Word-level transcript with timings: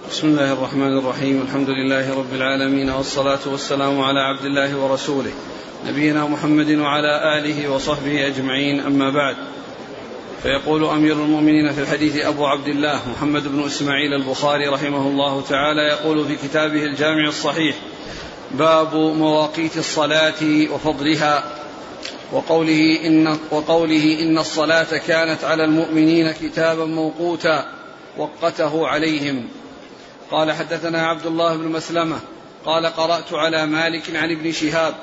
بسم 0.00 0.26
الله 0.26 0.52
الرحمن 0.52 0.98
الرحيم. 0.98 1.42
الحمد 1.42 1.70
لله 1.70 2.18
رب 2.18 2.34
العالمين 2.34 2.90
والصلاة 2.90 3.38
والسلام 3.46 4.00
على 4.00 4.20
عبد 4.20 4.44
الله 4.44 4.76
ورسوله 4.78 5.32
نبينا 5.86 6.26
محمد 6.26 6.70
وعلى 6.70 7.38
آله 7.38 7.68
وصحبه 7.68 8.26
أجمعين. 8.26 8.80
أما 8.80 9.10
بعد 9.10 9.36
فيقول 10.42 10.84
أمير 10.84 11.12
المؤمنين 11.12 11.72
في 11.72 11.80
الحديث 11.80 12.16
أبو 12.16 12.46
عبد 12.46 12.68
الله 12.68 13.00
محمد 13.08 13.48
بن 13.48 13.64
إسماعيل 13.64 14.14
البخاري 14.14 14.68
رحمه 14.68 15.08
الله 15.08 15.42
تعالى 15.48 15.82
يقول 15.82 16.24
في 16.24 16.36
كتابه 16.48 16.84
الجامع 16.84 17.28
الصحيح 17.28 17.76
باب 18.50 18.94
مواقيت 18.96 19.76
الصلاة 19.76 20.42
وفضلها 20.72 21.44
وقوله 22.32 23.06
إن, 23.06 23.38
وقوله 23.50 24.18
إن 24.22 24.38
الصلاة 24.38 24.98
كانت 25.06 25.44
على 25.44 25.64
المؤمنين 25.64 26.32
كتابا 26.32 26.84
موقوتا 26.84 27.66
وقته 28.16 28.88
عليهم. 28.88 29.48
قال 30.32 30.52
حدثنا 30.52 31.06
عبد 31.06 31.26
الله 31.26 31.56
بن 31.56 31.68
مسلمة 31.68 32.20
قال 32.64 32.86
قرأت 32.86 33.32
على 33.32 33.66
مالك 33.66 34.16
عن 34.16 34.30
ابن 34.30 34.52
شهاب 34.52 34.94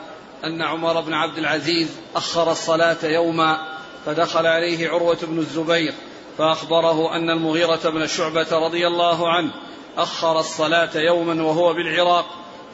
أن 0.43 0.61
عمر 0.61 1.01
بن 1.01 1.13
عبد 1.13 1.37
العزيز 1.37 1.87
أخر 2.15 2.51
الصلاة 2.51 2.97
يوما 3.03 3.57
فدخل 4.05 4.47
عليه 4.47 4.89
عروة 4.89 5.17
بن 5.23 5.39
الزبير 5.39 5.93
فأخبره 6.37 7.15
أن 7.15 7.29
المغيرة 7.29 7.89
بن 7.89 8.07
شعبة 8.07 8.47
رضي 8.51 8.87
الله 8.87 9.29
عنه 9.29 9.51
أخر 9.97 10.39
الصلاة 10.39 10.97
يوما 10.97 11.43
وهو 11.43 11.73
بالعراق 11.73 12.25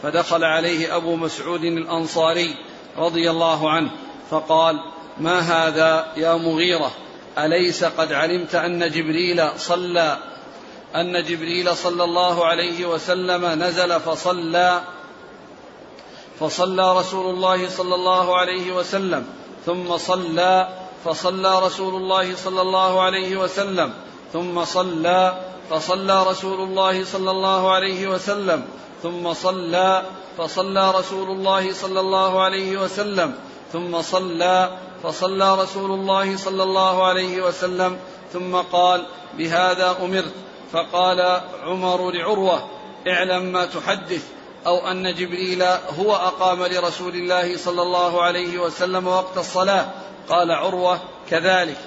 فدخل 0.03 0.43
عليه 0.43 0.95
أبو 0.95 1.15
مسعود 1.15 1.63
الأنصاري 1.63 2.55
رضي 2.97 3.29
الله 3.29 3.69
عنه 3.69 3.89
فقال 4.29 4.79
ما 5.17 5.39
هذا 5.39 6.07
يا 6.17 6.35
مغيرة؟ 6.35 6.91
أليس 7.37 7.83
قد 7.83 8.13
علمت 8.13 8.55
أن 8.55 8.91
جبريل 8.91 9.49
صلى 9.57 10.17
أن 10.95 11.23
جبريل 11.23 11.77
صلى 11.77 12.03
الله 12.03 12.45
عليه 12.45 12.85
وسلم 12.85 13.45
نزل 13.63 13.99
فصلى 13.99 14.81
فصلى 16.39 16.97
رسول 16.97 17.35
الله 17.35 17.69
صلى 17.69 17.95
الله 17.95 18.37
عليه 18.37 18.75
وسلم 18.75 19.25
ثم 19.65 19.97
صلى 19.97 20.67
فصلى 21.05 21.59
رسول 21.59 21.95
الله 21.95 22.35
صلى 22.35 22.61
الله 22.61 23.01
عليه 23.01 23.37
وسلم 23.37 23.93
ثم 24.33 24.65
صلى 24.65 25.41
فصلى 25.69 26.23
رسول 26.23 26.61
الله 26.61 27.05
صلى 27.05 27.31
الله 27.31 27.71
عليه 27.71 28.07
وسلم 28.07 28.65
ثم 29.03 29.33
صلى 29.33 30.03
فصلى 30.37 30.91
رسول 30.91 31.29
الله 31.29 31.73
صلى 31.73 31.99
الله 31.99 32.41
عليه 32.41 32.77
وسلم 32.77 33.35
ثم 33.73 34.01
صلى 34.01 34.77
فصلى 35.03 35.55
رسول 35.55 35.91
الله 35.91 36.37
صلى 36.37 36.63
الله 36.63 37.05
عليه 37.05 37.41
وسلم 37.41 37.97
ثم 38.33 38.55
قال 38.55 39.05
بهذا 39.37 39.97
أمرت. 40.01 40.33
فقال 40.75 41.41
عمر 41.63 42.11
لعروة 42.11 42.69
اعلم 43.07 43.43
ما 43.43 43.65
تحدث 43.65 44.23
أو 44.67 44.87
أن 44.87 45.15
جبريل 45.15 45.63
هو 45.99 46.15
أقام 46.15 46.63
لرسول 46.63 47.15
الله 47.15 47.57
صلى 47.57 47.81
الله 47.81 48.21
عليه 48.21 48.57
وسلم 48.57 49.07
وقت 49.07 49.37
الصلاة. 49.37 49.85
قال 50.29 50.51
عروة 50.51 50.99
كذلك. 51.29 51.77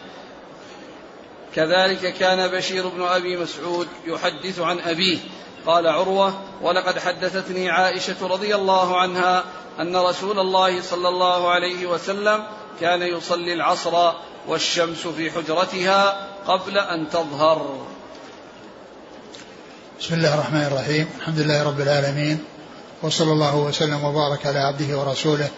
كذلك 1.54 2.14
كان 2.14 2.48
بشير 2.48 2.88
بن 2.88 3.02
أبي 3.02 3.36
مسعود 3.36 3.88
يحدث 4.06 4.60
عن 4.60 4.78
أبيه. 4.80 5.18
قال 5.66 5.86
عروة 5.86 6.34
ولقد 6.62 6.98
حدثتني 6.98 7.70
عائشة 7.70 8.26
رضي 8.26 8.54
الله 8.54 9.00
عنها 9.00 9.44
أن 9.80 9.96
رسول 9.96 10.38
الله 10.38 10.82
صلى 10.82 11.08
الله 11.08 11.50
عليه 11.50 11.86
وسلم 11.86 12.44
كان 12.80 13.02
يصلي 13.02 13.52
العصر 13.52 14.12
والشمس 14.46 15.06
في 15.06 15.30
حجرتها 15.30 16.28
قبل 16.46 16.78
أن 16.78 17.10
تظهر. 17.10 17.86
بسم 20.00 20.14
الله 20.14 20.34
الرحمن 20.34 20.62
الرحيم. 20.62 21.06
الحمد 21.18 21.38
لله 21.38 21.62
رب 21.62 21.80
العالمين. 21.80 22.44
وصلى 23.02 23.32
الله 23.32 23.56
وسلم 23.56 24.04
وبارك 24.04 24.46
على 24.46 24.58
عبده 24.58 24.98
ورسوله 24.98 25.48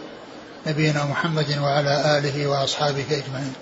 نبينا 0.67 1.05
محمد 1.05 1.59
وعلى 1.59 2.19
آله 2.19 2.47
وأصحابه 2.47 3.05
أجمعين. 3.11 3.53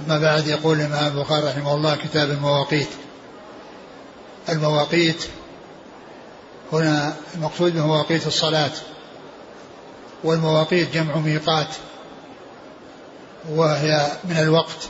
أما 0.00 0.18
بعد 0.18 0.46
يقول 0.46 0.80
الإمام 0.80 1.18
البخاري 1.18 1.46
رحمه 1.46 1.74
الله 1.74 1.96
كتاب 1.96 2.30
المواقيت. 2.30 2.88
المواقيت 4.48 5.24
هنا 6.72 7.16
المقصود 7.34 7.72
بمواقيت 7.72 8.26
الصلاة 8.26 8.72
والمواقيت 10.24 10.94
جمع 10.94 11.16
ميقات 11.16 11.74
وهي 13.50 14.12
من 14.24 14.36
الوقت 14.38 14.88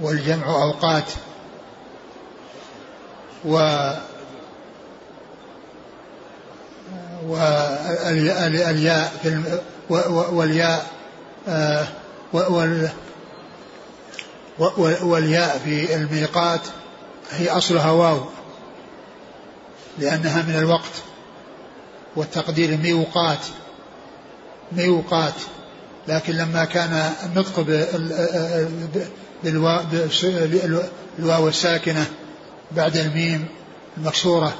والجمع 0.00 0.62
أوقات 0.62 1.04
و 3.44 3.58
والياء 8.66 9.12
في 9.22 9.42
والياء 10.12 10.86
والياء 15.02 15.58
في 15.64 15.94
الميقات 15.94 16.60
هي 17.30 17.50
أصلها 17.50 17.90
واو 17.90 18.20
لأنها 19.98 20.42
من 20.42 20.56
الوقت 20.56 21.02
والتقدير 22.16 22.76
ميوقات 22.76 23.38
ميوقات 24.72 25.34
لكن 26.08 26.32
لما 26.32 26.64
كان 26.64 27.12
النطق 27.24 27.60
بالواو 31.18 31.48
الساكنة 31.48 32.06
بعد 32.76 32.96
الميم 32.96 33.46
المكسورة 33.96 34.54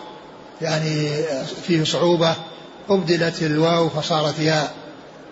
يعني 0.63 1.11
فيه 1.67 1.85
صعوبة 1.85 2.35
أبدلت 2.91 3.43
الواو 3.43 3.89
فصارت 3.89 4.39
ياء 4.39 4.75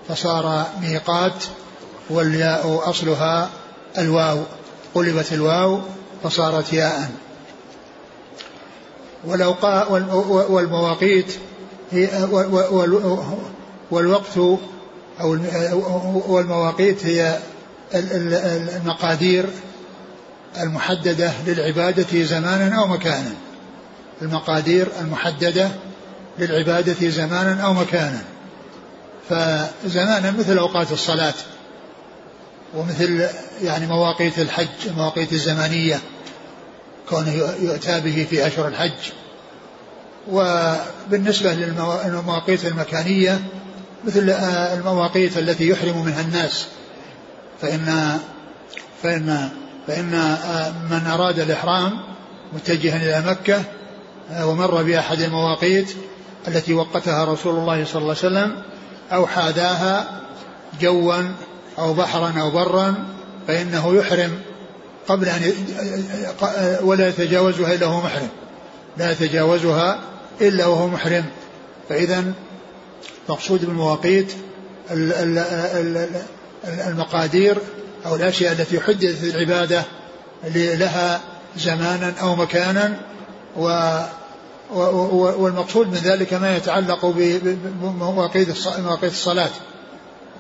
فصار 0.09 0.67
ميقات 0.81 1.45
والياء 2.11 2.91
أصلها 2.91 3.51
الواو 3.99 4.43
قلبت 4.95 5.33
الواو 5.33 5.81
فصارت 6.23 6.73
ياء. 6.73 7.11
والمواقيت 10.49 11.33
هي 11.93 12.09
والوقت 13.91 14.37
أو 15.21 15.39
والمواقيت 16.29 17.07
هي 17.07 17.39
المقادير 17.95 19.47
المحددة 20.59 21.33
للعبادة 21.47 22.22
زمانا 22.22 22.78
أو 22.78 22.87
مكانا. 22.87 23.33
المقادير 24.22 24.88
المحددة 25.00 25.71
للعبادة 26.38 27.09
زمانا 27.09 27.62
أو 27.62 27.72
مكانا. 27.72 28.22
فزمانا 29.28 30.31
مثل 30.31 30.59
أوقات 30.59 30.93
الصلاة 30.93 31.34
ومثل 32.75 33.27
يعني 33.62 33.87
مواقيت 33.87 34.38
الحج 34.38 34.69
المواقيت 34.87 35.33
الزمانية 35.33 36.00
كونه 37.09 37.32
يؤتى 37.61 38.00
به 38.00 38.27
في 38.31 38.47
أشهر 38.47 38.69
الحج. 38.69 39.12
وبالنسبة 40.31 41.53
للمواقيت 41.53 42.67
المكانية 42.67 43.41
مثل 44.05 44.31
المواقيت 44.78 45.38
التي 45.38 45.69
يحرم 45.69 46.05
منها 46.05 46.21
الناس 46.21 46.67
فإن 47.62 48.19
فإن 49.03 49.50
فإن 49.91 50.37
من 50.91 51.06
أراد 51.06 51.39
الإحرام 51.39 51.93
متجها 52.53 52.97
إلى 52.97 53.31
مكة 53.31 53.62
ومر 54.45 54.83
بأحد 54.83 55.21
المواقيت 55.21 55.93
التي 56.49 56.75
وقتها 56.75 57.25
رسول 57.25 57.55
الله 57.55 57.84
صلى 57.84 58.03
الله 58.03 58.17
عليه 58.23 58.27
وسلم 58.27 58.62
أو 59.12 59.27
حاداها 59.27 60.21
جوا 60.81 61.23
أو 61.79 61.95
بحرا 61.95 62.34
أو 62.41 62.50
برا 62.50 62.95
فإنه 63.49 63.95
يحرم 63.95 64.39
قبل 65.09 65.29
أن 65.29 65.53
ولا 66.82 67.09
يتجاوزها 67.09 67.75
إلا 67.75 67.87
وهو 67.87 68.00
محرم. 68.00 68.29
لا 68.97 69.12
يتجاوزها 69.12 69.99
إلا 70.41 70.67
وهو 70.67 70.88
محرم. 70.88 71.25
فإذا 71.88 72.25
مقصود 73.29 73.64
بالمواقيت 73.64 74.32
المقادير 76.64 77.59
أو 78.06 78.17
الأشياء 78.17 78.52
التي 78.52 78.81
حددت 78.81 79.35
العبادة 79.35 79.85
لها 80.55 81.20
زمانا 81.56 82.14
أو 82.20 82.37
مكانا 82.37 83.00
و 83.56 83.99
والمقصود 84.73 85.87
من 85.87 85.94
ذلك 85.94 86.35
ما 86.35 86.56
يتعلق 86.56 87.06
بمواقيت 87.06 88.69
مواقيت 88.79 89.12
الصلاة. 89.12 89.50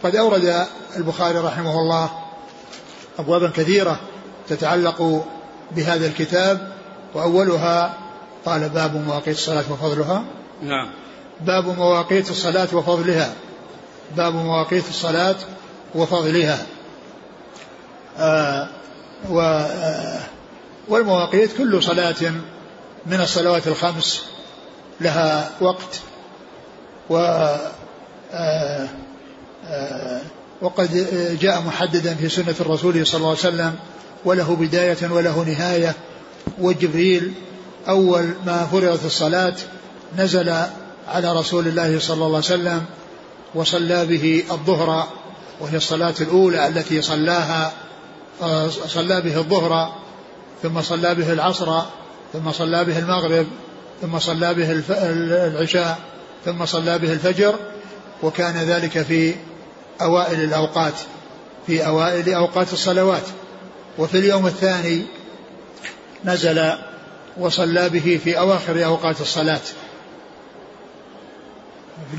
قد 0.02 0.16
أورد 0.16 0.66
البخاري 0.96 1.38
رحمه 1.38 1.80
الله 1.80 2.10
أبوابا 3.18 3.50
كثيرة 3.50 4.00
تتعلق 4.48 5.26
بهذا 5.76 6.06
الكتاب 6.06 6.72
وأولها 7.14 7.94
قال 8.46 8.68
باب 8.68 8.96
مواقيت 9.06 9.36
الصلاة 9.36 9.64
وفضلها. 9.72 10.24
نعم. 10.62 10.90
باب 11.40 11.78
مواقيت 11.78 12.30
الصلاة 12.30 12.68
وفضلها. 12.72 13.32
باب 14.16 14.34
مواقيت 14.34 14.88
الصلاة 14.88 15.36
وفضلها. 15.94 16.66
و 19.30 19.40
آه 19.40 20.20
والمواقيت 20.88 21.56
كل 21.58 21.82
صلاة 21.82 22.32
من 23.06 23.20
الصلوات 23.20 23.68
الخمس 23.68 24.24
لها 25.00 25.50
وقت 25.60 26.00
و 27.10 27.16
آه، 28.32 28.88
آه، 29.66 30.20
وقد 30.62 31.06
جاء 31.40 31.60
محددا 31.60 32.14
في 32.14 32.28
سنة 32.28 32.54
الرسول 32.60 33.06
صلى 33.06 33.18
الله 33.18 33.28
عليه 33.28 33.38
وسلم 33.38 33.74
وله 34.24 34.56
بداية 34.56 35.10
وله 35.10 35.44
نهاية 35.44 35.94
وجبريل 36.58 37.32
أول 37.88 38.30
ما 38.46 38.66
فرضت 38.72 39.04
الصلاة 39.04 39.54
نزل 40.18 40.48
على 41.08 41.32
رسول 41.32 41.68
الله 41.68 41.98
صلى 41.98 42.14
الله 42.14 42.26
عليه 42.26 42.38
وسلم 42.38 42.84
وصلى 43.54 44.06
به 44.06 44.44
الظهر 44.50 45.08
وهي 45.60 45.76
الصلاة 45.76 46.14
الأولى 46.20 46.68
التي 46.68 47.02
صلاها 47.02 47.72
صلى 48.86 49.20
به 49.20 49.38
الظهر 49.38 49.92
ثم 50.62 50.82
صلى 50.82 51.14
به 51.14 51.32
العصر 51.32 51.80
ثم 52.32 52.52
صلى 52.52 52.84
به 52.84 52.98
المغرب 52.98 53.46
ثم 54.02 54.18
صلى 54.18 54.54
به 54.54 54.82
العشاء 55.46 55.98
ثم 56.44 56.66
صلى 56.66 56.98
به 56.98 57.12
الفجر 57.12 57.54
وكان 58.22 58.56
ذلك 58.56 59.02
في 59.02 59.34
أوائل 60.02 60.44
الأوقات 60.44 60.94
في 61.66 61.86
أوائل 61.86 62.34
أوقات 62.34 62.72
الصلوات. 62.72 63.22
وفي 63.98 64.18
اليوم 64.18 64.46
الثاني 64.46 65.02
نزل 66.24 66.72
وصلى 67.38 67.88
به 67.88 68.20
في 68.24 68.38
أواخر 68.38 68.84
أوقات 68.84 69.20
الصلاة 69.20 69.60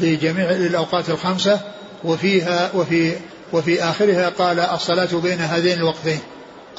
لجميع 0.02 0.50
الأوقات 0.50 1.10
الخمسة 1.10 1.60
وفيها 2.04 2.72
وفي 2.76 3.16
وفي 3.54 3.84
آخرها 3.84 4.30
قال 4.30 4.60
الصلاة 4.60 5.10
بين 5.24 5.40
هذين 5.40 5.78
الوقتين. 5.78 6.20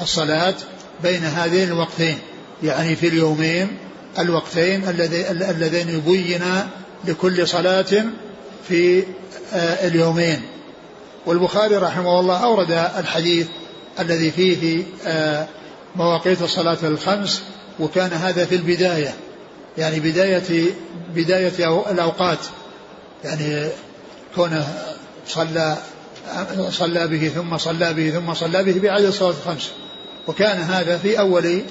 الصلاة 0.00 0.54
بين 1.02 1.24
هذين 1.24 1.68
الوقتين. 1.68 2.18
يعني 2.62 2.96
في 2.96 3.08
اليومين 3.08 3.68
الوقتين 4.18 4.88
اللذين 5.50 5.88
يبين 5.88 6.42
لكل 7.04 7.48
صلاة 7.48 8.04
في 8.68 9.02
آه، 9.52 9.86
اليومين. 9.86 10.42
والبخاري 11.26 11.76
رحمه 11.76 12.20
الله 12.20 12.44
أورد 12.44 12.70
الحديث 12.98 13.46
الذي 14.00 14.30
فيه 14.30 14.82
آه، 15.06 15.46
مواقيت 15.96 16.42
الصلاة 16.42 16.78
الخمس 16.82 17.42
وكان 17.80 18.12
هذا 18.12 18.44
في 18.44 18.54
البداية. 18.54 19.14
يعني 19.78 20.00
بداية 20.00 20.70
بداية 21.14 21.82
الأوقات. 21.90 22.38
يعني 23.24 23.68
كونه 24.34 24.66
صلى 25.26 25.76
صلى 26.70 27.06
به 27.06 27.28
ثم 27.28 27.58
صلى 27.58 27.94
به 27.94 28.10
ثم 28.10 28.34
صلى 28.34 28.64
به 28.64 28.80
بعدد 28.80 29.04
الصلوات 29.04 29.34
الخمس. 29.46 29.70
وكان 30.28 30.60
هذا 30.60 30.98
في 30.98 31.18
أول 31.18 31.62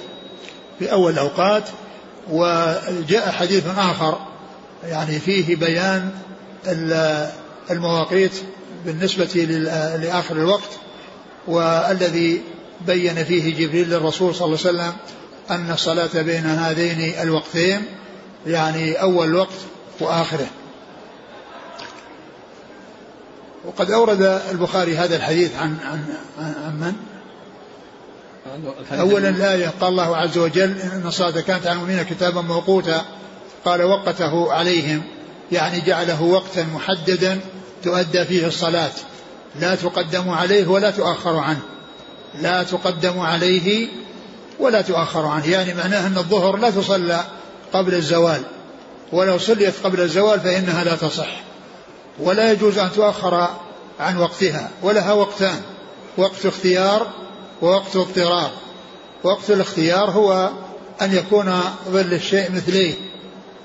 في 0.78 0.92
أول 0.92 1.12
الأوقات 1.12 1.62
وجاء 2.30 3.30
حديث 3.30 3.64
آخر 3.76 4.18
يعني 4.84 5.18
فيه 5.18 5.56
بيان 5.56 6.10
المواقيت 7.70 8.32
بالنسبة 8.84 9.44
لآخر 10.02 10.36
الوقت 10.36 10.70
والذي 11.46 12.42
بين 12.86 13.24
فيه 13.24 13.54
جبريل 13.54 13.90
للرسول 13.90 14.34
صلى 14.34 14.46
الله 14.46 14.58
عليه 14.66 14.70
وسلم 14.78 14.92
أن 15.50 15.70
الصلاة 15.70 16.22
بين 16.22 16.46
هذين 16.46 17.14
الوقتين 17.20 17.82
يعني 18.46 18.94
أول 18.94 19.34
وقت 19.34 19.58
وآخره. 20.00 20.46
وقد 23.66 23.90
أورد 23.90 24.22
البخاري 24.50 24.96
هذا 24.96 25.16
الحديث 25.16 25.56
عن 25.56 25.76
عن 25.84 26.04
عن 26.38 26.80
من؟ 26.80 26.94
أولا 29.00 29.28
الآية 29.28 29.72
قال 29.80 29.90
الله 29.90 30.16
عز 30.16 30.38
وجل 30.38 30.80
إن 30.80 31.02
الصلاة 31.06 31.40
كانت 31.40 31.66
على 31.66 31.76
المؤمنين 31.76 32.02
كتابا 32.02 32.40
موقوتا 32.40 33.04
قال 33.64 33.82
وقته 33.82 34.52
عليهم 34.52 35.02
يعني 35.52 35.80
جعله 35.80 36.22
وقتا 36.22 36.66
محددا 36.74 37.40
تؤدى 37.82 38.24
فيه 38.24 38.46
الصلاة. 38.46 38.90
لا 39.60 39.74
تقدم 39.74 40.30
عليه 40.30 40.66
ولا 40.66 40.90
تؤخر 40.90 41.36
عنه. 41.36 41.60
لا 42.40 42.62
تقدم 42.62 43.20
عليه 43.20 43.88
ولا 44.58 44.82
تؤخر 44.82 45.26
عنه. 45.26 45.50
يعني 45.50 45.74
معناه 45.74 46.06
أن 46.06 46.18
الظهر 46.18 46.56
لا 46.56 46.70
تصلى 46.70 47.24
قبل 47.72 47.94
الزوال. 47.94 48.42
ولو 49.12 49.38
صليت 49.38 49.74
قبل 49.84 50.00
الزوال 50.00 50.40
فإنها 50.40 50.84
لا 50.84 50.96
تصح. 50.96 51.51
ولا 52.18 52.52
يجوز 52.52 52.78
أن 52.78 52.92
تؤخر 52.92 53.48
عن 54.00 54.16
وقتها 54.16 54.70
ولها 54.82 55.12
وقتان 55.12 55.60
وقت 56.16 56.46
اختيار 56.46 57.06
ووقت 57.62 57.96
اضطرار 57.96 58.50
وقت 59.24 59.50
الاختيار 59.50 60.10
هو 60.10 60.50
أن 61.02 61.14
يكون 61.14 61.60
ظل 61.88 62.12
الشيء 62.12 62.52
مثليه 62.52 62.94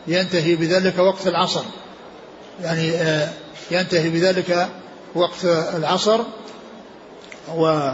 ينتهي 0.07 0.55
بذلك 0.55 0.99
وقت 0.99 1.27
العصر. 1.27 1.63
يعني 2.61 2.91
آه، 2.91 3.29
ينتهي 3.71 4.09
بذلك 4.09 4.69
وقت 5.15 5.45
العصر 5.75 6.19
و 7.55 7.91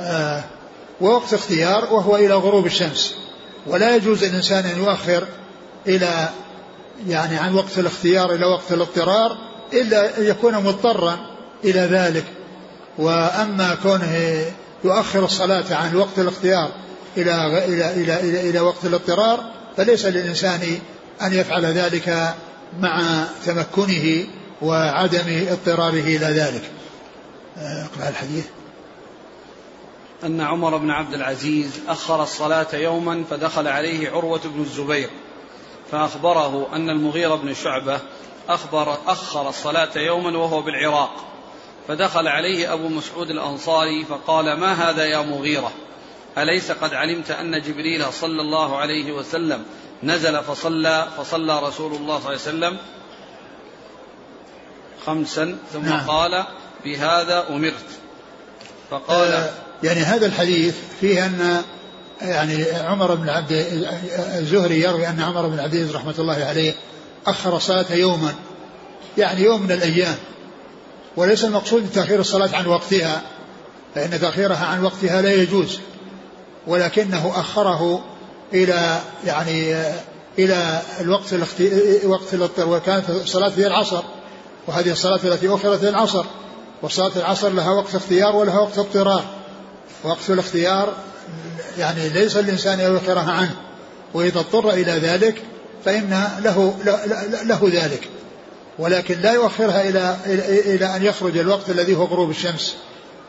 آه، 0.00 0.44
ووقت 1.00 1.34
اختيار 1.34 1.94
وهو 1.94 2.16
إلى 2.16 2.34
غروب 2.34 2.66
الشمس. 2.66 3.14
ولا 3.66 3.96
يجوز 3.96 4.24
للإنسان 4.24 4.64
أن 4.64 4.78
يؤخر 4.78 5.26
إلى 5.86 6.28
يعني 7.06 7.36
عن 7.36 7.54
وقت 7.54 7.78
الاختيار 7.78 8.34
إلى 8.34 8.46
وقت 8.46 8.72
الاضطرار 8.72 9.38
إلا 9.72 10.18
أن 10.18 10.24
يكون 10.24 10.54
مضطرا 10.54 11.18
إلى 11.64 11.80
ذلك. 11.80 12.24
وأما 12.98 13.76
كونه 13.82 14.44
يؤخر 14.84 15.24
الصلاة 15.24 15.74
عن 15.74 15.96
وقت 15.96 16.18
الاختيار 16.18 16.70
إلى 17.16 17.64
إلى 17.64 17.94
إلى 17.94 18.20
إلى, 18.20 18.50
إلى 18.50 18.60
وقت 18.60 18.84
الاضطرار 18.84 19.50
فليس 19.76 20.06
للإنسان 20.06 20.78
أن 21.22 21.32
يفعل 21.32 21.64
ذلك 21.64 22.34
مع 22.80 23.24
تمكنه 23.46 24.26
وعدم 24.62 25.46
اضطراره 25.50 26.00
إلى 26.00 26.26
ذلك. 26.26 26.62
اقرأ 27.56 28.08
الحديث. 28.08 28.46
أن 30.24 30.40
عمر 30.40 30.76
بن 30.76 30.90
عبد 30.90 31.14
العزيز 31.14 31.70
أخر 31.88 32.22
الصلاة 32.22 32.74
يوما 32.74 33.24
فدخل 33.30 33.68
عليه 33.68 34.10
عروة 34.10 34.40
بن 34.44 34.60
الزبير 34.60 35.10
فأخبره 35.92 36.76
أن 36.76 36.90
المغيرة 36.90 37.34
بن 37.34 37.54
شعبة 37.54 38.00
أخبر 38.48 38.98
أخر 39.06 39.48
الصلاة 39.48 39.98
يوما 39.98 40.38
وهو 40.38 40.62
بالعراق 40.62 41.10
فدخل 41.88 42.28
عليه 42.28 42.72
أبو 42.72 42.88
مسعود 42.88 43.30
الأنصاري 43.30 44.04
فقال 44.04 44.52
ما 44.52 44.90
هذا 44.90 45.04
يا 45.04 45.18
مغيرة 45.18 45.72
أليس 46.38 46.70
قد 46.70 46.94
علمت 46.94 47.30
أن 47.30 47.62
جبريل 47.62 48.12
صلى 48.12 48.42
الله 48.42 48.76
عليه 48.76 49.12
وسلم 49.12 49.64
نزل 50.02 50.42
فصلى 50.42 51.08
فصلى 51.18 51.60
رسول 51.60 51.94
الله 51.94 52.18
صلى 52.18 52.30
الله 52.34 52.66
عليه 52.66 52.76
وسلم 52.76 52.76
خمسا 55.06 55.58
ثم 55.72 55.84
نعم. 55.84 56.06
قال 56.06 56.44
بهذا 56.84 57.46
أمرت 57.50 57.86
فقال 58.90 59.32
آه 59.32 59.50
يعني 59.82 60.00
هذا 60.00 60.26
الحديث 60.26 60.76
فيه 61.00 61.26
أن 61.26 61.62
يعني 62.20 62.64
عمر 62.64 63.14
بن 63.14 63.28
عبد 63.28 63.52
الزهري 64.38 64.80
يروي 64.80 65.08
أن 65.08 65.20
عمر 65.20 65.46
بن 65.46 65.60
عبد 65.60 65.74
العزيز 65.74 65.96
رحمة 65.96 66.14
الله 66.18 66.44
عليه 66.44 66.74
أخر 67.26 67.56
الصلاة 67.56 67.92
يوما 67.92 68.34
يعني 69.18 69.42
يوم 69.42 69.62
من 69.62 69.72
الأيام. 69.72 70.16
وليس 71.16 71.44
المقصود 71.44 71.90
تأخير 71.94 72.20
الصلاة 72.20 72.56
عن 72.56 72.66
وقتها 72.66 73.22
فإن 73.94 74.20
تأخيرها 74.20 74.66
عن 74.66 74.84
وقتها 74.84 75.22
لا 75.22 75.32
يجوز. 75.32 75.78
ولكنه 76.66 77.32
أخره 77.40 78.04
إلى 78.54 79.00
يعني 79.24 79.76
إلى 80.38 80.82
الوقت 81.00 81.34
وقت 82.04 82.34
الاضطرار 82.34 82.68
وكانت 82.68 83.10
الصلاة 83.10 83.52
هي 83.56 83.66
العصر. 83.66 84.02
وهذه 84.66 84.92
الصلاة 84.92 85.20
التي 85.24 85.48
أخرت 85.48 85.84
هي 85.84 85.88
العصر. 85.88 86.24
وصلاة 86.82 87.12
العصر 87.16 87.48
لها 87.48 87.70
وقت 87.70 87.94
اختيار 87.94 88.36
ولها 88.36 88.58
وقت 88.58 88.78
اضطرار. 88.78 89.24
وقت 90.04 90.30
الاختيار 90.30 90.94
يعني 91.78 92.08
ليس 92.08 92.36
الإنسان 92.36 92.80
يؤخرها 92.80 93.32
عنه. 93.32 93.56
وإذا 94.14 94.40
اضطر 94.40 94.70
إلى 94.70 94.92
ذلك 94.92 95.42
فإن 95.86 96.28
له, 96.40 96.74
له 97.44 97.70
ذلك. 97.72 98.08
ولكن 98.78 99.20
لا 99.20 99.32
يؤخرها 99.32 99.88
إلى 99.88 100.16
إلى 100.74 100.96
أن 100.96 101.02
يخرج 101.02 101.38
الوقت 101.38 101.70
الذي 101.70 101.96
هو 101.96 102.04
غروب 102.04 102.30
الشمس 102.30 102.76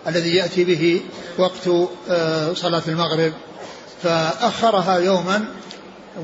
الذي 0.08 0.36
يأتي 0.36 0.64
به 0.64 1.02
وقت 1.38 1.88
آه، 2.10 2.54
صلاة 2.54 2.82
المغرب. 2.88 3.34
فأخرها 4.04 4.98
يوما 4.98 5.46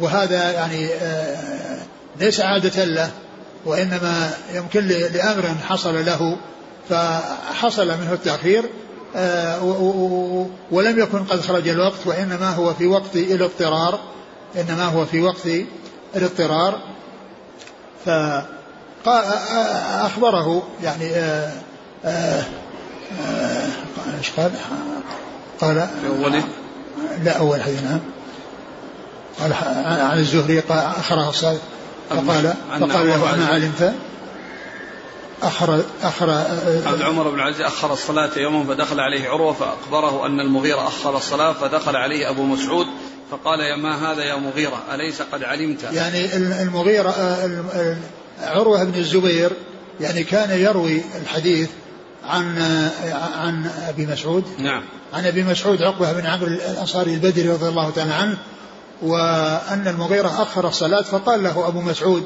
وهذا 0.02 0.52
يعني 0.52 0.88
آه، 0.88 1.78
ليس 2.20 2.42
عادة 2.42 2.84
له 2.86 3.12
وإنما 3.66 4.32
يمكن 4.54 4.88
لأمر 4.88 5.56
حصل 5.68 6.06
له 6.06 6.38
فحصل 6.90 7.88
منه 7.88 8.13
التأخير 8.13 8.63
آه، 9.16 9.63
ولم 10.72 11.00
يكن 11.00 11.24
قد 11.24 11.42
خرج 11.42 11.68
الوقت 11.68 12.00
وإنما 12.06 12.50
هو 12.50 12.74
في 12.74 12.88
وقت 12.88 13.16
الاضطرار 13.16 14.00
إنما 14.56 14.86
هو 14.86 15.06
في 15.06 15.22
وقت 15.22 15.48
الاضطرار 16.15 16.79
فأخبره 19.05 20.63
يعني 20.84 21.15
آه، 21.15 21.51
آه، 22.05 22.43
إيش 24.17 24.32
قال؟ 24.38 24.51
قال 25.62 25.88
في 26.01 26.08
أوله 26.08 26.43
لا 27.24 27.38
أول 27.38 27.62
حديث 27.62 27.84
نعم. 27.84 28.00
قال 29.41 29.53
عن 29.86 30.17
الزهري 30.17 30.60
قال 30.60 30.77
أخرها 30.77 31.29
الصلاة 31.29 31.58
فقال 32.10 32.53
فقال 32.79 33.08
له 33.08 33.36
ما 33.36 33.46
علمت. 33.46 33.93
أخر 35.43 35.84
أخر 36.03 36.29
عبد 36.88 37.01
عمر 37.01 37.29
بن 37.29 37.36
العزيز 37.36 37.62
أخر 37.62 37.93
الصلاة 37.93 38.29
يوما 38.38 38.75
فدخل 38.75 39.00
عليه 39.00 39.29
عروة 39.29 39.53
فأخبره 39.53 40.25
أن 40.25 40.39
المغيرة 40.39 40.88
أخر 40.88 41.17
الصلاة 41.17 41.53
فدخل 41.53 41.96
عليه 41.96 42.29
أبو 42.29 42.43
مسعود 42.43 42.88
فقال 43.34 43.60
يا 43.60 43.75
ما 43.75 44.12
هذا 44.12 44.24
يا 44.24 44.36
مغيرة 44.36 44.84
أليس 44.94 45.22
قد 45.22 45.44
علمت؟ 45.44 45.84
يعني 45.84 46.36
المغيرة 46.38 47.10
آه، 47.10 47.96
عروة 48.42 48.84
بن 48.84 49.00
الزبير 49.00 49.52
يعني 50.02 50.24
كان 50.24 50.60
يروي 50.60 51.02
الحديث 51.22 51.70
عن 52.24 52.58
عن 53.36 53.70
أبي 53.88 54.06
مسعود. 54.06 54.44
نعم. 54.60 54.84
عن 55.13 55.25
أبي 55.25 55.44
مسعود 55.44 55.82
عقبة 55.82 56.13
بن 56.13 56.25
عمرو 56.25 56.48
الأنصاري 56.48 57.13
البدري 57.13 57.50
رضي 57.50 57.70
الله 57.70 57.90
تعالى 57.90 58.13
عنه 58.13 58.38
وأن 59.02 59.88
المغيرة 59.88 60.42
أخر 60.42 60.68
الصلاة 60.68 61.02
فقال 61.02 61.44
له 61.44 61.68
أبو 61.68 61.82
مسعود 61.82 62.24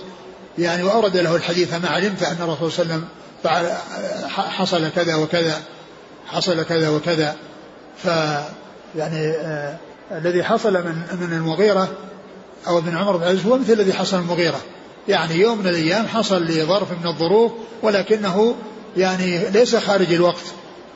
يعني 0.58 0.84
وأورد 0.84 1.18
له 1.18 1.36
الحديث 1.36 1.74
ما 1.74 1.90
علمت 1.90 2.24
أن 2.24 2.38
الرسول 2.42 2.72
صلى 2.72 2.84
الله 2.84 2.94
عليه 2.94 3.04
وسلم 3.04 3.08
فعل 3.44 3.78
حصل 4.30 4.90
كذا 4.90 5.16
وكذا 5.16 5.62
حصل 6.28 6.64
كذا 6.64 6.90
وكذا. 6.90 7.36
ف 8.04 8.08
يعني 8.96 9.32
آه 9.32 9.78
الذي 10.12 10.44
حصل 10.44 10.74
من 10.74 10.96
من 11.22 11.34
المغيرة 11.34 11.90
أو 12.68 12.78
ابن 12.78 12.98
عمر 12.98 13.18
بن 13.18 13.24
العزيز 13.24 13.46
هو 13.46 13.58
مثل 13.58 13.74
الذي 13.74 13.94
حصل 13.94 14.20
المغيرة. 14.20 14.62
يعني 15.08 15.36
يوم 15.36 15.58
من 15.58 15.68
الأيام 15.68 16.08
حصل 16.08 16.44
لظرف 16.44 16.92
من 16.92 17.08
الظروف 17.08 17.52
ولكنه 17.82 18.56
يعني 18.98 19.50
ليس 19.50 19.76
خارج 19.76 20.14
الوقت 20.14 20.44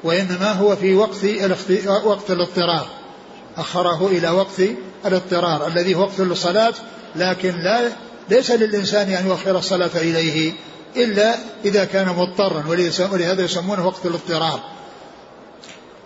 وإنما 0.04 0.52
هو 0.52 0.76
في 0.76 0.96
وقت 0.96 1.26
وقت 2.06 2.32
الاضطرار. 2.32 2.88
أخره 3.58 4.08
إلى 4.08 4.30
وقت 4.30 4.62
الاضطرار 5.06 5.68
الذي 5.68 5.96
هو 5.96 6.02
وقت 6.02 6.20
للصلاة 6.20 6.74
لكن 7.16 7.56
لا 7.56 7.90
ليس 8.30 8.52
للإنسان 8.52 9.14
أن 9.14 9.28
يؤخر 9.28 9.58
الصلاة 9.58 9.90
إليه 9.96 10.54
إلا 10.96 11.36
إذا 11.66 11.86
كان 11.86 12.10
مضطرا 12.10 12.64
ولهذا 13.12 13.44
يسمونه 13.44 13.88
وقت 13.88 14.06
الاضطرار. 14.06 14.60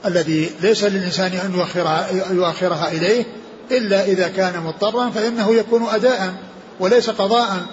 الذي 0.06 0.52
ليس 0.62 0.84
للإنسان 0.84 1.32
أن 1.32 1.54
يؤخرها, 1.54 2.10
يؤخرها 2.32 2.92
إليه 2.92 3.26
إلا 3.72 4.06
إذا 4.06 4.28
كان 4.28 4.64
مضطرا 4.64 5.10
فإنه 5.10 5.56
يكون 5.56 5.84
اداء 5.84 6.34
وليس 6.80 7.10
قضاء. 7.10 7.66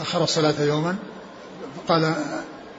أخر 0.00 0.24
الصلاة 0.24 0.62
يوما. 0.62 0.96
قال 1.88 2.04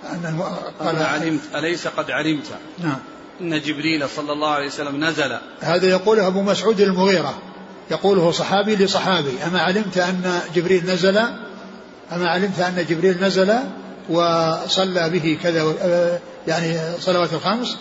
أن 0.05 0.43
قال 0.79 0.95
علمت 0.95 1.41
أليس 1.55 1.87
قد 1.87 2.11
علمت؟ 2.11 2.45
نعم. 2.79 2.99
أن 3.41 3.61
جبريل 3.61 4.09
صلى 4.09 4.33
الله 4.33 4.49
عليه 4.49 4.67
وسلم 4.67 5.03
نزل. 5.03 5.37
هذا 5.61 5.89
يقوله 5.89 6.27
أبو 6.27 6.41
مسعود 6.41 6.81
المغيرة. 6.81 7.33
يقوله 7.91 8.31
صحابي 8.31 8.75
لصحابي. 8.75 9.43
أما 9.47 9.61
علمت 9.61 9.97
أن 9.97 10.39
جبريل 10.55 10.85
نزل؟ 10.85 11.17
أما 12.11 12.29
علمت 12.29 12.59
أن 12.59 12.85
جبريل 12.89 13.23
نزل؟ 13.23 13.59
وصلى 14.09 15.09
به 15.09 15.37
كذا 15.43 15.73
يعني 16.47 16.77
صلوات 16.99 17.33
الخمس. 17.33 17.77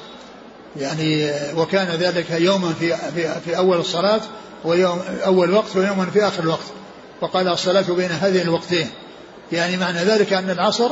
يعني 0.76 1.32
وكان 1.56 1.88
ذلك 1.88 2.30
يوما 2.30 2.72
في 2.72 2.96
في, 2.96 3.40
في 3.44 3.56
أول 3.56 3.78
الصلاة 3.78 4.20
ويوم 4.64 5.00
أول 5.26 5.50
وقت 5.50 5.76
ويوما 5.76 6.06
في 6.06 6.26
آخر 6.26 6.42
الوقت. 6.42 6.66
وقال 7.20 7.48
الصلاة 7.48 7.84
بين 7.88 8.10
هذين 8.10 8.42
الوقتين. 8.42 8.88
يعني 9.52 9.76
معنى 9.76 9.98
ذلك 9.98 10.32
أن 10.32 10.50
العصر 10.50 10.90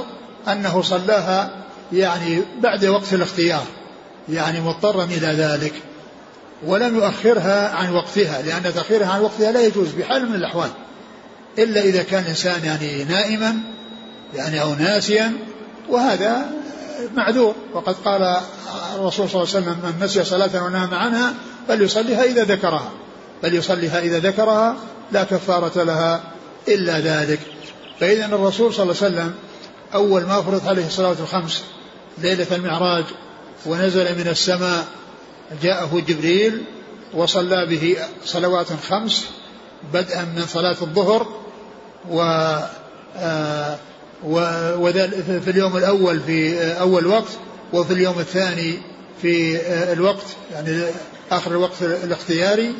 أنه 0.49 0.83
صلاها 0.83 1.51
يعني 1.93 2.43
بعد 2.63 2.85
وقت 2.85 3.13
الاختيار 3.13 3.65
يعني 4.29 4.61
مضطرا 4.61 5.05
إلى 5.05 5.27
ذلك 5.27 5.73
ولم 6.67 6.97
يؤخرها 6.97 7.69
عن 7.75 7.95
وقتها 7.95 8.43
لأن 8.43 8.75
تأخيرها 8.75 9.09
عن 9.09 9.21
وقتها 9.21 9.53
لا 9.53 9.67
يجوز 9.67 9.89
بحال 9.89 10.29
من 10.29 10.35
الأحوال. 10.35 10.71
إلا 11.59 11.81
إذا 11.81 12.03
كان 12.03 12.23
الإنسان 12.23 12.65
يعني 12.65 13.05
نائما 13.05 13.57
يعني 14.35 14.63
أو 14.63 14.75
ناسيا 14.75 15.33
وهذا 15.89 16.51
معذور. 17.17 17.55
وقد 17.73 17.95
قال 18.05 18.41
الرسول 18.95 19.29
صلى 19.29 19.43
الله 19.43 19.55
عليه 19.55 19.67
وسلم 19.67 19.79
من 19.85 20.05
نسي 20.05 20.25
صلاة 20.25 20.65
ونام 20.65 20.95
عنها 20.95 21.35
فليصليها 21.69 22.25
إذا 22.25 22.45
ذكرها 22.45 22.91
فليصليها 23.43 24.01
إذا 24.01 24.19
ذكرها 24.19 24.77
لا 25.13 25.25
كفارة 25.25 25.83
لها 25.83 26.23
إلا 26.69 27.01
ذلك. 27.01 27.41
فإذا 28.01 28.27
الرسول 28.27 28.75
صلى 28.75 28.83
الله 28.83 28.97
عليه 29.03 29.15
وسلم 29.15 29.35
أول 29.95 30.23
ما 30.23 30.43
فرض 30.43 30.69
عليه 30.69 30.87
الصلاة 30.87 31.17
الخمس 31.21 31.65
ليلة 32.19 32.47
المعراج 32.53 33.05
ونزل 33.67 34.19
من 34.19 34.29
السماء 34.29 34.85
جاءه 35.63 36.03
جبريل 36.09 36.65
وصلى 37.15 37.67
به 37.67 37.97
صلوات 38.25 38.67
خمس 38.89 39.27
بدءا 39.93 40.23
من 40.37 40.47
صلاة 40.47 40.77
الظهر 40.83 41.27
و 42.11 42.23
آه، 43.17 43.79
في 44.23 45.51
اليوم 45.51 45.77
الأول 45.77 46.21
في 46.21 46.63
أول 46.81 47.07
وقت 47.07 47.39
وفي 47.73 47.93
اليوم 47.93 48.19
الثاني 48.19 48.79
في 49.23 49.61
الوقت 49.93 50.27
يعني 50.53 50.83
آخر 51.31 51.51
الوقت 51.51 51.83
الاختياري. 51.83 52.75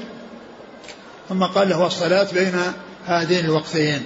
ثم 1.29 1.45
قال 1.45 1.69
له 1.69 1.87
الصلاة 1.87 2.29
بين 2.33 2.53
هذين 3.05 3.45
الوقتين. 3.45 4.03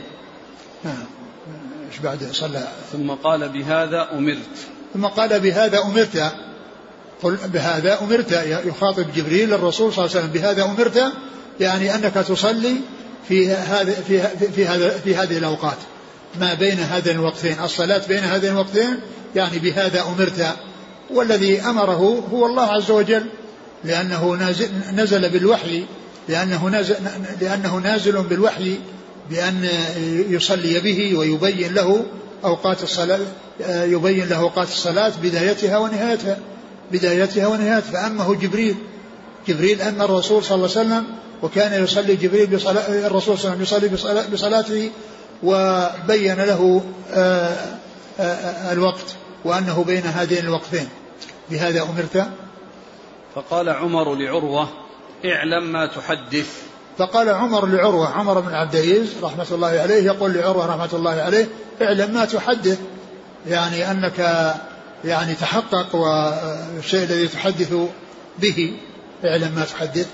إيش 1.90 1.98
بعد 2.04 2.28
صلى؟ 2.32 2.68
ثم 2.92 3.10
قال 3.10 3.48
بهذا 3.48 4.08
أمرت. 4.12 4.38
ثم 4.94 5.06
قال 5.06 5.40
بهذا 5.40 5.78
أمرت. 5.82 6.32
قل 7.22 7.38
بهذا 7.44 8.02
أمرت 8.02 8.32
يخاطب 8.64 9.06
جبريل 9.16 9.54
الرسول 9.54 9.92
صلى 9.92 10.04
الله 10.04 10.16
عليه 10.16 10.26
وسلم. 10.26 10.40
بهذا 10.40 10.64
أمرت 10.64 11.12
يعني 11.60 11.94
أنك 11.94 12.14
تصلي 12.14 12.76
في 13.28 13.50
هذا 13.52 13.92
في 13.92 14.22
في 14.52 14.66
هذا 14.66 14.88
في 14.88 15.16
هذه 15.16 15.38
الأوقات. 15.38 15.78
ما 16.40 16.54
بين 16.54 16.78
هذين 16.78 17.16
الوقتين. 17.16 17.56
الصلاة 17.60 18.02
بين 18.08 18.24
هذين 18.24 18.50
الوقتين 18.50 19.00
يعني 19.36 19.58
بهذا 19.58 20.02
أمرت. 20.02 20.56
والذي 21.10 21.60
أمره 21.60 22.24
هو 22.32 22.46
الله 22.46 22.62
عز 22.62 22.90
وجل 22.90 23.24
لأنه 23.84 24.38
نزل 24.92 25.30
بالوحي 25.30 25.84
لأنه 26.28 26.64
نازل 26.68 26.96
لأنه 27.40 27.76
نازل 27.76 28.22
بالوحي 28.22 28.78
بأن 29.30 29.68
يصلي 30.28 30.80
به 30.80 31.18
ويبين 31.18 31.74
له 31.74 32.04
أوقات 32.44 32.82
الصلاة 32.82 33.18
يبين 33.68 34.28
له 34.28 34.36
أوقات 34.36 34.68
الصلاة 34.68 35.12
بدايتها 35.22 35.78
ونهايتها 35.78 36.38
بدايتها 36.92 37.46
ونهايتها. 37.46 37.90
فأمه 37.90 38.34
جبريل 38.34 38.76
جبريل 39.48 39.82
أن 39.82 40.00
الرسول 40.00 40.44
صلى 40.44 40.54
الله 40.54 40.70
عليه 40.76 40.80
وسلم 40.80 41.04
وكان 41.42 41.84
يصلي 41.84 42.16
جبريل 42.16 42.46
بصلاة 42.46 43.06
الرسول 43.06 43.38
صلى 43.38 43.52
الله 43.52 43.56
عليه 43.56 43.62
وسلم 43.62 43.94
يصلي 43.94 44.24
بصلاته 44.32 44.90
وبين 45.42 46.34
له 46.34 46.82
آه، 47.12 47.56
آه، 48.20 48.22
آه، 48.22 48.72
الوقت 48.72 49.16
وأنه 49.44 49.84
بين 49.84 50.02
هذين 50.02 50.44
الوقتين. 50.44 50.88
بهذا 51.50 51.82
أمرت. 51.82 52.28
فقال 53.34 53.68
عمر 53.68 54.14
لعروة 54.14 54.68
اعلم 55.24 55.72
ما 55.72 55.86
تحدث. 55.86 56.62
فقال 56.98 57.28
عمر 57.28 57.66
لعروة 57.66 58.08
عمر 58.08 58.40
بن 58.40 58.54
عبد 58.54 58.74
العزيز 58.74 59.14
رحمة 59.22 59.46
الله 59.50 59.68
عليه 59.68 60.02
يقول 60.02 60.32
لعروة 60.32 60.66
رحمة 60.66 60.88
الله 60.92 61.10
عليه 61.10 61.48
اعلم 61.82 62.14
ما 62.14 62.24
تحدث. 62.24 62.78
يعني 63.46 63.90
أنك 63.90 64.18
يعني 65.04 65.34
تحقق 65.34 65.94
والشيء 65.94 67.04
الذي 67.04 67.28
تحدث 67.28 67.74
به 68.38 68.76
اعلم 69.24 69.52
ما 69.54 69.64
تحدث. 69.64 70.08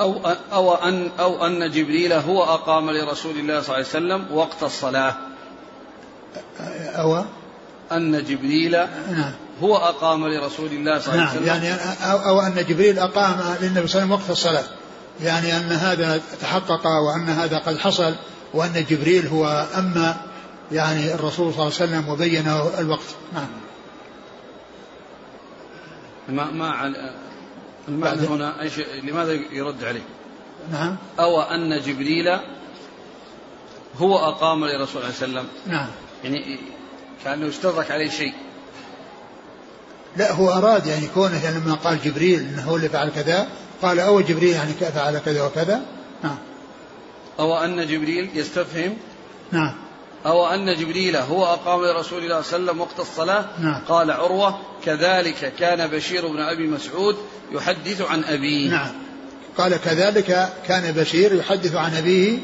أو 0.00 0.20
أو 0.52 0.74
أن 0.74 1.10
أو 1.20 1.46
أن 1.46 1.70
جبريل 1.70 2.12
هو 2.12 2.44
أقام 2.44 2.90
لرسول 2.90 3.38
الله 3.38 3.60
صلى 3.60 3.76
الله 3.76 3.86
عليه 3.86 3.86
وسلم 3.86 4.26
وقت 4.36 4.62
الصلاة. 4.62 5.14
أو 6.94 7.24
أن 7.92 8.24
جبريل 8.24 8.72
نعم. 9.10 9.32
هو 9.62 9.76
أقام 9.76 10.26
لرسول 10.26 10.66
الله 10.66 10.98
صلى 10.98 11.14
الله 11.14 11.26
عليه 11.26 11.32
وسلم. 11.32 11.46
نعم 11.46 11.62
يعني 11.64 11.74
أو, 12.12 12.18
أو 12.18 12.40
أن 12.40 12.64
جبريل 12.68 12.98
أقام 12.98 13.56
للنبي 13.60 13.60
صلى 13.60 13.62
الله 13.62 13.76
عليه 13.76 13.84
وسلم 13.84 14.12
وقت 14.12 14.30
الصلاة. 14.30 14.64
يعني 15.20 15.56
أن 15.56 15.72
هذا 15.72 16.20
تحقق 16.40 16.86
وأن 16.86 17.28
هذا 17.28 17.58
قد 17.58 17.78
حصل 17.78 18.14
وأن 18.54 18.84
جبريل 18.90 19.26
هو 19.26 19.66
أما 19.78 20.16
يعني 20.72 21.14
الرسول 21.14 21.54
صلى 21.54 21.62
الله 21.62 21.74
عليه 21.74 21.74
وسلم 21.74 22.08
وبين 22.08 22.48
الوقت. 22.78 23.08
نعم. 23.34 23.48
ما 26.28 26.50
ما 26.50 26.94
المعنى 27.88 28.26
هنا 28.26 28.62
إيش 28.62 28.72
لماذا 29.02 29.32
يرد 29.32 29.84
عليه؟ 29.84 30.02
نعم. 30.72 30.96
أو 31.20 31.40
أن 31.40 31.80
جبريل 31.80 32.38
هو 33.98 34.18
أقام 34.18 34.64
لرسول 34.64 35.02
الله 35.02 35.14
صلى 35.14 35.28
الله 35.28 35.38
عليه 35.40 35.48
وسلم. 35.48 35.48
نعم. 35.66 35.88
يعني 36.24 36.58
كأنه 37.24 37.48
استدرك 37.48 37.90
عليه 37.90 38.10
شيء. 38.10 38.32
لا 40.16 40.32
هو 40.32 40.50
أراد 40.50 40.86
يعني 40.86 41.06
كونه 41.14 41.44
يعني 41.44 41.58
لما 41.58 41.74
قال 41.74 41.98
جبريل 42.04 42.40
أنه 42.40 42.62
هو 42.62 42.76
اللي 42.76 42.88
فعل 42.88 43.10
كذا 43.10 43.48
قال 43.82 44.00
أو 44.00 44.20
جبريل 44.20 44.52
يعني 44.52 44.72
فعل 44.72 45.18
كذا 45.18 45.42
وكذا. 45.42 45.82
نعم. 46.22 46.38
أو 47.38 47.56
أن 47.56 47.86
جبريل 47.86 48.30
يستفهم 48.34 48.96
نعم. 49.52 49.74
أو 50.28 50.46
أن 50.46 50.74
جبريل 50.74 51.16
هو 51.16 51.44
أقام 51.44 51.80
لرسول 51.80 52.24
الله 52.24 52.42
صلى 52.42 52.56
الله 52.56 52.70
عليه 52.72 52.80
وسلم 52.80 52.80
وقت 52.80 53.00
الصلاة؟ 53.00 53.44
نعم. 53.58 53.82
قال 53.88 54.10
عروة 54.10 54.58
كذلك 54.84 55.52
كان 55.58 55.86
بشير 55.86 56.28
بن 56.28 56.40
أبي 56.40 56.66
مسعود 56.66 57.16
يحدث 57.52 58.00
عن 58.00 58.24
أبيه. 58.24 58.70
نعم. 58.70 58.90
قال 59.58 59.76
كذلك 59.76 60.48
كان 60.68 60.92
بشير 60.92 61.34
يحدث 61.34 61.74
عن 61.74 61.94
أبيه 61.94 62.38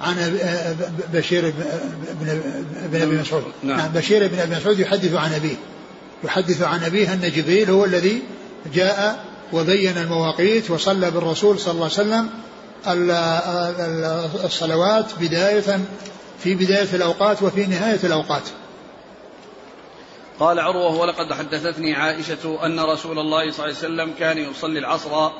عن 0.00 0.38
بشير 1.12 1.54
بن 2.20 2.40
بن 2.92 3.02
أبي 3.02 3.16
مسعود. 3.16 3.44
نعم. 3.62 3.78
نعم 3.78 3.88
بشير 3.88 4.28
بن 4.28 4.38
أبي 4.38 4.54
مسعود 4.54 4.78
يحدث 4.78 5.14
عن 5.14 5.32
أبيه. 5.32 5.56
يحدث 6.24 6.62
عن 6.62 6.84
أبيه 6.84 7.12
أن 7.12 7.32
جبريل 7.36 7.70
هو 7.70 7.84
الذي 7.84 8.22
جاء 8.74 9.24
وبين 9.52 9.98
المواقيت 9.98 10.70
وصلى 10.70 11.10
بالرسول 11.10 11.58
صلى 11.58 11.72
الله 11.72 11.84
عليه 11.84 11.94
وسلم 11.94 12.28
الصلوات 14.44 15.06
بداية 15.20 15.80
في 16.38 16.54
بداية 16.54 16.94
الأوقات 16.94 17.42
وفي 17.42 17.66
نهاية 17.66 18.00
الأوقات. 18.04 18.42
قال 20.40 20.60
عروة 20.60 20.96
ولقد 20.96 21.32
حدثتني 21.32 21.94
عائشة 21.94 22.66
أن 22.66 22.80
رسول 22.80 23.18
الله 23.18 23.50
صلى 23.50 23.64
الله 23.64 23.76
عليه 23.76 23.86
وسلم 23.88 24.14
كان 24.18 24.38
يصلي 24.38 24.78
العصر 24.78 25.30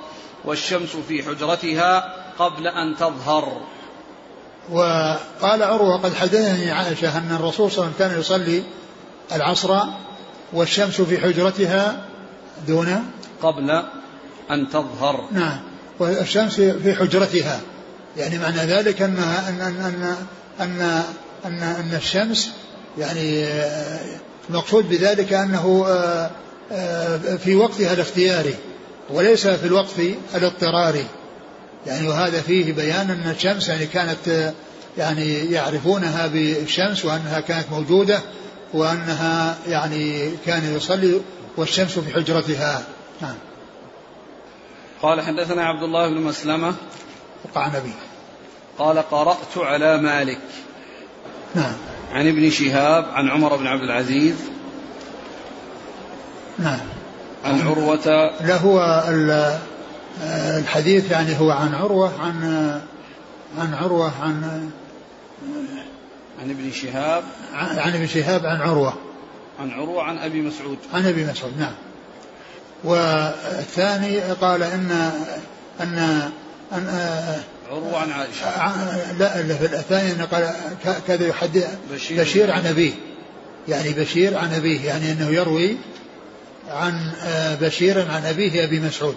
والشمس 0.45 0.97
في 1.09 1.23
حجرتها 1.23 2.15
قبل 2.39 2.67
أن 2.67 2.97
تظهر. 2.97 3.61
وقال 4.71 5.63
عروة 5.63 6.03
قد 6.03 6.15
حدثني 6.15 6.71
عائشة 6.71 7.19
أن 7.19 7.37
الرسول 7.41 7.71
صلى 7.71 7.85
الله 7.85 7.95
عليه 8.01 8.07
وسلم 8.07 8.09
كان 8.09 8.21
يصلي 8.21 8.63
العصر 9.33 9.81
والشمس 10.53 11.01
في 11.01 11.19
حجرتها 11.19 12.05
دون 12.67 13.11
قبل 13.43 13.83
أن 14.51 14.69
تظهر. 14.69 15.29
نعم 15.33 15.61
والشمس 15.99 16.61
في 16.61 16.95
حجرتها. 16.95 17.61
يعني 18.17 18.39
معنى 18.39 18.59
ذلك 18.59 19.03
أنها 19.03 19.49
أن 19.49 19.61
أن 19.61 19.81
أن 19.81 20.17
أن, 20.61 21.03
أن, 21.45 21.63
أن 21.63 21.95
الشمس 21.97 22.51
يعني 22.99 23.47
المقصود 24.51 24.89
بذلك 24.89 25.33
أنه 25.33 25.85
آه، 25.89 26.31
آه، 26.73 27.37
في 27.37 27.55
وقتها 27.55 27.93
الاختياري 27.93 28.55
وليس 29.11 29.47
في 29.47 29.67
الوقت 29.67 30.01
الاضطراري. 30.35 31.05
يعني 31.87 32.09
وهذا 32.09 32.41
فيه 32.41 32.73
بيان 32.73 33.11
أن 33.11 33.31
الشمس 33.31 33.69
يعني 33.69 33.87
كانت 33.87 34.53
يعني 34.99 35.37
يعرفونها 35.53 36.27
بالشمس 36.27 37.05
وأنها 37.05 37.41
كانت 37.41 37.67
موجودة 37.73 38.21
وأنها 38.75 39.57
يعني 39.69 40.31
كان 40.47 40.77
يصلي 40.77 41.21
والشمس 41.57 41.99
في 41.99 42.15
حجرتها. 42.15 42.83
نعم. 43.21 43.35
قال 45.03 45.21
حدثنا 45.21 45.65
عبد 45.65 45.83
الله 45.83 46.09
بن 46.09 46.21
مسلمة. 46.21 46.75
وقع 47.45 47.69
نبي. 47.69 47.93
قال 48.79 48.99
قرأت 48.99 49.59
على 49.59 50.03
مالك. 50.03 50.41
نعم. 51.55 51.73
عن 52.13 52.29
ابن 52.29 52.51
شهاب 52.51 53.05
عن 53.05 53.29
عمر 53.31 53.57
بن 53.57 53.67
عبد 53.67 53.83
العزيز. 53.83 54.37
نعم. 56.59 56.81
عن 57.45 57.61
عروة. 57.61 58.35
لا 58.41 58.57
هو 58.57 59.05
الحديث 60.59 61.11
يعني 61.11 61.41
هو 61.41 61.51
عن 61.51 61.75
عروة 61.75 62.21
عن 62.21 62.45
عن 63.59 63.75
عروة 63.75 64.13
عن 64.23 64.71
عن 66.43 66.51
ابن 66.51 66.71
شهاب. 66.71 67.23
عن 67.55 67.95
ابن 67.95 68.07
شهاب 68.07 68.47
عن 68.47 68.61
عروة. 68.61 68.95
عن 69.61 69.71
عروة 69.71 70.03
عن 70.03 70.19
أبي 70.19 70.43
مسعود. 70.43 70.79
عن 70.95 71.07
أبي 71.07 71.25
مسعود 71.25 71.53
نعم. 71.59 71.75
والثاني 72.85 74.21
قال 74.21 74.63
ان 74.63 75.11
ان 75.81 76.31
ان 76.73 76.89
عروة 77.71 77.99
عن 77.99 78.11
عائشة. 78.11 79.13
لا 79.19 79.41
الثاني 79.81 80.23
قال 80.23 80.55
كذا 81.07 81.27
يحدث 81.27 81.77
بشير, 81.93 82.21
بشير 82.21 82.51
عن 82.51 82.67
أبيه. 82.67 82.93
يعني 83.69 83.93
بشير 83.93 84.37
عن 84.37 84.55
أبيه 84.55 84.87
يعني 84.87 85.13
أنه 85.13 85.31
يروي 85.31 85.77
عن 86.71 87.13
بشير 87.61 88.11
عن 88.11 88.27
أبيه 88.27 88.65
أبي 88.65 88.81
مسعود. 88.81 89.17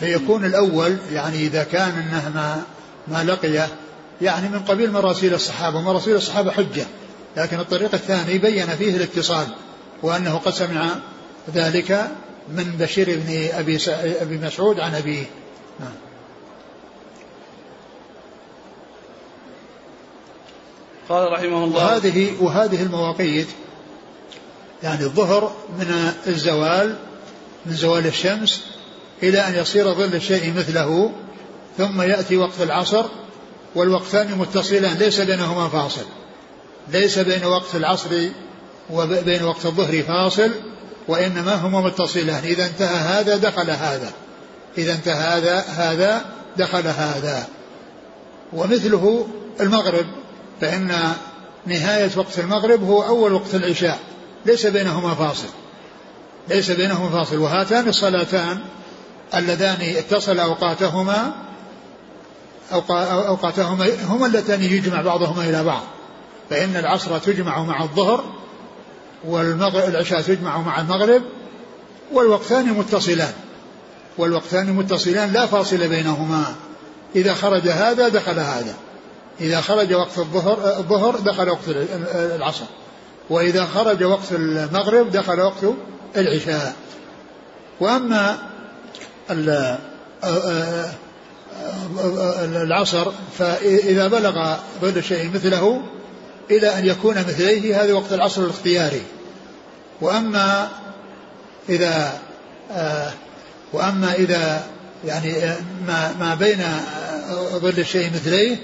فيكون 0.00 0.44
الأول 0.44 0.96
يعني 1.12 1.36
إذا 1.36 1.64
كان 1.64 1.90
أنه 1.90 2.32
ما 2.34 2.62
ما 3.08 3.24
لقيه 3.24 3.68
يعني 4.22 4.48
من 4.48 4.58
قبيل 4.58 4.92
مراسيل 4.92 5.34
الصحابة. 5.34 5.78
ومراسيل 5.78 6.16
الصحابة 6.16 6.50
حجة 6.50 6.86
لكن 7.36 7.60
الطريق 7.60 7.94
الثاني 7.94 8.38
بين 8.38 8.66
فيه 8.66 8.96
الاتصال 8.96 9.46
وأنه 10.02 10.36
قد 10.38 10.52
سمع 10.52 10.86
ذلك 11.54 12.10
من 12.48 12.76
بشير 12.80 13.06
بن 13.06 13.48
أبي, 13.52 13.78
أبي 14.20 14.38
مسعود 14.38 14.80
عن 14.80 14.94
أبيه. 14.94 15.24
قال 21.08 21.32
رحمه 21.32 21.64
الله. 21.64 21.84
وهذه 21.84 22.32
وهذه 22.40 22.82
المواقيت 22.82 23.46
يعني 24.82 25.04
الظهر 25.04 25.52
من 25.78 26.12
الزوال 26.26 26.96
من 27.66 27.74
زوال 27.74 28.06
الشمس 28.06 28.62
إلى 29.22 29.48
أن 29.48 29.54
يصير 29.54 29.94
ظل 29.94 30.14
الشيء 30.14 30.52
مثله 30.52 31.12
ثم 31.78 32.02
يأتي 32.02 32.36
وقت 32.36 32.60
العصر 32.60 33.04
والوقتان 33.74 34.38
متصلان 34.38 34.96
ليس 34.98 35.20
بينهما 35.20 35.68
فاصل. 35.68 36.04
ليس 36.92 37.18
بين 37.18 37.44
وقت 37.44 37.74
العصر 37.74 38.10
وبين 38.90 39.44
وقت 39.44 39.66
الظهر 39.66 40.02
فاصل 40.02 40.50
وإنما 41.08 41.54
هما 41.54 41.80
متصلان. 41.80 42.44
إذا 42.44 42.66
انتهى 42.66 42.96
هذا 42.96 43.36
دخل 43.36 43.70
هذا. 43.70 44.12
إذا 44.78 44.92
انتهى 44.92 45.14
هذا 45.14 45.58
هذا 45.58 46.24
دخل 46.56 46.86
هذا. 46.86 47.48
ومثله 48.52 49.26
المغرب. 49.60 50.06
فإن 50.60 51.12
نهاية 51.66 52.10
وقت 52.16 52.38
المغرب 52.38 52.84
هو 52.84 53.02
أول 53.02 53.32
وقت 53.32 53.54
العشاء 53.54 53.98
ليس 54.46 54.66
بينهما 54.66 55.14
فاصل. 55.14 55.48
ليس 56.48 56.70
بينهما 56.70 57.10
فاصل. 57.10 57.38
وهاتان 57.38 57.88
الصلاتان 57.88 58.58
اللذان 59.34 59.76
اتصل 59.80 60.38
أوقاتهما 60.38 61.34
أوقاتهما 62.72 63.88
هما 64.04 64.26
اللتان 64.26 64.62
يجمع 64.62 65.02
بعضهما 65.02 65.44
إلى 65.44 65.64
بعض. 65.64 65.82
فإن 66.50 66.76
العصر 66.76 67.18
تجمع 67.18 67.62
مع 67.62 67.82
الظهر 67.82 68.24
والمغرب 69.24 69.88
العشاء 69.88 70.20
تجمع 70.20 70.58
مع 70.58 70.80
المغرب 70.80 71.22
والوقتان 72.12 72.66
متصلان. 72.66 73.32
والوقتان 74.18 74.72
متصلان 74.72 75.32
لا 75.32 75.46
فاصل 75.46 75.88
بينهما. 75.88 76.54
إذا 77.16 77.34
خرج 77.34 77.68
هذا 77.68 78.08
دخل 78.08 78.38
هذا. 78.38 78.74
إذا 79.40 79.60
خرج 79.60 79.94
وقت 79.94 80.18
الظهر 80.18 80.78
الظهر 80.78 81.16
دخل 81.16 81.48
وقت 81.50 81.68
العصر. 82.14 82.64
وإذا 83.30 83.64
خرج 83.64 84.04
وقت 84.04 84.32
المغرب 84.32 85.10
دخل 85.10 85.40
وقت 85.40 85.74
العشاء. 86.16 86.76
وأما 87.80 88.38
العصر 92.62 93.12
فإذا 93.38 94.08
بلغ 94.08 94.56
ظل 94.82 94.98
الشيء 94.98 95.30
مثله 95.34 95.82
إلى 96.50 96.78
أن 96.78 96.86
يكون 96.86 97.18
مثليه 97.18 97.82
هذا 97.82 97.92
وقت 97.92 98.12
العصر 98.12 98.42
الاختياري. 98.42 99.02
وأما 100.00 100.68
إذا 101.68 102.12
آه 102.72 103.12
وأما 103.72 104.14
إذا 104.14 104.66
يعني 105.04 105.44
آه، 105.44 105.56
ما 105.86 106.14
ما 106.20 106.34
بين 106.34 106.60
آه، 106.60 107.58
ظل 107.58 107.78
الشيء 107.78 108.10
مثليه 108.14 108.56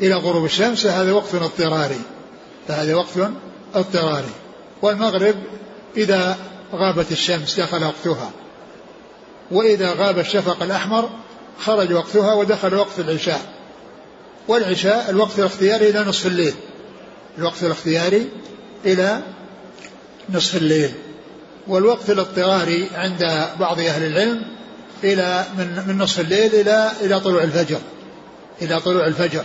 إلى 0.00 0.14
غروب 0.14 0.44
الشمس 0.44 0.86
هذا 0.86 1.12
وقت 1.12 1.34
اضطراري. 1.34 2.00
فهذا 2.68 2.94
وقت 2.94 3.30
اضطراري. 3.74 4.30
والمغرب 4.82 5.34
إذا 5.96 6.36
غابت 6.74 7.12
الشمس 7.12 7.60
دخل 7.60 7.84
وقتها. 7.84 8.30
وإذا 9.50 9.92
غاب 9.92 10.18
الشفق 10.18 10.62
الأحمر 10.62 11.10
خرج 11.58 11.92
وقتها 11.92 12.32
ودخل 12.32 12.74
وقت 12.74 12.98
العشاء. 12.98 13.40
والعشاء 14.48 15.10
الوقت 15.10 15.38
الاختياري 15.38 15.90
إلى 15.90 16.04
نصف 16.04 16.26
الليل. 16.26 16.54
الوقت 17.38 17.62
الاختياري 17.62 18.28
إلى 18.84 19.20
نصف 20.30 20.56
الليل. 20.56 20.90
والوقت 21.68 22.10
الاضطراري 22.10 22.88
عند 22.94 23.48
بعض 23.60 23.80
أهل 23.80 24.06
العلم 24.06 24.42
إلى 25.04 25.44
من 25.58 25.84
من 25.88 25.98
نصف 25.98 26.20
الليل 26.20 26.54
إلى 26.54 26.90
إلى 27.00 27.20
طلوع 27.20 27.42
الفجر. 27.42 27.80
إلى 28.62 28.80
طلوع 28.80 29.06
الفجر. 29.06 29.44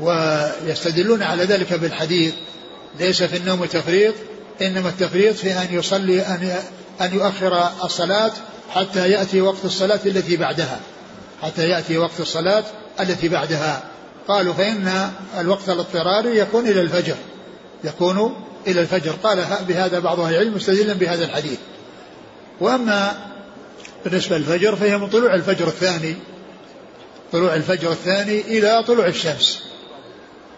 ويستدلون 0.00 1.22
على 1.22 1.44
ذلك 1.44 1.72
بالحديث. 1.72 2.34
ليس 2.98 3.22
في 3.22 3.36
النوم 3.36 3.64
تفريط 3.64 4.14
إنما 4.62 4.88
التفريط 4.88 5.36
في 5.36 5.52
أن 5.52 5.66
يصلي 5.70 6.20
أن 6.20 6.58
أن 7.00 7.14
يؤخر 7.14 7.68
الصلاة 7.84 8.32
حتى 8.70 9.10
يأتي 9.10 9.40
وقت 9.40 9.64
الصلاة 9.64 10.00
التي 10.06 10.36
بعدها. 10.36 10.80
حتى 11.42 11.68
يأتي 11.68 11.98
وقت 11.98 12.20
الصلاة 12.20 12.64
التي 13.00 13.28
بعدها. 13.28 13.82
قالوا 14.28 14.54
فإن 14.54 15.10
الوقت 15.38 15.68
الاضطراري 15.68 16.38
يكون 16.38 16.66
إلى 16.68 16.80
الفجر. 16.80 17.16
يكون 17.84 18.44
إلى 18.66 18.80
الفجر. 18.80 19.12
قال 19.22 19.46
بهذا 19.68 19.98
بعض 19.98 20.20
أهل 20.20 20.34
العلم 20.34 20.54
مستدلا 20.54 20.92
بهذا 20.92 21.24
الحديث. 21.24 21.58
وأما 22.60 23.16
بالنسبة 24.04 24.38
للفجر 24.38 24.76
فهي 24.76 24.98
من 24.98 25.08
طلوع 25.08 25.34
الفجر 25.34 25.68
الثاني. 25.68 26.16
طلوع 27.32 27.54
الفجر 27.54 27.92
الثاني 27.92 28.40
إلى 28.40 28.84
طلوع 28.86 29.06
الشمس. 29.06 29.62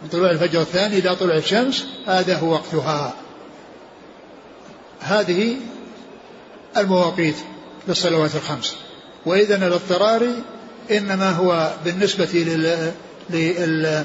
من 0.03 0.09
طلوع 0.09 0.31
الفجر 0.31 0.61
الثاني 0.61 0.99
إلى 0.99 1.17
طلوع 1.17 1.37
الشمس 1.37 1.87
هذا 2.07 2.37
هو 2.39 2.53
وقتها. 2.53 3.15
هذه 5.01 5.57
المواقيت 6.77 7.37
للصلوات 7.89 8.35
الخمس. 8.35 8.77
وإذن 9.27 9.63
الاضطراري 9.63 10.43
إنما 10.91 11.31
هو 11.31 11.75
بالنسبة 11.85 12.29
لل... 12.35 12.93
لل... 13.31 14.05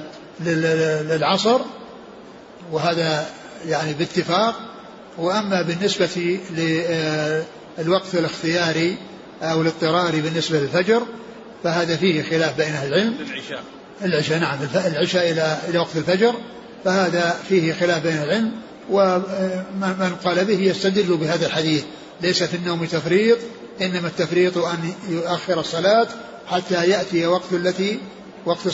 للعصر 1.10 1.60
وهذا 2.71 3.30
يعني 3.67 3.93
باتفاق. 3.93 4.56
وأما 5.17 5.62
بالنسبة 5.62 6.39
للوقت 7.77 8.15
الاختياري 8.15 8.97
أو 9.41 9.62
الاضطراري 9.62 10.21
بالنسبة 10.21 10.60
للفجر 10.60 11.01
فهذا 11.63 11.97
فيه 11.97 12.23
خلاف 12.23 12.58
بين 12.58 12.73
أهل 12.73 12.88
العلم. 12.88 13.15
العشاء 13.21 13.63
العشاء 14.04 14.40
نعم 14.40 14.60
العشاء 14.86 15.32
إلى 15.32 15.58
إلى 15.70 15.80
وقت 15.80 15.96
الفجر 15.96 16.36
فهذا 16.86 17.36
فيه 17.50 17.74
خلاف 17.74 18.04
بين 18.04 18.18
العلم 18.18 18.52
ومن 18.90 20.16
قال 20.26 20.46
به 20.46 20.60
يستدل 20.60 21.18
بهذا 21.18 21.46
الحديث 21.46 21.84
ليس 22.22 22.44
في 22.44 22.58
النوم 22.58 22.86
تفريط 22.86 23.38
إنما 23.82 24.08
التفريط 24.08 24.58
أن 24.58 24.94
يؤخر 25.10 25.60
الصلاة 25.60 26.08
حتى 26.48 26.90
يأتي 26.90 27.26
وقت 27.26 27.54
التي 27.54 28.00
وقت 28.46 28.66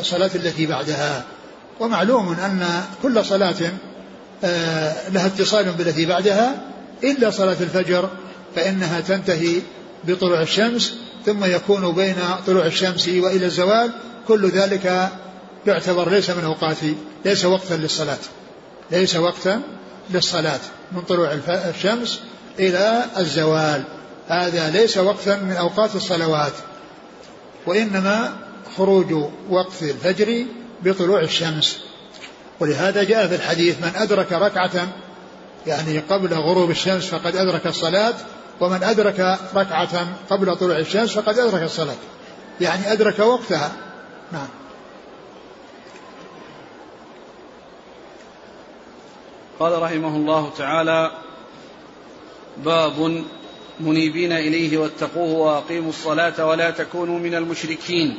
الصلاة 0.00 0.30
التي 0.34 0.66
بعدها. 0.66 1.24
ومعلوم 1.80 2.32
أن 2.32 2.82
كل 3.02 3.24
صلاة 3.24 3.54
آه، 4.44 5.10
لها 5.10 5.26
اتصال 5.26 5.72
بالتي 5.72 6.06
بعدها 6.06 6.62
إلا 7.04 7.30
صلاة 7.30 7.56
الفجر 7.60 8.08
فإنها 8.56 9.00
تنتهي 9.00 9.60
بطلوع 10.04 10.42
الشمس 10.42 10.94
ثم 11.26 11.44
يكون 11.44 11.92
بين 11.94 12.16
طلوع 12.46 12.66
الشمس 12.66 13.08
وإلى 13.08 13.46
الزوال 13.46 13.90
كل 14.28 14.50
ذلك 14.50 15.10
يعتبر 15.66 16.10
ليس 16.10 16.30
من 16.30 16.44
أوقات 16.44 16.76
ليس 17.24 17.44
وقتا 17.44 17.74
للصلاة. 17.74 18.18
ليس 18.90 19.16
وقتا 19.16 19.62
للصلاة 20.10 20.60
من 20.92 21.02
طلوع 21.02 21.38
الشمس 21.48 22.20
إلى 22.58 23.04
الزوال. 23.16 23.82
هذا 24.28 24.70
ليس 24.70 24.98
وقتا 24.98 25.36
من 25.36 25.52
أوقات 25.52 25.94
الصلوات 25.94 26.52
وإنما 27.66 28.36
خروج 28.76 29.12
وقت 29.50 29.82
الفجر 29.82 30.44
بطلوع 30.82 31.20
الشمس. 31.20 31.78
ولهذا 32.60 33.02
جاء 33.02 33.26
في 33.26 33.34
الحديث 33.34 33.76
من 33.82 33.92
أدرك 33.96 34.32
ركعة 34.32 34.88
يعني 35.66 35.98
قبل 35.98 36.34
غروب 36.34 36.70
الشمس 36.70 37.06
فقد 37.06 37.36
أدرك 37.36 37.66
الصلاة 37.66 38.14
ومن 38.60 38.82
أدرك 38.82 39.38
ركعة 39.54 40.06
قبل 40.30 40.56
طلوع 40.56 40.78
الشمس 40.78 41.10
فقد 41.10 41.38
أدرك 41.38 41.62
الصلاة. 41.62 41.96
يعني 42.60 42.92
أدرك 42.92 43.18
وقتها. 43.18 43.72
نعم. 44.32 44.48
قال 49.60 49.82
رحمه 49.82 50.16
الله 50.16 50.50
تعالى 50.58 51.10
باب 52.56 53.24
منيبين 53.80 54.32
إليه 54.32 54.78
واتقوه 54.78 55.38
وأقيموا 55.38 55.88
الصلاة 55.88 56.46
ولا 56.46 56.70
تكونوا 56.70 57.18
من 57.18 57.34
المشركين. 57.34 58.18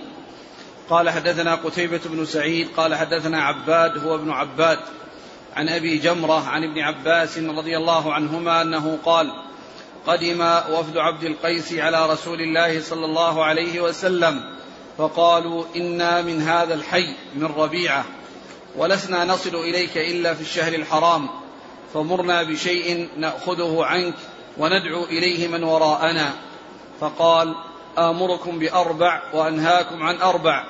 قال 0.89 1.10
حدثنا 1.10 1.56
قتيبة 1.56 2.02
بن 2.06 2.26
سعيد 2.26 2.67
قال 2.78 2.95
حدثنا 2.95 3.43
عباد 3.43 3.97
هو 3.97 4.15
ابن 4.15 4.32
عباد 4.32 4.80
عن 5.56 5.69
أبي 5.69 5.97
جمرة 5.97 6.47
عن 6.47 6.63
ابن 6.63 6.80
عباس 6.80 7.38
رضي 7.38 7.78
الله 7.78 8.13
عنهما 8.13 8.62
أنه 8.62 8.97
قال 9.06 9.34
قدم 10.08 10.41
وفد 10.71 10.97
عبد 10.97 11.24
القيس 11.24 11.74
على 11.74 12.10
رسول 12.10 12.41
الله 12.41 12.82
صلى 12.82 13.06
الله 13.06 13.45
عليه 13.45 13.82
وسلم 13.82 14.41
فقالوا 15.02 15.64
إنا 15.76 16.22
من 16.22 16.42
هذا 16.42 16.74
الحي 16.74 17.16
من 17.36 17.46
ربيعة 17.58 18.06
ولسنا 18.78 19.26
نصل 19.26 19.56
إليك 19.56 19.98
إلا 19.98 20.34
في 20.34 20.42
الشهر 20.42 20.74
الحرام 20.74 21.30
فمرنا 21.94 22.44
بشيء 22.44 23.10
نأخذه 23.18 23.86
عنك 23.86 24.14
وندعو 24.58 25.04
إليه 25.04 25.48
من 25.48 25.64
وراءنا. 25.64 26.34
فقال 27.00 27.56
آمركم 27.98 28.60
بأربع 28.60 29.22
وأنهاكم 29.34 30.04
عن 30.04 30.22
أربع 30.22 30.66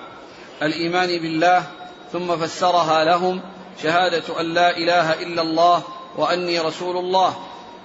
الإيمان 0.61 1.07
بالله 1.07 1.63
ثم 2.11 2.37
فسرها 2.37 3.03
لهم 3.05 3.41
شهادة 3.83 4.39
أن 4.39 4.53
لا 4.53 4.77
إله 4.77 5.13
إلا 5.13 5.41
الله 5.41 5.83
وأني 6.17 6.59
رسول 6.59 6.97
الله 6.97 7.35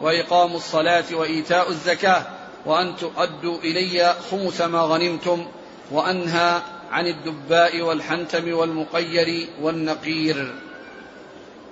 وإقام 0.00 0.54
الصلاة 0.54 1.04
وإيتاء 1.12 1.70
الزكاة 1.70 2.22
وأن 2.66 2.96
تؤدوا 2.96 3.58
إلي 3.58 4.14
خمس 4.30 4.60
ما 4.60 4.80
غنمتم. 4.80 5.46
وأنهى 5.90 6.62
عن 6.90 7.06
الدباء 7.06 7.82
والحنتم 7.82 8.52
والمقير 8.52 9.48
والنقير. 9.60 10.54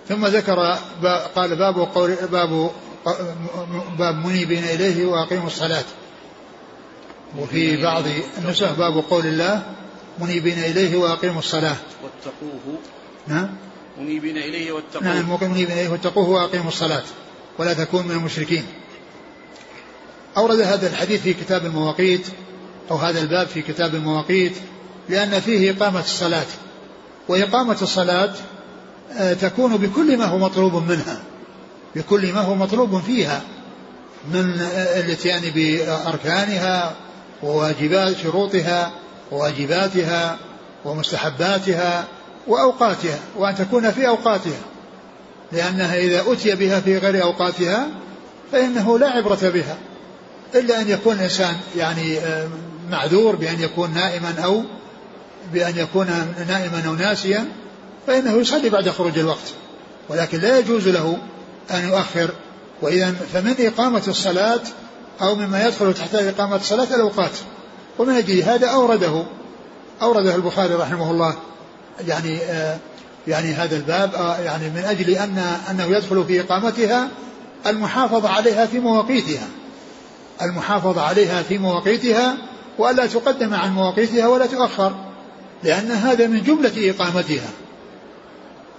ثم 0.09 0.27
ذكر 0.27 0.79
قال 1.35 1.57
باب 1.57 1.79
قول 1.95 2.17
باب 2.33 2.71
باب 3.99 4.27
منيبين 4.27 4.65
إليه 4.65 5.07
وأقيموا 5.07 5.47
الصلاة. 5.47 5.85
وفي 7.39 7.83
بعض 7.83 8.03
النسخ 8.39 8.73
باب 8.73 9.05
قول 9.11 9.27
الله 9.27 9.63
منيبين 10.19 10.59
إليه 10.59 10.97
وأقيموا 10.97 11.39
الصلاة. 11.39 11.77
واتقوه. 12.03 12.79
نعم. 13.27 13.49
منيبين 13.99 14.37
إليه 14.37 14.73
واتقوه. 14.73 15.05
نعم 15.05 15.31
منيبين 15.31 15.73
إليه 15.73 15.89
واتقوه 15.89 16.29
وأقيموا 16.29 16.69
الصلاة. 16.69 17.03
ولا 17.59 17.75
تكون 17.75 18.05
من 18.05 18.11
المشركين. 18.11 18.67
أورد 20.37 20.61
هذا 20.61 20.87
الحديث 20.91 21.23
في 21.23 21.35
كتاب 21.35 21.67
المواقيت 21.67 22.27
أو 22.91 22.97
هذا 22.97 23.21
الباب 23.21 23.47
في 23.47 23.63
كتاب 23.63 23.95
المواقيت 23.95 24.53
لأن 25.09 25.41
فيه 25.41 25.71
إقامة 25.71 26.01
الصلاة. 26.01 26.47
وإقامة 27.29 27.77
الصلاة 27.83 28.31
آه، 29.13 29.33
تكون 29.33 29.77
بكل 29.77 30.17
ما 30.17 30.25
هو 30.25 30.39
مطلوب 30.39 30.75
منها 30.75 31.19
بكل 31.97 32.33
ما 32.33 32.41
هو 32.41 32.55
مطلوب 32.55 33.01
فيها 33.01 33.43
من 34.33 34.61
آه، 34.61 35.01
الاتيان 35.01 35.43
بأركانها 35.55 36.95
وواجبات 37.43 38.17
شروطها 38.17 38.91
وواجباتها 39.33 40.39
ومستحباتها 40.85 42.05
وأوقاتها 42.47 43.19
وأن 43.37 43.55
تكون 43.55 43.91
في 43.91 44.09
أوقاتها. 44.09 44.61
لأنها 45.53 45.99
إذا 45.99 46.25
أتي 46.33 46.55
بها 46.55 46.81
في 46.81 46.99
غير 46.99 47.23
أوقاتها 47.23 47.87
فإنه 48.53 48.99
لا 48.99 49.11
عبرة 49.11 49.39
بها. 49.55 49.77
إلا 50.55 50.81
أن 50.81 50.89
يكون 50.89 51.15
الإنسان 51.15 51.55
يعني 51.77 52.19
آه، 52.19 52.49
معذور 52.91 53.37
بأن 53.37 53.61
يكون 53.61 53.95
نائما 53.95 54.35
أو 54.45 54.63
بأن 55.53 55.79
يكون 55.79 56.07
نائما 56.49 56.83
أو 56.87 56.95
ناسيا 56.95 57.47
فإنه 58.07 58.33
يصلي 58.33 58.71
بعد 58.71 58.89
خروج 58.89 59.19
الوقت. 59.19 59.53
ولكن 60.09 60.39
لا 60.39 60.59
يجوز 60.59 60.89
له 60.89 61.19
أن 61.71 61.89
يؤخر. 61.89 62.31
وإذا 62.83 63.15
فمن 63.33 63.55
إقامة 63.59 64.03
الصلاة 64.09 64.61
أو 65.23 65.35
مما 65.35 65.67
يدخل 65.67 65.95
تحت 65.95 66.15
إقامة 66.15 66.57
الصلاة 66.57 66.95
الأوقات. 66.95 67.33
ومن 67.99 68.15
أجل 68.15 68.43
هذا 68.43 68.67
أورده. 68.67 69.25
أورده 70.03 70.35
البخاري 70.35 70.75
رحمه 70.75 71.11
الله. 71.11 71.35
يعني 72.09 72.39
آه 72.39 72.79
يعني 73.29 73.53
هذا 73.53 73.77
الباب 73.77 74.15
آه 74.15 74.39
يعني 74.39 74.71
من 74.71 74.85
أجل 74.85 75.11
أن 75.11 75.39
أنه 75.71 75.85
يدخل 75.85 76.25
في 76.25 76.41
إقامتها 76.41 77.09
المحافظة 77.67 78.29
عليها 78.29 78.67
في 78.67 78.79
مواقيتها. 78.79 79.47
المحافظة 80.43 81.01
عليها 81.03 81.43
في 81.43 81.59
مواقيتها 81.59 82.37
وألا 82.79 83.07
تقدم 83.07 83.55
عن 83.55 83.71
مواقيتها 83.71 84.27
ولا 84.27 84.47
تؤخر 84.47 84.95
لأن 85.63 85.91
هذا 85.91 86.27
من 86.27 86.43
جملة 86.43 86.91
إقامتها. 86.91 87.51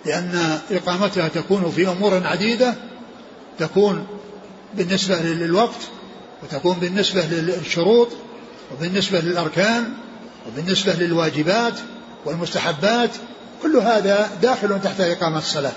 لأن 0.05 0.59
إقامتها 0.71 1.27
تكون 1.27 1.71
في 1.71 1.87
أمور 1.87 2.27
عديدة 2.27 2.73
تكون 3.59 4.07
بالنسبة 4.73 5.15
للوقت 5.15 5.89
وتكون 6.43 6.73
بالنسبة 6.73 7.25
للشروط 7.25 8.07
وبالنسبة 8.73 9.19
للأركان 9.19 9.93
وبالنسبة 10.47 10.93
للواجبات 10.93 11.73
والمستحبات 12.25 13.09
كل 13.61 13.77
هذا 13.77 14.29
داخل 14.41 14.81
تحت 14.81 15.01
إقامة 15.01 15.37
الصلاة. 15.37 15.71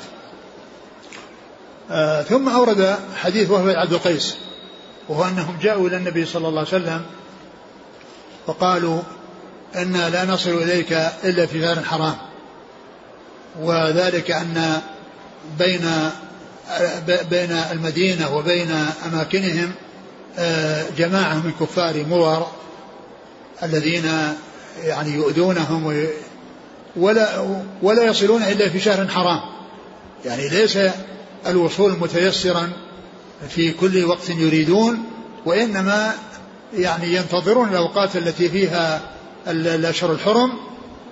آه 1.90 2.22
ثم 2.22 2.48
أورد 2.48 2.98
حديث 3.16 3.50
وهو 3.50 3.68
عبد 3.68 3.92
القيس. 3.92 4.36
وهو 5.08 5.24
أنهم 5.24 5.58
جاءوا 5.62 5.88
إلى 5.88 5.96
النبي 5.96 6.24
صلى 6.24 6.48
الله 6.48 6.58
عليه 6.58 6.68
وسلم 6.68 7.02
وقالوا 8.46 9.00
أن 9.76 9.92
لا 9.92 10.24
نصل 10.24 10.50
إليك 10.50 10.92
إلا 11.24 11.46
في 11.46 11.60
دار 11.60 11.82
حرام. 11.82 12.16
وذلك 13.60 14.30
أن 14.30 14.80
بين 15.58 15.90
بين 17.30 17.52
المدينة 17.52 18.36
وبين 18.36 18.70
أماكنهم 19.06 19.72
آه، 20.38 20.84
جماعة 20.98 21.34
من 21.34 21.52
كفار 21.60 22.04
مضر 22.10 22.46
الذين 23.62 24.10
يعني 24.82 25.10
يؤذونهم 25.10 26.06
ولا 26.96 27.58
ولا 27.82 28.04
يصلون 28.04 28.42
إلا 28.42 28.68
في 28.68 28.80
شهر 28.80 29.08
حرام. 29.08 29.40
يعني 30.24 30.48
ليس 30.48 30.78
الوصول 31.46 31.92
متيسرا 31.92 32.72
في 33.48 33.72
كل 33.72 34.04
وقت 34.04 34.30
يريدون 34.30 35.04
وإنما 35.46 36.14
يعني 36.74 37.14
ينتظرون 37.14 37.68
الأوقات 37.68 38.16
التي 38.16 38.48
فيها 38.48 39.00
الأشهر 39.46 40.12
الحرم 40.12 40.52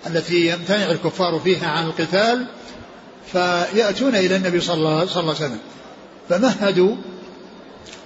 التي 0.07 0.47
يمتنع 0.47 0.91
الكفار 0.91 1.41
فيها 1.45 1.69
عن 1.69 1.87
القتال 1.87 2.47
فيأتون 3.33 4.15
إلى 4.17 4.37
النبي 4.37 4.61
صلى 4.61 4.75
الله 4.75 4.99
عليه 5.17 5.31
وسلم. 5.31 5.59
فمهدوا 6.29 6.97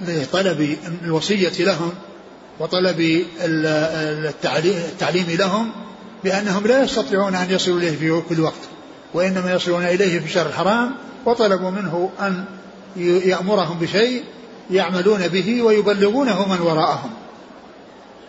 لطلب 0.00 0.76
الوصية 1.04 1.64
لهم 1.64 1.92
وطلب 2.60 3.24
التعليم 3.40 5.26
لهم 5.30 5.72
بأنهم 6.24 6.66
لا 6.66 6.82
يستطيعون 6.82 7.34
أن 7.34 7.50
يصلوا 7.50 7.78
إليه 7.78 7.96
في 7.96 8.22
كل 8.28 8.40
وقت 8.40 8.60
وإنما 9.14 9.52
يصلون 9.52 9.84
إليه 9.84 10.18
في 10.18 10.24
الشهر 10.24 10.46
الحرام 10.46 10.94
وطلبوا 11.26 11.70
منه 11.70 12.10
أن 12.20 12.44
يأمرهم 12.96 13.78
بشيء 13.78 14.24
يعملون 14.70 15.28
به 15.28 15.62
ويبلغونه 15.62 16.48
من 16.48 16.60
وراءهم. 16.60 17.10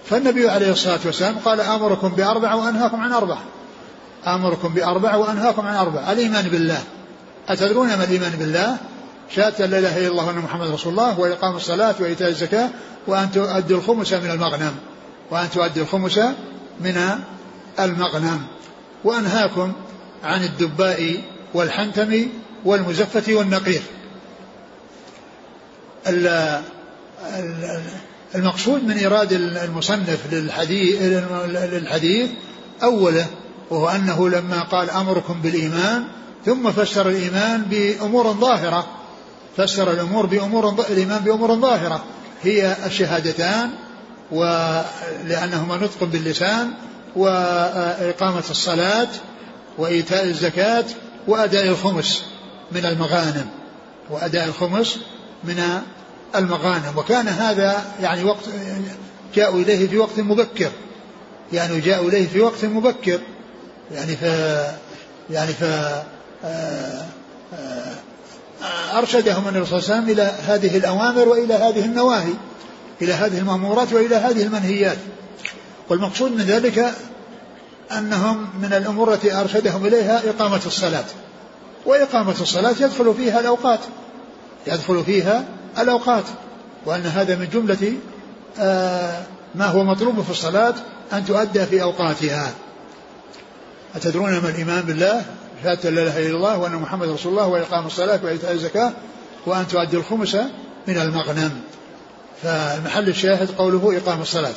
فالنبي 0.06 0.50
عليه 0.50 0.72
الصلاة 0.72 1.00
والسلام 1.06 1.36
قال 1.46 1.62
آمركم 1.62 2.10
بأربع 2.10 2.54
وأنهاكم 2.54 3.02
عن 3.02 3.14
أربع. 3.14 3.38
آمركم 4.28 4.74
بأربع 4.74 5.16
وأنهاكم 5.16 5.68
عن 5.68 5.76
أربع. 5.76 6.12
الإيمان 6.12 6.48
بالله. 6.50 6.84
أتدرون 7.50 7.88
ما 7.88 8.04
الإيمان 8.04 8.32
بالله؟ 8.32 8.78
شهادة 9.36 9.66
لا 9.66 9.80
إله 9.80 9.98
إلا 9.98 10.08
الله 10.08 10.28
وأن 10.28 10.38
محمد 10.38 10.70
رسول 10.70 10.92
الله 10.92 11.20
وإقام 11.20 11.56
الصلاة 11.56 11.96
وإيتاء 12.00 12.30
الزكاة 12.30 12.70
وأن 13.08 13.32
تؤدوا 13.32 13.78
الخمس 13.78 14.14
من 14.14 14.32
المغنم. 14.32 14.76
وأن 15.32 15.50
تؤدوا 15.50 15.84
الخمس 15.84 16.20
من 16.82 16.98
المغنم. 17.80 18.42
وأنهاكم 19.04 19.72
عن 20.24 20.44
الدباء 20.44 21.22
والحنتم 21.54 22.26
والمزفة 22.66 23.34
والنقير. 23.34 23.82
المقصود 28.36 28.84
من 28.84 28.98
إيراد 28.98 29.34
المصنف 29.34 30.20
للحديث, 30.32 32.30
أوله 32.84 33.26
وهو 33.70 33.90
أنه 33.90 34.30
لما 34.30 34.64
قال 34.64 34.90
أمركم 34.90 35.42
بالإيمان 35.42 36.04
ثم 36.46 36.72
فسر 36.72 37.10
الإيمان 37.10 37.62
بأمور 37.62 38.34
ظاهرة. 38.34 38.88
فسر 39.58 39.92
الأمور 39.92 40.26
بأمور 40.26 40.86
الإيمان 40.90 41.20
بأمور 41.24 41.56
ظاهرة. 41.56 42.04
هي 42.44 42.76
الشهادتان 42.86 43.70
ولأنهما 44.32 45.78
نطق 45.78 46.04
باللسان 46.04 46.72
وإقامة 47.16 48.44
الصلاة 48.50 49.08
وإيتاء 49.78 50.24
الزكاة 50.24 50.86
وأداء 51.28 51.68
الخمس 51.68 52.26
من 52.72 52.86
المغانم. 52.86 53.46
وأداء 54.10 54.46
الخمس 54.48 55.00
من 55.44 55.82
المغانم. 56.36 56.98
وكان 56.98 57.28
هذا 57.28 57.86
يعني 58.02 58.24
وقت 58.24 58.44
جاءوا 59.36 59.60
إليه 59.60 59.88
في 59.88 59.98
وقت 59.98 60.20
مبكر. 60.20 60.72
يعني 61.54 61.80
جاءوا 61.80 62.10
إليه 62.10 62.28
في 62.28 62.42
وقت 62.42 62.66
مبكر. 62.66 63.20
يعني 63.92 64.16
ف 64.16 64.24
يعني 65.30 65.54
ف 65.54 65.64
أرشدهم 68.94 69.48
النبي 69.48 69.66
صلى 69.66 69.80
الله 69.80 69.90
عليه 69.90 70.00
وسلم 70.00 70.10
إلى 70.10 70.32
هذه 70.48 70.78
الأوامر 70.78 71.30
وإلى 71.30 71.54
هذه 71.54 71.86
النواهي 71.86 72.34
إلى 73.02 73.14
هذه 73.14 73.38
المأمورات 73.38 73.94
وإلى 73.94 74.16
هذه 74.16 74.44
المنهيات. 74.44 74.98
والمقصود 75.90 76.32
من 76.32 76.42
ذلك 76.42 76.94
أنهم 77.92 78.50
من 78.62 78.74
الأمور 78.74 79.14
التي 79.14 79.34
أرشدهم 79.34 79.86
إليها 79.86 80.22
إقامة 80.30 80.62
الصلاة. 80.66 81.06
وإقامة 81.86 82.36
الصلاة 82.42 82.76
يدخل 82.80 83.14
فيها 83.18 83.40
الأوقات. 83.40 83.80
يدخل 84.68 85.04
فيها 85.04 85.46
الأوقات 85.80 86.24
وأن 86.86 87.02
هذا 87.02 87.36
من 87.36 87.50
جملة 87.54 87.94
آه، 88.60 89.24
ما 89.56 89.66
هو 89.66 89.84
مطلوب 89.84 90.22
في 90.22 90.30
الصلاة 90.30 90.74
أن 91.14 91.26
تؤدى 91.26 91.66
في 91.66 91.82
أوقاتها. 91.82 92.52
أتدرون 93.96 94.32
ما 94.32 94.50
الإيمان 94.50 94.82
بالله 94.82 95.26
شهادة 95.64 95.90
لا 95.90 96.04
إله 96.04 96.20
إلا 96.20 96.36
الله 96.36 96.58
وأن 96.58 96.76
محمد 96.76 97.10
رسول 97.10 97.32
الله 97.32 97.48
وإقام 97.48 97.86
الصلاة 97.86 98.20
وإيتاء 98.24 98.52
الزكاة 98.52 98.92
وأن 99.46 99.68
تؤدي 99.68 99.98
الخمس 99.98 100.36
من 100.88 100.98
المغنم. 100.98 101.52
فالمحل 102.44 103.10
الشاهد 103.10 103.52
قوله 103.52 103.98
إقام 103.98 104.22
الصلاة. 104.22 104.54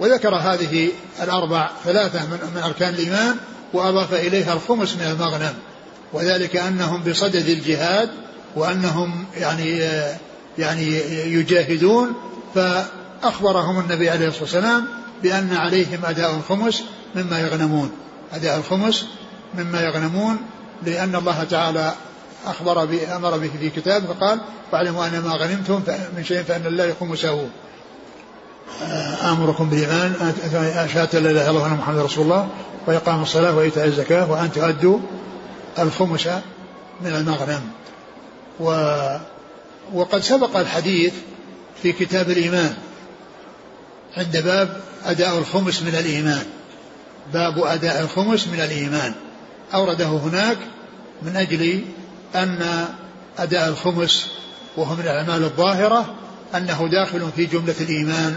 وذكر 0.00 0.34
هذه 0.34 0.88
الأربع 1.22 1.70
ثلاثة 1.84 2.26
من 2.26 2.62
أركان 2.64 2.94
الإيمان 2.94 3.36
وأضاف 3.72 4.14
إليها 4.14 4.52
الخمس 4.52 4.96
من 4.96 5.06
المغنم. 5.10 5.54
وذلك 6.12 6.56
أنهم 6.56 7.02
بصدد 7.02 7.48
الجهاد 7.48 8.10
وأنهم 8.56 9.24
يعني 9.36 9.78
يعني 10.58 10.86
يجاهدون 11.34 12.12
فأخبرهم 12.54 13.80
النبي 13.80 14.10
عليه 14.10 14.28
الصلاة 14.28 14.42
والسلام 14.42 14.86
بأن 15.22 15.56
عليهم 15.56 15.98
أداء 16.04 16.34
الخمس 16.34 16.84
مما 17.14 17.40
يغنمون. 17.40 17.90
أداء 18.32 18.58
الخمس 18.58 19.06
مما 19.54 19.80
يغنمون 19.80 20.36
لأن 20.82 21.14
الله 21.14 21.44
تعالى 21.44 21.94
أخبر 22.46 22.82
أمر 23.16 23.38
به 23.38 23.50
في 23.60 23.70
كتابه 23.70 24.06
فقال 24.06 24.40
واعلموا 24.72 25.06
أن 25.06 25.18
ما 25.18 25.36
غنمتم 25.36 25.82
من 26.16 26.24
شيء 26.24 26.42
فأن 26.42 26.66
الله 26.66 26.94
مساوون 27.00 27.50
آمركم 29.22 29.68
بالإيمان 29.70 30.34
أشهد 30.76 31.16
أن 31.16 31.22
لا 31.22 31.30
إله 31.30 31.42
إلا 31.42 31.50
الله 31.50 31.62
وأن 31.62 31.72
محمد 31.72 31.98
رسول 31.98 32.24
الله 32.24 32.48
وإقام 32.86 33.22
الصلاة 33.22 33.56
وإيتاء 33.56 33.86
الزكاة 33.86 34.30
وأن 34.30 34.52
تؤدوا 34.52 34.98
الخمس 35.78 36.26
من 37.00 37.14
المغنم. 37.14 37.60
و 38.60 38.70
وقد 39.94 40.22
سبق 40.22 40.56
الحديث 40.56 41.12
في 41.82 41.92
كتاب 41.92 42.30
الإيمان. 42.30 42.74
عند 44.16 44.36
باب 44.36 44.80
أداء 45.04 45.38
الخمس 45.38 45.82
من 45.82 45.94
الإيمان. 45.94 46.46
باب 47.32 47.58
أداء 47.58 48.00
الخمس 48.00 48.48
من 48.48 48.60
الإيمان. 48.60 49.14
أورده 49.74 50.06
هناك 50.06 50.58
من 51.22 51.36
أجل 51.36 51.84
أن 52.34 52.84
أداء 53.38 53.68
الخمس 53.68 54.26
وهو 54.76 54.94
من 54.94 55.00
الأعمال 55.00 55.44
الظاهرة 55.44 56.14
أنه 56.54 56.88
داخل 56.88 57.28
في 57.36 57.46
جملة 57.46 57.74
الإيمان 57.80 58.36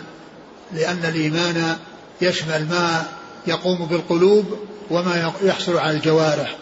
لأن 0.73 1.05
الإيمان 1.05 1.77
يشمل 2.21 2.67
ما 2.69 3.05
يقوم 3.47 3.85
بالقلوب 3.85 4.59
وما 4.91 5.33
يحصل 5.43 5.77
على 5.77 5.97
الجوارح. 5.97 6.55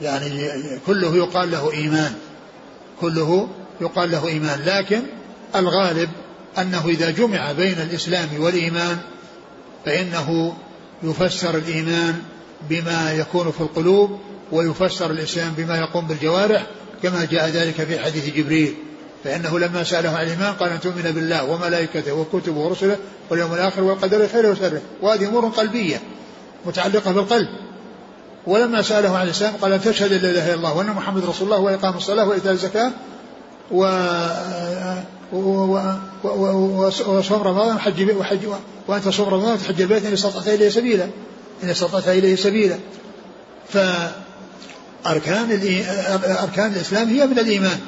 يعني 0.00 0.50
كله 0.86 1.16
يقال 1.16 1.50
له 1.50 1.72
إيمان. 1.72 2.14
كله 3.00 3.48
يقال 3.80 4.10
له 4.10 4.28
إيمان 4.28 4.60
لكن 4.66 5.02
الغالب 5.56 6.10
أنه 6.58 6.86
إذا 6.86 7.10
جمع 7.10 7.52
بين 7.52 7.78
الإسلام 7.78 8.28
والإيمان 8.38 8.98
فإنه 9.84 10.56
يفسر 11.02 11.56
الإيمان 11.56 12.22
بما 12.70 13.12
يكون 13.12 13.50
في 13.50 13.60
القلوب 13.60 14.18
ويفسر 14.52 15.10
الإسلام 15.10 15.52
بما 15.56 15.78
يقوم 15.78 16.06
بالجوارح 16.06 16.66
كما 17.02 17.24
جاء 17.24 17.48
ذلك 17.48 17.74
في 17.74 17.98
حديث 17.98 18.34
جبريل. 18.34 18.74
فإنه 19.24 19.58
لما 19.58 19.84
سأله 19.84 20.08
عن 20.10 20.26
الإيمان 20.26 20.52
قال 20.52 20.70
أن 20.70 20.80
تؤمن 20.80 21.02
بالله 21.02 21.44
وملائكته 21.44 22.12
وكتبه 22.12 22.58
ورسله 22.58 22.96
واليوم 23.30 23.54
الآخر 23.54 23.82
والقدر 23.82 24.28
خيره 24.28 24.50
وشره. 24.50 24.82
وهذه 25.02 25.28
أمور 25.28 25.48
قلبية 25.48 26.00
متعلقة 26.66 27.12
بالقلب. 27.12 27.48
ولما 28.46 28.82
سأله 28.82 29.18
عن 29.18 29.24
الإسلام 29.24 29.52
قال 29.62 29.72
أن 29.72 29.80
تشهد 29.80 30.12
أن 30.12 30.18
لا 30.18 30.30
إله 30.30 30.46
إلا 30.46 30.54
الله 30.54 30.76
وأن 30.76 30.86
محمد 30.86 31.24
رسول 31.24 31.52
الله 31.52 31.60
وإقام 31.60 31.96
الصلاة 31.96 32.28
وإيتاء 32.28 32.52
الزكاة 32.52 32.90
و 33.70 33.84
وصوم 37.06 37.42
رمضان 37.42 37.76
وحج 37.76 38.10
وحج 38.16 38.38
وأن 38.88 39.02
تصوم 39.02 39.28
رمضان 39.28 39.52
وتحج 39.52 39.80
البيت 39.80 40.06
إن 40.06 40.12
استطعت 40.12 40.48
إليه 40.48 40.68
سبيلا. 40.68 41.08
إن 41.62 41.68
استطعت 41.68 42.08
إليه 42.08 42.36
سبيلا. 42.36 42.78
فأركان 43.68 44.12
أركان 46.42 46.72
الإسلام 46.72 47.08
هي 47.08 47.26
من 47.26 47.38
الإيمان. 47.38 47.80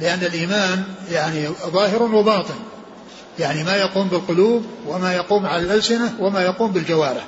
لأن 0.00 0.18
الإيمان 0.18 0.82
يعني 1.12 1.48
ظاهر 1.66 2.02
وباطن. 2.02 2.54
يعني 3.38 3.64
ما 3.64 3.76
يقوم 3.76 4.08
بالقلوب 4.08 4.64
وما 4.86 5.14
يقوم 5.14 5.46
على 5.46 5.62
الألسنة 5.62 6.14
وما 6.20 6.42
يقوم 6.42 6.72
بالجوارح. 6.72 7.24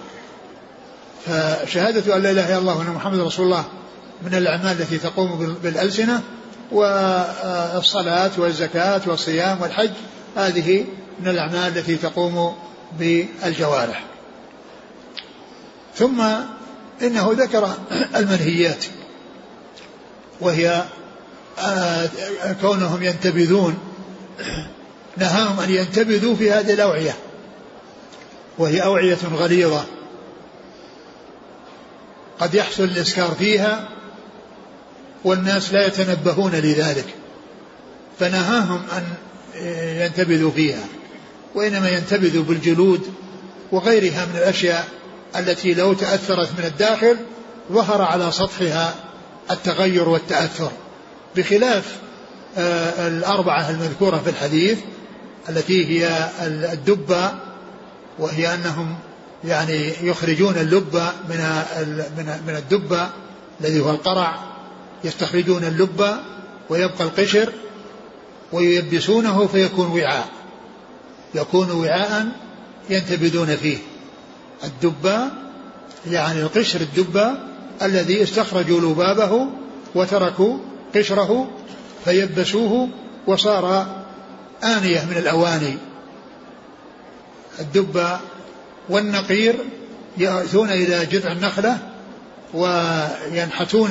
فشهادة 1.29 2.17
أن 2.17 2.23
لا 2.23 2.31
إله 2.31 2.49
إلا 2.49 2.59
الله 2.59 2.79
وأن 2.79 2.91
محمد 2.91 3.21
رسول 3.21 3.47
الله 3.47 3.65
من 4.23 4.35
الأعمال 4.35 4.81
التي 4.81 4.99
تقوم 4.99 5.57
بالألسنة 5.63 6.23
والصلاة 6.73 8.31
والزكاة 8.39 9.01
والصيام 9.07 9.63
والحج 9.63 9.91
هذه 10.37 10.85
من 11.21 11.29
الأعمال 11.29 11.79
التي 11.79 11.97
تقوم 11.97 12.57
بالجوارح. 12.99 14.05
ثم 15.95 16.21
إنه 17.03 17.33
ذكر 17.33 17.75
المنهيات 18.17 18.85
وهي 20.41 20.85
آه، 21.59 22.09
كونهم 22.61 23.03
ينتبذون 23.03 23.79
نهاهم 25.17 25.61
أن 25.61 25.71
ينتبذوا 25.71 26.35
في 26.35 26.53
هذه 26.53 26.73
الأوعية 26.73 27.17
وهي 28.59 28.83
أوعية 28.83 29.19
غليظة. 29.35 29.85
قد 32.41 32.55
يحصل 32.55 32.85
الإسكار 32.85 33.31
فيها 33.39 33.89
والناس 35.25 35.73
لا 35.73 35.87
يتنبهون 35.87 36.53
لذلك 36.53 37.07
فنهاهم 38.19 38.83
أن 38.97 39.05
ينتبذوا 40.03 40.51
فيها 40.51 40.85
وإنما 41.55 41.89
ينتبذوا 41.89 42.45
بالجلود 42.45 43.13
وغيرها 43.73 44.27
من 44.27 44.37
الأشياء 44.37 44.89
التي 45.37 45.75
لو 45.75 45.93
تأثرت 45.93 46.49
من 46.59 46.65
الداخل 46.65 47.17
ظهر 47.73 48.03
على 48.03 48.33
سطحها 48.33 48.95
التغير 49.51 50.09
والتأثر 50.09 50.71
بخلاف 51.37 51.97
آه، 52.59 53.09
الأربعة 53.09 53.71
المذكورة 53.71 54.17
في 54.17 54.31
الحديث 54.31 54.79
التي 55.49 55.87
هي 55.87 56.29
الدبة 56.47 57.33
وهي 58.19 58.55
أنهم 58.55 58.99
يعني 59.45 59.93
يخرجون 60.03 60.55
اللب 60.55 60.95
من 61.29 61.63
من 62.17 62.41
من 62.47 62.57
الدب 62.57 63.09
الذي 63.61 63.81
هو 63.81 63.91
القرع. 63.91 64.39
يستخرجون 65.05 65.65
اللب 65.65 66.17
ويبقى 66.71 67.05
القشر 67.05 67.53
وييبسونه 68.53 69.47
فيكون 69.47 69.87
وعاء. 69.87 70.29
يكون 71.35 71.71
وعاء 71.71 72.27
ينتبذون 72.91 73.57
فيه. 73.57 73.79
الدباء 74.65 75.31
يعني 76.07 76.41
القشر 76.43 76.81
الدباء 76.81 77.49
الذي 77.83 78.23
استخرجوا 78.23 78.81
لبابه 78.81 79.47
وتركوا 79.95 80.59
قشره 80.95 81.51
فيبسوه 82.05 82.89
وصار 83.27 83.87
آنية 84.65 85.05
من 85.05 85.17
الأواني. 85.17 85.77
الدباء 87.61 88.21
والنقير 88.89 89.55
يأتون 90.19 90.71
إلى 90.71 91.07
جذع 91.07 91.33
النخلة 91.33 91.79
وينحتون 92.55 93.91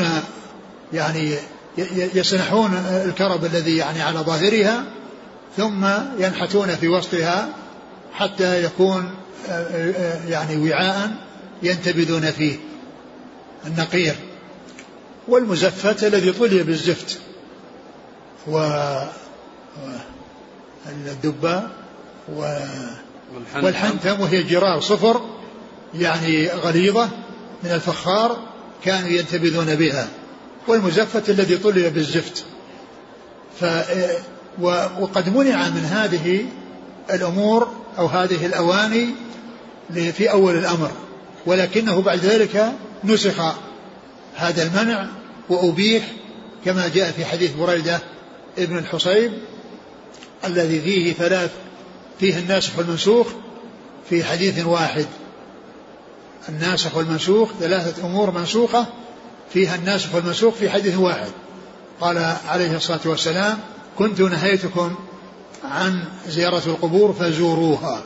يعني 0.93 1.35
يسنحون 2.13 2.73
الكرب 3.05 3.45
الذي 3.45 3.77
يعني 3.77 4.01
على 4.01 4.19
ظاهرها 4.19 4.83
ثم 5.57 5.85
ينحتون 6.19 6.75
في 6.75 6.87
وسطها 6.87 7.49
حتى 8.13 8.63
يكون 8.63 9.09
يعني 10.27 10.69
وعاء 10.69 11.11
ينتبذون 11.63 12.31
فيه 12.31 12.55
النقير. 13.65 14.15
والمزفت 15.27 16.03
الذي 16.03 16.31
طلي 16.31 16.63
بالزفت 16.63 17.19
و 18.47 18.59
الدباء 20.87 21.69
و 22.35 22.59
والحنتم 23.55 24.21
وهي 24.21 24.43
جرار 24.43 24.81
صفر 24.81 25.21
يعني 25.93 26.47
غليظة 26.47 27.09
من 27.63 27.71
الفخار 27.71 28.37
كانوا 28.83 29.09
ينتبذون 29.09 29.75
بها 29.75 30.07
والمزفت 30.67 31.29
الذي 31.29 31.57
طلي 31.57 31.89
بالزفت. 31.89 32.45
ف 33.59 33.65
وقد 34.99 35.37
منع 35.37 35.69
من 35.69 35.85
هذه 35.85 36.45
الأمور 37.13 37.67
أو 37.97 38.05
هذه 38.05 38.45
الأواني 38.45 39.07
في 39.93 40.31
أول 40.31 40.57
الأمر 40.57 40.91
ولكنه 41.45 42.01
بعد 42.01 42.19
ذلك 42.19 42.73
نسخ 43.03 43.55
هذا 44.35 44.63
المنع 44.63 45.07
وأبيح 45.49 46.11
كما 46.65 46.87
جاء 46.87 47.11
في 47.11 47.25
حديث 47.25 47.53
بريدة 47.53 47.99
ابن 48.57 48.77
الحصيب 48.77 49.31
الذي 50.45 50.81
فيه 50.81 51.13
ثلاث 51.13 51.51
فيه 52.19 52.37
الناسخ 52.39 52.77
والمنسوخ 52.77 53.27
في 54.09 54.23
حديث 54.23 54.65
واحد. 54.65 55.05
الناسخ 56.49 56.97
والمنسوخ 56.97 57.49
ثلاثة 57.59 58.05
أمور 58.05 58.31
منسوخة 58.31 58.85
فيها 59.53 59.75
الناسخ 59.75 60.15
والمنسوخ 60.15 60.53
في 60.53 60.69
حديث 60.69 60.97
واحد. 60.97 61.29
قال 62.01 62.35
عليه 62.47 62.75
الصلاة 62.75 62.99
والسلام 63.05 63.57
كنت 63.97 64.21
نهيتكم 64.21 64.95
عن 65.63 66.03
زيارة 66.27 66.61
القبور 66.65 67.13
فزوروها. 67.13 68.03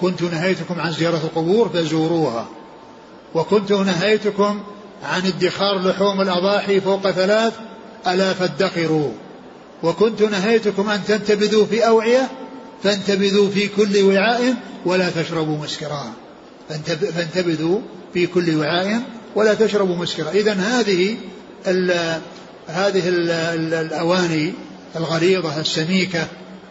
كنت 0.00 0.22
نهيتكم 0.22 0.80
عن 0.80 0.92
زيارة 0.92 1.16
القبور 1.24 1.68
فزوروها. 1.68 2.46
وكنت 3.34 3.72
نهيتكم 3.72 4.62
عن 5.04 5.26
ادخار 5.26 5.78
لحوم 5.78 6.20
الأضاحي 6.20 6.80
فوق 6.80 7.10
ثلاث 7.10 7.54
ألا 8.06 8.32
فادخروا. 8.32 9.12
وكنت 9.82 10.22
نهيتكم 10.22 10.90
أن 10.90 11.04
تنتبذوا 11.04 11.66
في 11.66 11.86
أوعية 11.86 12.28
فانتبذوا 12.82 13.50
في 13.50 13.68
كل 13.68 14.02
وعاء 14.02 14.54
ولا 14.84 15.10
تشربوا 15.10 15.58
مسكرا. 15.58 16.12
فانتبذوا 17.14 17.80
في 18.14 18.26
كل 18.26 18.56
وعاء 18.56 19.02
ولا 19.34 19.54
تشربوا 19.54 19.96
مسكرا. 19.96 20.30
إذا 20.30 20.52
هذه 20.52 21.16
ال 21.66 22.20
هذه 22.66 23.08
ال 23.08 23.30
الأواني 23.74 24.52
الغليظة 24.96 25.60
السميكة 25.60 26.26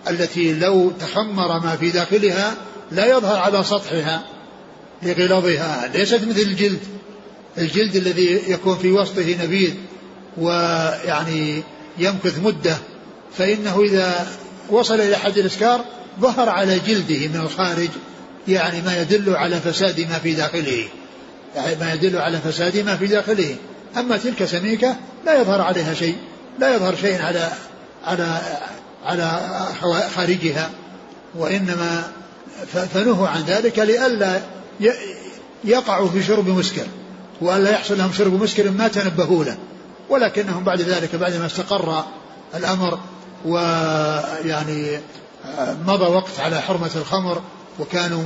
التي 0.10 0.54
لو 0.54 0.91
تخمر 1.00 1.60
ما 1.60 1.76
في 1.76 1.89
داخلها 1.89 2.56
لا 2.91 3.06
يظهر 3.06 3.38
على 3.38 3.63
سطحها 3.63 4.24
لغلظها. 5.04 5.91
ليست 5.94 6.22
مثل 6.24 6.39
الجلد. 6.39 6.80
الجلد 7.58 7.96
الذي 7.96 8.41
يكون 8.48 8.78
في 8.78 8.91
وسطه 8.91 9.44
نبيذ 9.44 9.74
ويعني 10.38 11.63
يمكث 11.98 12.39
مدة. 12.39 12.78
فإنه 13.38 13.82
إذا 13.82 14.28
وصل 14.69 15.01
إلى 15.01 15.15
حد 15.15 15.38
الإسكار 15.38 15.86
ظهر 16.19 16.49
على 16.49 16.80
جلده 16.80 17.28
من 17.28 17.39
الخارج 17.45 17.89
يعني 18.47 18.82
ما 18.82 19.01
يدل 19.01 19.36
على 19.36 19.60
فساد 19.60 19.99
ما 19.99 20.19
في 20.19 20.34
داخله. 20.34 20.84
يعني 21.56 21.75
ما 21.75 21.93
يدل 21.93 22.17
على 22.17 22.38
فساد 22.38 22.78
ما 22.78 22.95
في 22.95 23.08
داخله. 23.08 23.56
أما 23.97 24.17
تلك 24.17 24.45
سميكة 24.45 24.95
لا 25.25 25.41
يظهر 25.41 25.62
عليها 25.62 25.93
شيء 25.93 26.15
لا 26.60 26.75
يظهر 26.75 26.95
شيء 26.95 27.21
على 27.21 27.51
على 28.06 28.41
على 29.06 29.41
خارجها. 30.15 30.69
وإنما 31.36 32.04
فنهوا 32.93 33.28
عن 33.28 33.41
ذلك 33.41 33.80
لئلا 33.80 34.41
يقعوا 35.63 36.10
في 36.10 36.23
شرب 36.23 36.47
مسكر. 36.47 36.86
وألا 37.41 37.69
يحصل 37.69 37.97
لهم 37.97 38.13
شرب 38.13 38.43
مسكر 38.43 38.71
ما 38.71 38.88
تنبهوا 38.88 39.43
له. 39.43 39.58
ولكنهم 40.10 40.63
بعد 40.63 40.82
ذلك 40.82 41.15
بعدما 41.15 41.45
استقر 41.45 42.04
الأمر 42.56 42.99
ويعني 43.45 44.99
مضى 45.86 46.05
وقت 46.05 46.39
على 46.39 46.62
حرمة 46.62 46.91
الخمر 46.95 47.41
وكانوا 47.79 48.23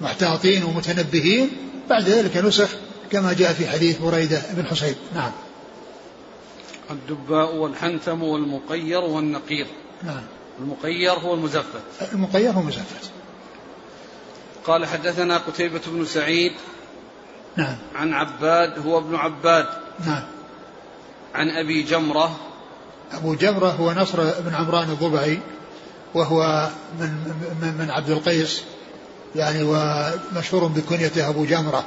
محتاطين 0.00 0.64
ومتنبهين. 0.64 1.50
بعد 1.90 2.08
ذلك 2.08 2.36
نسخ 2.36 2.68
كما 3.10 3.32
جاء 3.32 3.52
في 3.52 3.68
حديث 3.68 3.98
بريدة 3.98 4.42
بن 4.50 4.66
حصيب. 4.66 4.96
نعم. 5.14 5.32
الدباء 6.90 7.54
والحنتم 7.54 8.22
والمقير 8.22 9.00
والنقير. 9.00 9.66
نعم. 10.02 10.22
المقير 10.60 11.12
هو 11.12 11.34
المزفت. 11.34 11.82
المقير 12.12 12.50
هو 12.50 12.60
المزفت. 12.60 13.10
قال 14.66 14.86
حدثنا 14.86 15.38
قتيبة 15.38 15.80
بن 15.86 16.04
سعيد 16.04 16.52
نعم. 17.56 17.76
عن 17.94 18.12
عباد 18.12 18.86
هو 18.86 18.98
ابن 18.98 19.14
عباد. 19.14 19.66
نعم. 20.06 20.22
عن 21.34 21.48
أبي 21.48 21.82
جمرة 21.82 22.36
أبو 23.12 23.34
جمرة 23.34 23.68
هو 23.68 23.92
نصر 23.92 24.40
بن 24.40 24.54
عمران 24.54 24.90
الضبعي 24.90 25.38
وهو 26.14 26.68
من 27.00 27.10
من, 27.62 27.74
من 27.78 27.90
عبد 27.90 28.10
القيس 28.10 28.62
يعني 29.36 29.62
ومشهور 29.62 30.66
بكنيته 30.66 31.28
أبو 31.28 31.44
جمرة 31.44 31.84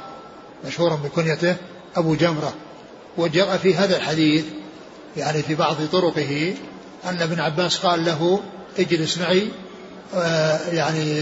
مشهور 0.66 0.94
بكنيته 0.94 1.56
أبو 1.96 2.14
جمرة. 2.14 2.54
وجاء 3.16 3.56
في 3.56 3.74
هذا 3.74 3.96
الحديث 3.96 4.44
يعني 5.16 5.42
في 5.42 5.54
بعض 5.54 5.76
طرقه 5.92 6.54
أن 7.04 7.22
ابن 7.22 7.40
عباس 7.40 7.78
قال 7.78 8.04
له 8.04 8.40
اجلس 8.78 9.18
معي 9.18 9.48
آه، 10.14 10.58
يعني 10.72 11.20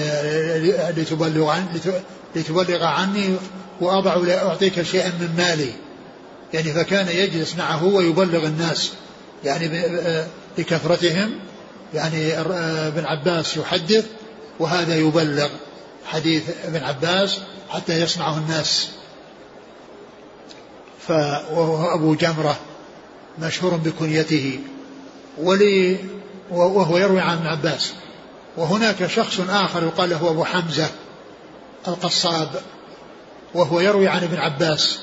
لتبلغ 0.97 1.49
عن 1.49 1.67
لتبلغ 2.37 2.85
عني 2.85 3.37
وأضع 3.81 4.17
لأعطيك 4.17 4.83
شيئا 4.83 5.09
من 5.09 5.35
مالي. 5.37 5.73
يعني 6.55 6.73
فكان 6.73 7.09
يجلس 7.09 7.57
معه 7.57 7.85
ويبلغ 7.85 8.47
الناس. 8.47 8.93
يعني 9.45 9.83
بكثرتهم. 10.59 11.31
يعني 11.95 12.41
ابن 12.89 13.05
عباس 13.05 13.57
يحدث 13.57 14.07
وهذا 14.59 14.97
يبلغ 14.97 15.49
حديث 16.07 16.43
ابن 16.65 16.85
عباس 16.85 17.41
حتى 17.69 18.01
يسمعه 18.01 18.39
الناس. 18.39 18.89
فهو 21.09 21.95
أبو 21.95 22.15
جمرة 22.15 22.57
مشهور 23.39 23.77
بكنيته. 23.77 24.61
ولي 25.39 25.97
وهو 26.51 26.99
يروي 26.99 27.21
عن 27.21 27.37
ابن 27.37 27.47
عباس. 27.47 27.93
وهناك 28.57 29.07
شخص 29.07 29.41
آخر 29.49 29.83
يقال 29.83 30.11
له 30.11 30.31
أبو 30.31 30.45
حمزة 30.45 30.91
القصاب. 31.89 32.49
وهو 33.55 33.81
يروي 33.81 34.09
عن 34.09 34.23
ابن 34.23 34.37
عباس. 34.37 34.99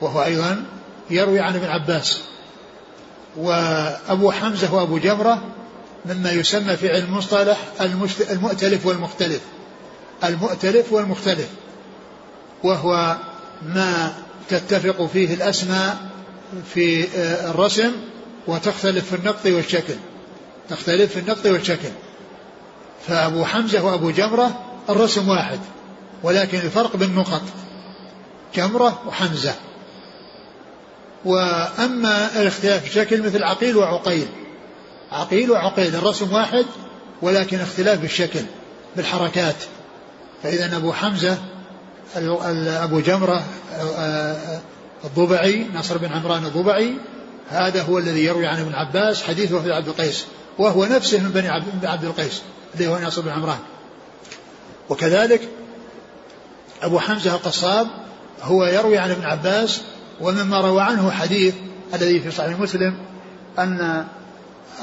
وهو 0.00 0.24
أيضا 0.24 0.64
يروي 1.10 1.40
عن 1.40 1.56
ابن 1.56 1.66
عباس. 1.66 2.20
وأبو 3.36 4.30
حمزة 4.30 4.74
وأبو 4.74 4.98
جمرة 4.98 5.42
مما 6.06 6.30
يسمى 6.30 6.76
في 6.76 6.90
علم 6.90 7.04
المصطلح 7.04 7.58
المؤتلف 8.30 8.86
والمختلف. 8.86 9.40
المؤتلف 10.24 10.92
والمختلف. 10.92 11.48
وهو 12.62 13.16
ما 13.62 14.12
تتفق 14.48 15.06
فيه 15.06 15.34
الأسماء 15.34 15.96
في 16.74 17.08
آه، 17.16 17.50
الرسم 17.50 17.92
وتختلف 18.46 19.08
في 19.08 19.16
النقط 19.16 19.46
والشكل. 19.46 19.94
تختلف 20.70 21.12
في 21.12 21.20
النقط 21.20 21.46
والشكل. 21.46 21.88
فأبو 23.06 23.44
حمزة 23.44 23.84
وأبو 23.84 24.10
جمرة 24.10 24.60
الرسم 24.90 25.28
واحد 25.28 25.58
ولكن 26.22 26.58
الفرق 26.58 26.96
بالنقط 26.96 27.42
جمرة 28.54 29.02
وحمزة. 29.06 29.54
وأما 31.24 32.40
الاختلاف 32.40 32.82
في 32.82 32.88
الشكل 32.88 33.22
مثل 33.22 33.42
عقيل 33.42 33.76
وعقيل. 33.76 34.26
عقيل 35.12 35.50
وعقيل 35.50 35.94
الرسم 35.96 36.32
واحد 36.32 36.66
ولكن 37.22 37.60
اختلاف 37.60 38.00
بالشكل 38.00 38.40
بالحركات. 38.96 39.56
فإذا 40.42 40.76
أبو 40.76 40.92
حمزة 40.92 41.38
أبو 42.16 43.00
جمرة 43.00 43.44
الضبعي 45.04 45.66
نصر 45.74 45.98
بن 45.98 46.12
عمران 46.12 46.44
الضبعي 46.44 46.94
هذا 47.50 47.82
هو 47.82 47.98
الذي 47.98 48.24
يروي 48.24 48.46
عن 48.46 48.60
ابن 48.60 48.74
عباس 48.74 49.22
حديثه 49.22 49.62
في 49.62 49.72
عبد 49.72 49.88
القيس 49.88 50.24
وهو 50.58 50.84
نفسه 50.84 51.20
من 51.20 51.30
بني 51.30 51.48
عبد 51.84 52.04
القيس 52.04 52.42
اللي 52.74 52.86
هو 52.86 52.98
نصر 52.98 53.22
بن 53.22 53.30
عمران. 53.30 53.58
وكذلك 54.88 55.48
أبو 56.82 56.98
حمزة 56.98 57.34
القصاب 57.34 57.86
هو 58.42 58.64
يروي 58.64 58.98
عن 58.98 59.10
ابن 59.10 59.24
عباس 59.24 59.82
ومما 60.20 60.60
روى 60.60 60.82
عنه 60.82 61.10
حديث 61.10 61.54
الذي 61.94 62.20
في 62.20 62.30
صحيح 62.30 62.58
مسلم 62.58 62.94
أن 63.58 64.04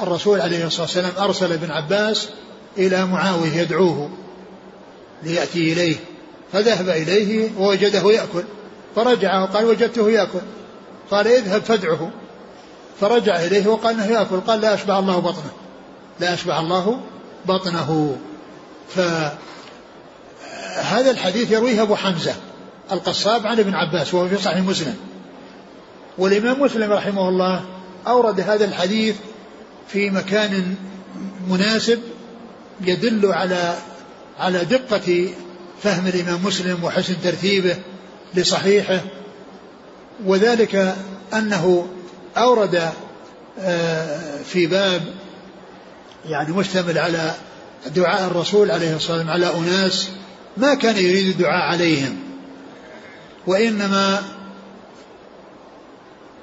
الرسول 0.02 0.40
عليه 0.40 0.66
الصلاة 0.66 0.82
والسلام 0.82 1.12
أرسل 1.18 1.52
ابن 1.52 1.70
عباس 1.70 2.28
إلى 2.78 3.06
معاوية 3.06 3.52
يدعوه 3.52 4.10
ليأتي 5.22 5.72
إليه. 5.72 5.96
فذهب 6.52 6.88
إليه 6.88 7.50
ووجده 7.58 8.12
يأكل. 8.12 8.44
فرجع 8.96 9.42
وقال 9.42 9.64
وجدته 9.64 10.10
يأكل. 10.10 10.40
قال 11.10 11.26
اذهب 11.26 11.62
فادعه. 11.62 12.10
فرجع 13.00 13.36
إليه 13.36 13.66
وقال 13.66 13.94
إنه 13.94 14.06
يأكل. 14.06 14.40
قال 14.40 14.60
لا 14.60 14.74
أشبع 14.74 14.98
الله 14.98 15.18
بطنه. 15.18 15.52
لا 16.20 16.34
أشبع 16.34 16.60
الله 16.60 17.00
بطنه. 17.46 18.16
فهذا 18.88 19.36
الحديث 21.10 21.50
يرويه 21.50 21.82
أبو 21.82 21.96
حمزة 21.96 22.34
القصاب 22.92 23.46
عن 23.46 23.58
ابن 23.58 23.74
عباس 23.74 24.14
وهو 24.14 24.28
في 24.28 24.36
صحيح 24.36 24.58
مسلم. 24.58 24.96
والإمام 26.18 26.62
مسلم 26.62 26.92
رحمه 26.92 27.28
الله 27.28 27.64
أورد 28.06 28.40
هذا 28.40 28.64
الحديث 28.64 29.16
في 29.88 30.10
مكان 30.10 30.74
مناسب 31.48 31.98
يدل 32.80 33.32
على 33.32 33.74
على 34.38 34.64
دقة 34.64 35.28
فهم 35.82 36.06
الإمام 36.06 36.44
مسلم 36.44 36.84
وحسن 36.84 37.14
ترتيبه 37.24 37.76
لصحيحه 38.34 39.00
وذلك 40.24 40.96
أنه 41.34 41.86
أورد 42.36 42.90
آه، 43.60 44.42
في 44.42 44.66
باب 44.66 45.02
يعني 46.28 46.52
مشتمل 46.52 46.98
على 46.98 47.34
دعاء 47.94 48.26
الرسول 48.26 48.70
عليه 48.70 48.96
الصلاة 48.96 49.18
والسلام 49.18 49.30
على 49.30 49.58
أناس 49.58 50.08
ما 50.56 50.74
كان 50.74 50.96
يريد 50.96 51.26
الدعاء 51.26 51.72
عليهم 51.72 52.16
وإنما 53.46 54.22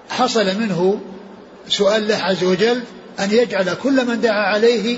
حصل 0.10 0.46
منه 0.60 1.00
سؤال 1.68 2.04
الله 2.04 2.16
عز 2.16 2.44
وجل 2.44 2.84
أن 3.20 3.32
يجعل 3.32 3.74
كل 3.74 4.06
من 4.06 4.22
دعا 4.22 4.54
عليه 4.54 4.98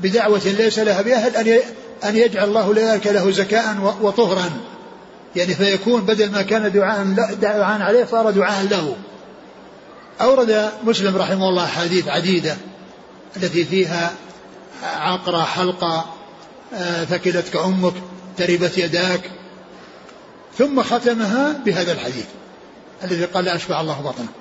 بدعوة 0.00 0.42
ليس 0.44 0.78
لها 0.78 1.02
بأهل 1.02 1.60
أن 2.04 2.16
يجعل 2.16 2.48
الله 2.48 2.72
ذلك 2.76 3.06
له 3.06 3.30
زكاء 3.30 3.96
وطهرا. 4.00 4.50
يعني 5.36 5.54
فيكون 5.54 6.00
بدل 6.00 6.30
ما 6.30 6.42
كان 6.42 6.72
دعاء 6.72 7.04
دعاء 7.40 7.82
عليه 7.82 8.04
صار 8.04 8.30
دعاء 8.30 8.66
له. 8.70 8.96
أورد 10.20 10.70
مسلم 10.84 11.16
رحمه 11.16 11.48
الله 11.48 11.64
أحاديث 11.64 12.08
عديدة 12.08 12.56
التي 13.36 13.64
فيها 13.64 14.12
عقرة 14.82 15.42
حلقة 15.42 16.06
آه، 16.74 17.04
ثكلتك 17.04 17.56
أمك 17.56 17.94
تربت 18.36 18.78
يداك. 18.78 19.30
ثم 20.58 20.82
ختمها 20.82 21.52
بهذا 21.66 21.92
الحديث 21.92 22.26
الذي 23.04 23.24
قال 23.24 23.44
لا 23.44 23.56
أشبع 23.56 23.80
الله 23.80 24.00
بطنه. 24.00 24.39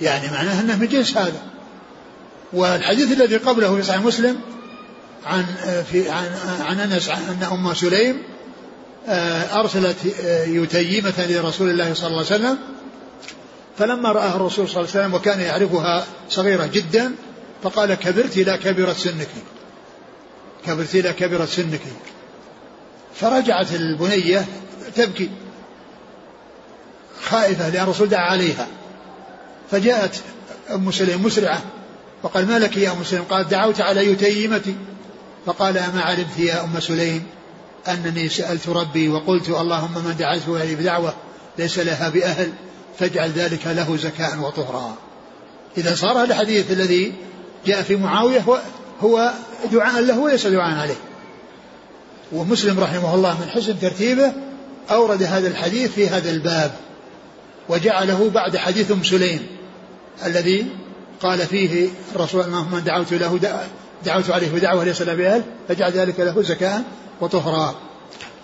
يعني 0.00 0.30
معناه 0.30 0.60
أنه 0.60 0.76
من 0.76 0.88
جنس 0.88 1.16
هذا. 1.16 1.42
والحديث 2.52 3.12
الذي 3.12 3.36
قبله 3.36 3.76
في 3.76 3.82
صحيح 3.82 4.02
مسلم 4.02 4.40
عن 5.26 5.44
آه، 5.64 5.82
في 5.82 6.10
عن 6.10 6.26
عن 6.60 6.80
أنس 6.80 7.08
أن 7.08 7.42
أم 7.52 7.74
سليم 7.74 8.22
آه، 9.08 9.60
أرسلت 9.60 9.96
يتيمة 10.46 11.26
لرسول 11.28 11.70
الله 11.70 11.94
صلى 11.94 12.06
الله 12.06 12.18
عليه 12.18 12.26
وسلم 12.26 12.58
فلما 13.78 14.12
رآها 14.12 14.36
الرسول 14.36 14.68
صلى 14.68 14.76
الله 14.76 14.90
عليه 14.90 15.00
وسلم 15.00 15.14
وكان 15.14 15.40
يعرفها 15.40 16.06
صغيرة 16.28 16.66
جدا 16.66 17.12
فقال 17.62 17.94
كبرت 17.94 18.36
لا 18.38 18.56
كبرت 18.56 18.96
سنك. 18.96 19.28
كبرت 20.66 20.96
لا 20.96 21.12
كبرت 21.12 21.48
سنك. 21.48 21.80
فرجعت 23.14 23.72
البنية 23.72 24.44
تبكي. 24.96 25.30
خائفة 27.22 27.68
لأن 27.68 27.82
الرسول 27.82 28.08
دعا 28.08 28.30
عليها. 28.30 28.66
فجاءت 29.70 30.20
أم 30.74 30.90
سليم 30.90 31.22
مسرعة 31.22 31.62
وقال 32.22 32.46
ما 32.46 32.58
لك 32.58 32.76
يا 32.76 32.92
أم 32.92 33.04
سليم؟ 33.04 33.22
قال 33.22 33.48
دعوت 33.48 33.80
على 33.80 34.12
يتيمتي. 34.12 34.74
فقال 35.46 35.78
أما 35.78 36.00
علمت 36.00 36.38
يا 36.38 36.64
أم 36.64 36.80
سليم 36.80 37.26
أنني 37.88 38.28
سألت 38.28 38.68
ربي 38.68 39.08
وقلت 39.08 39.48
اللهم 39.48 39.94
من 39.94 40.16
دعته 40.18 40.64
لي 40.64 40.74
بدعوة 40.74 41.14
ليس 41.58 41.78
لها 41.78 42.08
بأهل 42.08 42.52
فاجعل 42.98 43.30
ذلك 43.30 43.66
له 43.66 43.96
زكاء 43.96 44.38
وطهرا. 44.38 44.94
إذا 45.78 45.94
صار 45.94 46.12
هذا 46.12 46.24
الحديث 46.24 46.70
الذي 46.70 47.12
جاء 47.66 47.82
في 47.82 47.96
معاوية 47.96 48.44
هو 49.02 49.32
دعاء 49.72 50.02
له 50.02 50.18
وليس 50.18 50.46
دعاء 50.46 50.78
عليه. 50.78 51.00
ومسلم 52.32 52.80
رحمه 52.80 53.14
الله 53.14 53.40
من 53.40 53.48
حسن 53.48 53.80
ترتيبه 53.80 54.32
أورد 54.90 55.22
هذا 55.22 55.48
الحديث 55.48 55.90
في 55.92 56.08
هذا 56.08 56.30
الباب 56.30 56.72
وجعله 57.68 58.30
بعد 58.34 58.56
حديث 58.56 58.90
أم 58.90 59.04
سليم. 59.04 59.59
الذي 60.26 60.66
قال 61.22 61.38
فيه 61.38 61.88
الرسول 62.14 62.46
من 62.50 62.82
دعوت 62.84 63.12
له 63.12 63.40
دعوت 64.04 64.30
عليه 64.30 64.50
بدعوة 64.50 64.84
ليس 64.84 65.02
له 65.02 65.14
بأهل 65.14 65.42
فجعل 65.68 65.92
ذلك 65.92 66.20
له 66.20 66.42
زكاة 66.42 66.80
وطهرا. 67.20 67.74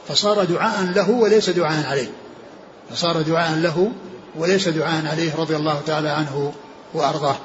فصار 0.09 0.45
دعاء 0.45 0.93
له 0.95 1.11
وليس 1.11 1.51
دعاء 1.51 1.87
عليه. 1.87 2.09
فصار 2.91 3.23
دعاء 3.23 3.59
له 3.59 3.93
وليس 4.37 4.69
دعاء 4.69 5.07
عليه 5.07 5.37
رضي 5.37 5.57
الله 5.57 5.81
تعالى 5.87 6.09
عنه 6.09 6.53
وأرضاه. 6.95 7.37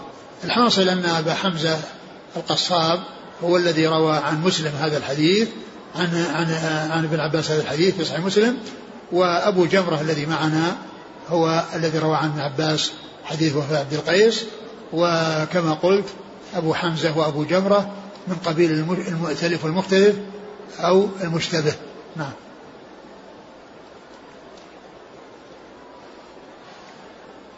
الحاصل 0.43 0.89
أن 0.89 1.05
أبا 1.05 1.33
حمزة 1.33 1.79
القصاب 2.37 2.99
هو 3.43 3.57
الذي 3.57 3.87
روى 3.87 4.17
عن 4.17 4.43
مسلم 4.43 4.71
هذا 4.81 4.97
الحديث 4.97 5.49
عن 5.95 6.25
عن 6.33 6.51
عن 6.91 7.03
ابن 7.03 7.19
عباس 7.19 7.51
هذا 7.51 7.61
الحديث 7.61 7.95
في 7.95 8.05
صحيح 8.05 8.19
مسلم. 8.19 8.57
وأبو 9.11 9.65
جمرة 9.65 10.01
الذي 10.01 10.25
معنا 10.25 10.75
هو 11.29 11.63
الذي 11.75 11.99
روى 11.99 12.15
عن 12.15 12.29
ابن 12.29 12.39
عباس 12.39 12.91
حديث 13.31 13.55
وفاة 13.55 13.79
عبد 13.79 13.93
القيس 13.93 14.45
وكما 14.93 15.73
قلت 15.83 16.05
أبو 16.55 16.73
حمزة 16.73 17.17
وأبو 17.17 17.43
جمرة 17.43 17.91
من 18.27 18.35
قبيل 18.35 18.71
المؤتلف 19.07 19.65
والمختلف 19.65 20.15
أو 20.79 21.07
المشتبه. 21.23 21.73
نعم. 22.15 22.31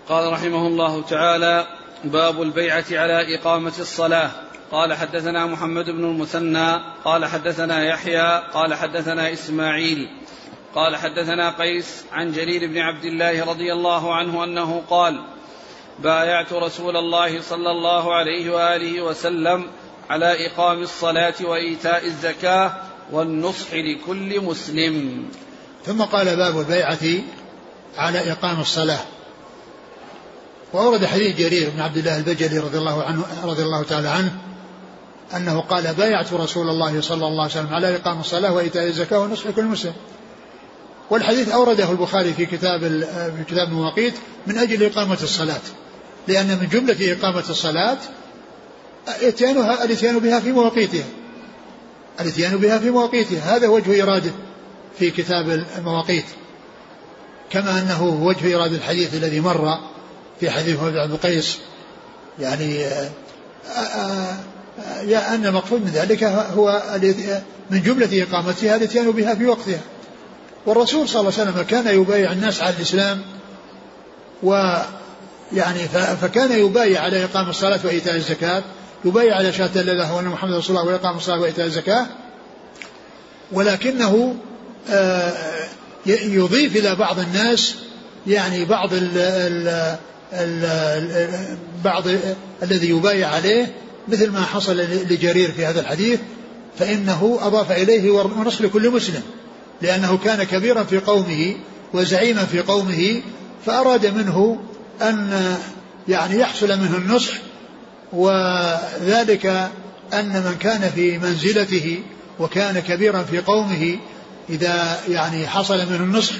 قال 0.09 0.33
رحمه 0.33 0.67
الله 0.67 1.01
تعالى 1.01 1.67
باب 2.03 2.41
البيعة 2.41 2.85
على 2.91 3.35
إقامة 3.35 3.73
الصلاة. 3.79 4.31
قال 4.71 4.93
حدثنا 4.93 5.45
محمد 5.45 5.85
بن 5.85 6.03
المثنى 6.03 6.79
قال 7.05 7.25
حدثنا 7.25 7.85
يحيى 7.85 8.43
قال 8.53 8.73
حدثنا 8.73 9.33
إسماعيل. 9.33 10.09
قال 10.75 10.95
حدثنا 10.95 11.49
قيس 11.49 12.05
عن 12.11 12.31
جرير 12.31 12.67
بن 12.67 12.77
عبد 12.77 13.05
الله 13.05 13.45
رضي 13.45 13.73
الله 13.73 14.15
عنه 14.15 14.43
أنه 14.43 14.83
قال 14.89 15.23
بايعت 15.99 16.53
رسول 16.53 16.97
الله 16.97 17.41
صلى 17.41 17.71
الله 17.71 18.13
عليه 18.13 18.51
وآله 18.51 19.01
وسلم 19.01 19.67
على 20.09 20.47
إقام 20.47 20.81
الصلاة 20.81 21.33
وإيتاء 21.41 22.05
الزكاة 22.05 22.73
والنصح 23.11 23.73
لكل 23.73 24.41
مسلم. 24.41 25.25
ثم 25.85 26.01
قال 26.01 26.35
باب 26.35 26.59
البيعة 26.59 27.23
على 27.97 28.31
إقام 28.31 28.61
الصلاة. 28.61 28.99
وأورد 30.73 31.05
حديث 31.05 31.37
جرير 31.37 31.69
بن 31.69 31.81
عبد 31.81 31.97
الله 31.97 32.17
البجلي 32.17 32.59
رضي 32.59 32.77
الله 32.77 33.03
عنه 33.03 33.25
رضي 33.43 33.63
الله 33.63 33.83
تعالى 33.83 34.09
عنه 34.09 34.31
أنه 35.35 35.61
قال 35.61 35.93
بايعت 35.93 36.33
رسول 36.33 36.69
الله 36.69 37.01
صلى 37.01 37.27
الله 37.27 37.43
عليه 37.43 37.51
وسلم 37.51 37.73
على 37.73 37.95
إقام 37.95 38.19
الصلاة 38.19 38.53
وإيتاء 38.53 38.87
الزكاة 38.87 39.19
ونصح 39.19 39.49
كل 39.49 39.63
مسلم. 39.65 39.93
والحديث 41.09 41.49
أورده 41.49 41.91
البخاري 41.91 42.33
في 42.33 42.45
كتاب 42.45 42.79
في 43.37 43.43
كتاب 43.47 43.67
المواقيت 43.67 44.13
من 44.47 44.57
أجل 44.57 44.83
إقامة 44.83 45.17
الصلاة. 45.23 45.61
لأن 46.27 46.47
من 46.47 46.67
جملة 46.67 47.13
إقامة 47.13 47.43
الصلاة 47.49 47.97
اتيانها 49.07 49.83
الاتيان 49.83 50.19
بها 50.19 50.39
في 50.39 50.51
مواقيتها. 50.51 51.05
الاتيان 52.19 52.57
بها 52.57 52.77
في 52.77 52.89
مواقيتها. 52.89 53.55
هذا 53.55 53.67
وجه 53.67 54.03
إرادة 54.03 54.31
في 54.99 55.11
كتاب 55.11 55.65
المواقيت. 55.77 56.25
كما 57.49 57.79
أنه 57.79 58.03
وجه 58.03 58.55
إرادة 58.55 58.75
الحديث 58.75 59.13
الذي 59.13 59.39
مر 59.39 59.79
في 60.39 60.49
حديث 60.49 60.79
عبد 60.79 61.11
القيس. 61.11 61.57
يعني 62.39 62.85
آه، 62.85 63.09
آه، 63.77 64.37
يا 65.01 65.35
أن 65.35 65.45
المقصود 65.45 65.81
من 65.81 65.91
ذلك 65.91 66.23
هو 66.23 66.83
من 67.69 67.81
جملة 67.81 68.23
إقامتها 68.23 68.75
الاتيان 68.75 69.11
بها 69.11 69.35
في 69.35 69.45
وقتها. 69.45 69.79
والرسول 70.65 71.09
صلى 71.09 71.19
الله 71.19 71.33
عليه 71.39 71.51
وسلم 71.51 71.61
كان 71.63 72.01
يبايع 72.01 72.31
الناس 72.31 72.61
على 72.61 72.75
الإسلام 72.75 73.21
و 74.43 74.77
يعني 75.53 75.79
فكان 76.21 76.59
يبايع 76.59 77.01
على 77.01 77.23
إقام 77.23 77.49
الصلاة 77.49 77.79
وإيتاء 77.83 78.15
الزكاة 78.15 78.63
يبايع 79.05 79.35
على 79.35 79.53
شهادة 79.53 79.81
لا 79.81 79.91
إله 79.91 80.19
إلا 80.19 80.29
محمد 80.29 80.53
رسول 80.53 80.77
الله 80.77 80.91
وإقام 80.91 81.17
الصلاة 81.17 81.39
وإيتاء 81.39 81.65
الزكاة 81.65 82.07
ولكنه 83.51 84.35
آه، 84.89 85.33
يضيف 86.05 86.75
إلى 86.75 86.95
بعض 86.95 87.19
الناس 87.19 87.75
يعني 88.27 88.65
بعض 88.65 88.93
ال 88.93 89.17
ال 89.17 89.95
ال 90.33 91.57
بعض 91.83 92.03
الذي 92.63 92.89
يبايع 92.89 93.29
عليه 93.29 93.73
مثل 94.07 94.31
ما 94.31 94.41
حصل 94.41 94.77
لجرير 95.09 95.51
في 95.51 95.65
هذا 95.65 95.79
الحديث 95.79 96.19
فإنه 96.79 97.39
أضاف 97.41 97.71
إليه 97.71 98.11
ونصح 98.11 98.61
لكل 98.61 98.89
مسلم 98.89 99.21
لأنه 99.81 100.17
كان 100.17 100.43
كبيرا 100.43 100.83
في 100.83 100.97
قومه 100.97 101.55
وزعيما 101.93 102.45
في 102.45 102.59
قومه 102.59 103.21
فأراد 103.65 104.05
منه 104.05 104.59
أن 105.01 105.57
يعني 106.07 106.39
يحصل 106.39 106.67
منه 106.67 106.97
النصح 106.97 107.33
وذلك 108.13 109.45
أن 110.13 110.43
من 110.45 110.55
كان 110.59 110.91
في 110.95 111.17
منزلته 111.17 111.99
وكان 112.39 112.79
كبيرا 112.79 113.23
في 113.23 113.39
قومه 113.39 113.97
إذا 114.49 114.99
يعني 115.09 115.47
حصل 115.47 115.77
منه 115.77 116.03
النصح 116.03 116.35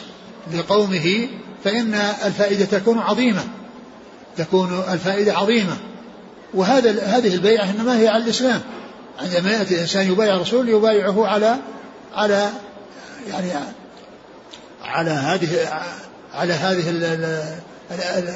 لقومه 0.54 1.28
فإن 1.64 1.94
الفائدة 2.26 2.66
تكون 2.66 3.00
عظيمة 3.00 3.44
تكون 4.38 4.84
الفائدة 4.90 5.34
عظيمة. 5.38 5.78
وهذا 6.54 7.06
هذه 7.06 7.36
البيعة 7.36 7.70
إنما 7.70 8.00
هي 8.00 8.08
على 8.08 8.24
الإسلام. 8.24 8.62
عندما 9.22 9.52
يأتي 9.52 9.76
الإنسان 9.76 10.12
يبايع 10.12 10.38
رسول 10.38 10.70
يبايعه 10.70 11.28
على 11.28 11.58
على 12.16 12.50
يعني 13.30 13.52
على 14.84 15.12
هذه 15.12 15.70
على 16.34 16.54
هذه 16.54 16.90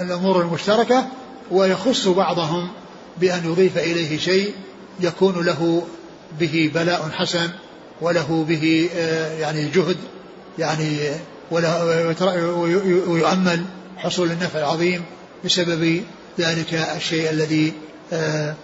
الأمور 0.01 0.41
المشتركة 0.41 1.07
ويخص 1.51 2.07
بعضهم 2.07 2.69
بأن 3.17 3.45
يضيف 3.45 3.77
إليه 3.77 4.17
شيء 4.17 4.53
يكون 4.99 5.45
له 5.45 5.87
به 6.39 6.71
بلاء 6.75 7.09
حسن 7.13 7.49
وله 8.01 8.45
به 8.49 8.89
آه، 8.95 9.39
يعني 9.39 9.69
جهد 9.69 9.97
يعني 10.59 10.97
ويؤمل 13.07 13.63
حصول 13.97 14.31
النفع 14.31 14.59
العظيم 14.59 15.03
بسبب 15.45 16.03
ذلك 16.39 16.73
الشيء 16.73 17.29
الذي 17.29 17.73
آه، 18.13 18.55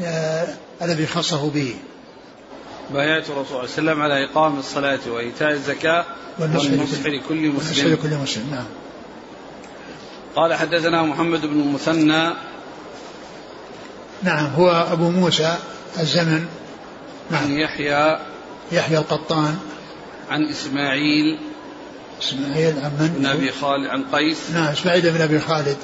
آه، 0.00 0.46
الذي 0.82 1.06
خصه 1.06 1.50
به. 1.50 1.74
بايعت 2.94 3.30
الرسول 3.30 3.46
صلى 3.46 3.50
الله 3.50 3.60
عليه 3.60 3.72
وسلم 3.72 4.02
على 4.02 4.24
إقام 4.24 4.58
الصلاة 4.58 5.00
وإيتاء 5.10 5.50
الزكاة 5.50 6.04
والنصح 6.38 7.06
لكل 7.06 7.48
مسلم. 7.48 7.92
لكل 7.92 8.16
مسلم 8.16 8.50
نعم. 8.50 8.64
قال 10.36 10.54
حدثنا 10.54 11.02
محمد 11.02 11.40
بن 11.40 11.60
المثنى 11.60 12.30
نعم 14.22 14.46
هو 14.46 14.86
أبو 14.92 15.10
موسى 15.10 15.56
الزمن. 16.00 16.46
نعم. 17.30 17.44
عن 17.44 17.50
يحيى. 17.50 18.18
يحيى 18.72 18.98
القطان. 18.98 19.58
عن 20.30 20.48
إسماعيل. 20.48 21.38
إسماعيل 22.22 22.74
عن 22.82 22.90
من؟ 23.00 23.14
بن 23.18 23.26
أبي 23.26 23.52
خالد 23.52 23.86
عن 23.86 24.04
قيس. 24.12 24.50
نعم 24.54 24.66
إسماعيل 24.72 25.10
بن 25.10 25.20
أبي 25.20 25.40
خالد. 25.40 25.76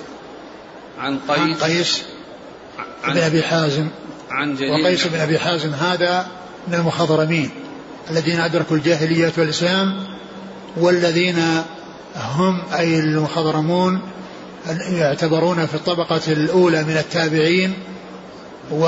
عن 0.98 1.18
قيس. 1.28 1.40
عن 1.40 1.54
قيس 1.54 2.02
عن 3.04 3.14
بن 3.14 3.20
أبي 3.20 3.42
حازم. 3.42 3.88
عن 4.30 4.54
جرير 4.54 4.72
وقيس 4.72 5.06
بن 5.06 5.20
أبي 5.20 5.38
حازم 5.38 5.74
هذا 5.74 6.26
من 6.68 6.74
المخضرمين 6.74 7.50
الذين 8.10 8.40
أدركوا 8.40 8.76
الجاهلية 8.76 9.32
والإسلام 9.38 10.06
والذين 10.76 11.62
هم 12.16 12.62
أي 12.74 12.98
المخضرمون 12.98 14.00
يعتبرون 14.76 15.66
في 15.66 15.74
الطبقة 15.74 16.20
الأولى 16.28 16.84
من 16.84 16.96
التابعين 16.96 17.74
و 18.72 18.86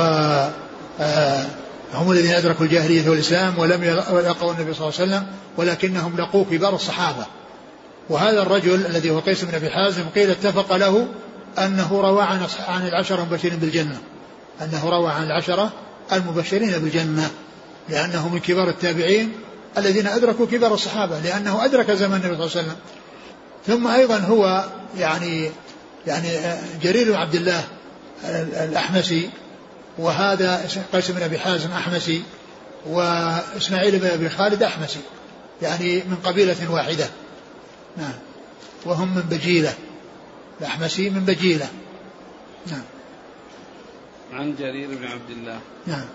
آه، 1.01 1.47
هم 1.95 2.11
الذين 2.11 2.35
أدركوا 2.35 2.66
الجاهلية 2.66 3.11
والإسلام 3.11 3.59
ولم 3.59 3.85
يلقوا 3.85 4.53
النبي 4.53 4.74
صلى 4.74 4.89
الله 4.89 5.01
عليه 5.01 5.11
وسلم 5.11 5.26
ولكنهم 5.57 6.16
لقوا 6.16 6.45
كبار 6.51 6.74
الصحابة. 6.74 7.26
وهذا 8.09 8.43
الرجل 8.43 8.87
الذي 8.87 9.11
هو 9.11 9.18
قيس 9.18 9.45
بن 9.45 9.55
أبي 9.55 9.70
حازم 9.70 10.05
قيل 10.14 10.31
اتفق 10.31 10.76
له 10.76 11.07
أنه 11.59 12.01
روى 12.01 12.22
عن 12.22 12.47
عن 12.68 12.87
العشرة 12.87 13.22
المبشرين 13.22 13.57
بالجنة. 13.57 13.99
أنه 14.62 14.89
روى 14.89 15.11
عن 15.11 15.22
العشرة 15.22 15.72
المبشرين 16.12 16.78
بالجنة 16.78 17.31
لأنه 17.89 18.28
من 18.28 18.39
كبار 18.39 18.68
التابعين 18.68 19.33
الذين 19.78 20.07
أدركوا 20.07 20.47
كبار 20.47 20.74
الصحابة 20.74 21.20
لأنه 21.20 21.64
أدرك 21.64 21.91
زمن 21.91 22.14
النبي 22.14 22.37
صلى 22.37 22.47
الله 22.47 22.51
عليه 22.57 22.61
وسلم. 22.61 22.76
ثم 23.66 23.87
أيضا 23.87 24.18
هو 24.18 24.64
يعني 24.99 25.51
يعني 26.07 26.28
جرير 26.82 27.12
بن 27.12 27.14
عبد 27.14 27.34
الله 27.34 27.64
الأحمسي 28.64 29.30
وهذا 29.98 30.68
قيس 30.92 31.11
بن 31.11 31.22
أبي 31.22 31.38
حازم 31.38 31.72
أحمسي 31.72 32.22
وإسماعيل 32.86 33.98
بن 33.98 34.07
أبي 34.07 34.28
خالد 34.28 34.62
أحمسي 34.62 35.01
يعني 35.62 35.96
من 35.96 36.16
قبيلة 36.24 36.72
واحدة. 36.72 37.09
نعم. 37.96 38.14
وهم 38.84 39.14
من 39.14 39.22
بجيلة. 39.22 39.74
الأحمسي 40.61 41.11
من 41.11 41.24
بجيلة. 41.24 41.68
نعم. 42.66 42.82
عن 44.32 44.57
جرير 44.57 44.88
بن 44.88 45.05
عبد 45.05 45.30
الله. 45.30 45.61
نعم. 45.86 46.07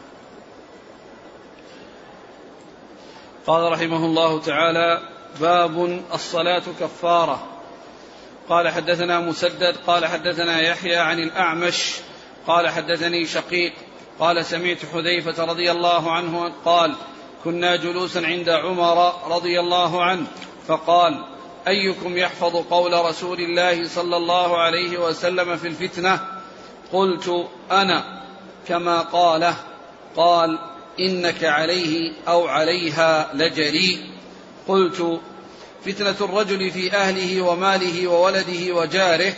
قال 3.47 3.71
رحمه 3.71 4.05
الله 4.05 4.41
تعالى 4.41 5.01
باب 5.41 6.01
الصلاة 6.13 6.63
كفارة. 6.79 7.54
قال 8.49 8.69
حدثنا 8.69 9.19
مسدد 9.19 9.75
قال 9.87 10.05
حدثنا 10.05 10.61
يحيى 10.61 10.95
عن 10.95 11.19
الأعمش 11.19 11.93
قال 12.47 12.69
حدثني 12.69 13.25
شقيق 13.25 13.73
قال 14.19 14.45
سمعت 14.45 14.77
حذيفة 14.93 15.43
رضي 15.43 15.71
الله 15.71 16.11
عنه 16.11 16.51
قال 16.65 16.95
كنا 17.43 17.75
جلوسا 17.75 18.19
عند 18.19 18.49
عمر 18.49 19.13
رضي 19.35 19.59
الله 19.59 20.03
عنه 20.03 20.25
فقال 20.67 21.25
أيكم 21.67 22.17
يحفظ 22.17 22.55
قول 22.55 22.93
رسول 22.93 23.39
الله 23.39 23.87
صلى 23.87 24.17
الله 24.17 24.57
عليه 24.57 24.97
وسلم 24.97 25.57
في 25.57 25.67
الفتنة؟ 25.67 26.19
قلت 26.93 27.47
أنا. 27.71 28.25
كما 28.67 29.01
قاله 29.01 29.55
قال 30.15 30.59
إنك 30.99 31.43
عليه 31.43 32.13
أو 32.27 32.47
عليها 32.47 33.31
لجريء 33.33 33.99
قلت 34.67 35.21
فتنة 35.85 36.15
الرجل 36.21 36.71
في 36.71 36.93
أهله 36.93 37.41
وماله 37.41 38.07
وولده 38.07 38.75
وجاره 38.75 39.33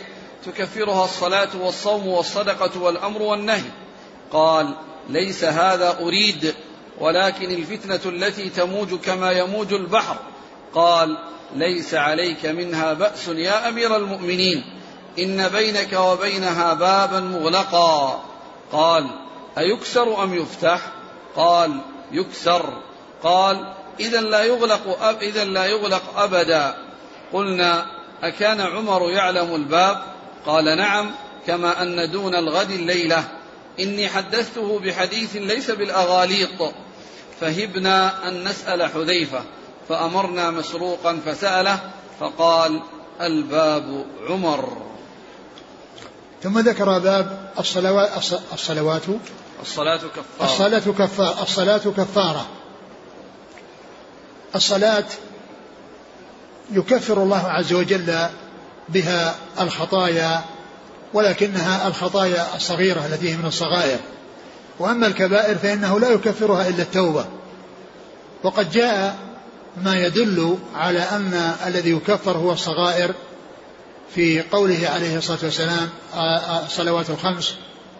تكفرها 0.46 1.04
الصلاة 1.04 1.48
والصوم 1.60 2.06
والصدقة 2.06 2.80
والأمر 2.80 3.22
والنهي. 3.22 3.70
قال 4.32 4.74
ليس 5.08 5.44
هذا 5.44 5.98
أريد 6.00 6.54
ولكن 7.00 7.50
الفتنة 7.50 8.00
التي 8.06 8.48
تموج 8.48 8.94
كما 8.94 9.32
يموج 9.32 9.72
البحر. 9.72 10.16
قال 10.74 11.18
ليس 11.56 11.94
عليك 11.94 12.46
منها 12.46 12.92
بأس 12.92 13.28
يا 13.28 13.68
أمير 13.68 13.96
المؤمنين 13.96 14.64
إن 15.18 15.48
بينك 15.48 15.92
وبينها 15.92 16.74
بابا 16.74 17.20
مغلقا. 17.20 18.24
قال 18.72 19.10
أيكسر 19.58 20.22
أم 20.22 20.34
يفتح؟ 20.34 20.80
قال 21.36 21.80
يكسر. 22.12 22.82
قال 23.22 23.74
إذا 24.00 24.20
لا 24.20 24.44
يغلق 24.44 25.02
أب 25.02 25.22
إذا 25.22 25.44
لا 25.44 25.66
يغلق 25.66 26.18
أبدا. 26.18 26.74
قلنا 27.32 27.86
أكان 28.22 28.60
عمر 28.60 29.10
يعلم 29.10 29.54
الباب 29.54 30.02
قال 30.46 30.64
نعم 30.64 31.10
كما 31.46 31.82
أن 31.82 32.10
دون 32.10 32.34
الغد 32.34 32.70
الليلة. 32.70 33.24
إني 33.80 34.08
حدثته 34.08 34.78
بحديث 34.78 35.36
ليس 35.36 35.70
بالأغاليط. 35.70 36.72
فهبنا 37.40 38.28
أن 38.28 38.48
نسأل 38.48 38.86
حذيفة. 38.86 39.42
فأمرنا 39.88 40.50
مسروقا 40.50 41.20
فسأله 41.26 41.80
فقال 42.20 42.82
الباب 43.20 44.04
عمر. 44.28 44.82
ثم 46.42 46.58
ذكر 46.58 46.98
باب 46.98 47.52
الصلوات 47.58 48.10
الصلوات. 48.52 49.02
الصلاة 49.62 49.96
كفارة. 49.96 50.52
الصلاة 50.52 50.92
كفارة 50.98 51.42
الصلاة 51.42 51.78
كفارة. 51.96 52.46
الصلاة 54.54 55.04
يكفر 56.72 57.22
الله 57.22 57.48
عز 57.48 57.72
وجل 57.72 58.16
بها 58.88 59.34
الخطايا 59.60 60.44
ولكنها 61.14 61.88
الخطايا 61.88 62.56
الصغيرة 62.56 63.06
التي 63.06 63.32
هي 63.32 63.36
من 63.36 63.46
الصغائر. 63.46 63.98
وأما 64.78 65.06
الكبائر 65.06 65.58
فإنه 65.58 66.00
لا 66.00 66.08
يكفرها 66.08 66.68
إلا 66.68 66.82
التوبة. 66.82 67.26
وقد 68.42 68.70
جاء 68.70 69.16
ما 69.84 69.94
يدل 70.06 70.58
على 70.74 71.00
أن 71.00 71.52
الذي 71.66 71.90
يكفر 71.90 72.36
هو 72.36 72.52
الصغائر 72.52 73.14
في 74.14 74.42
قوله 74.42 74.88
عليه 74.88 75.18
الصلاة 75.18 75.38
والسلام 75.42 75.88
الصلوات 76.64 77.10
الخمس 77.10 77.54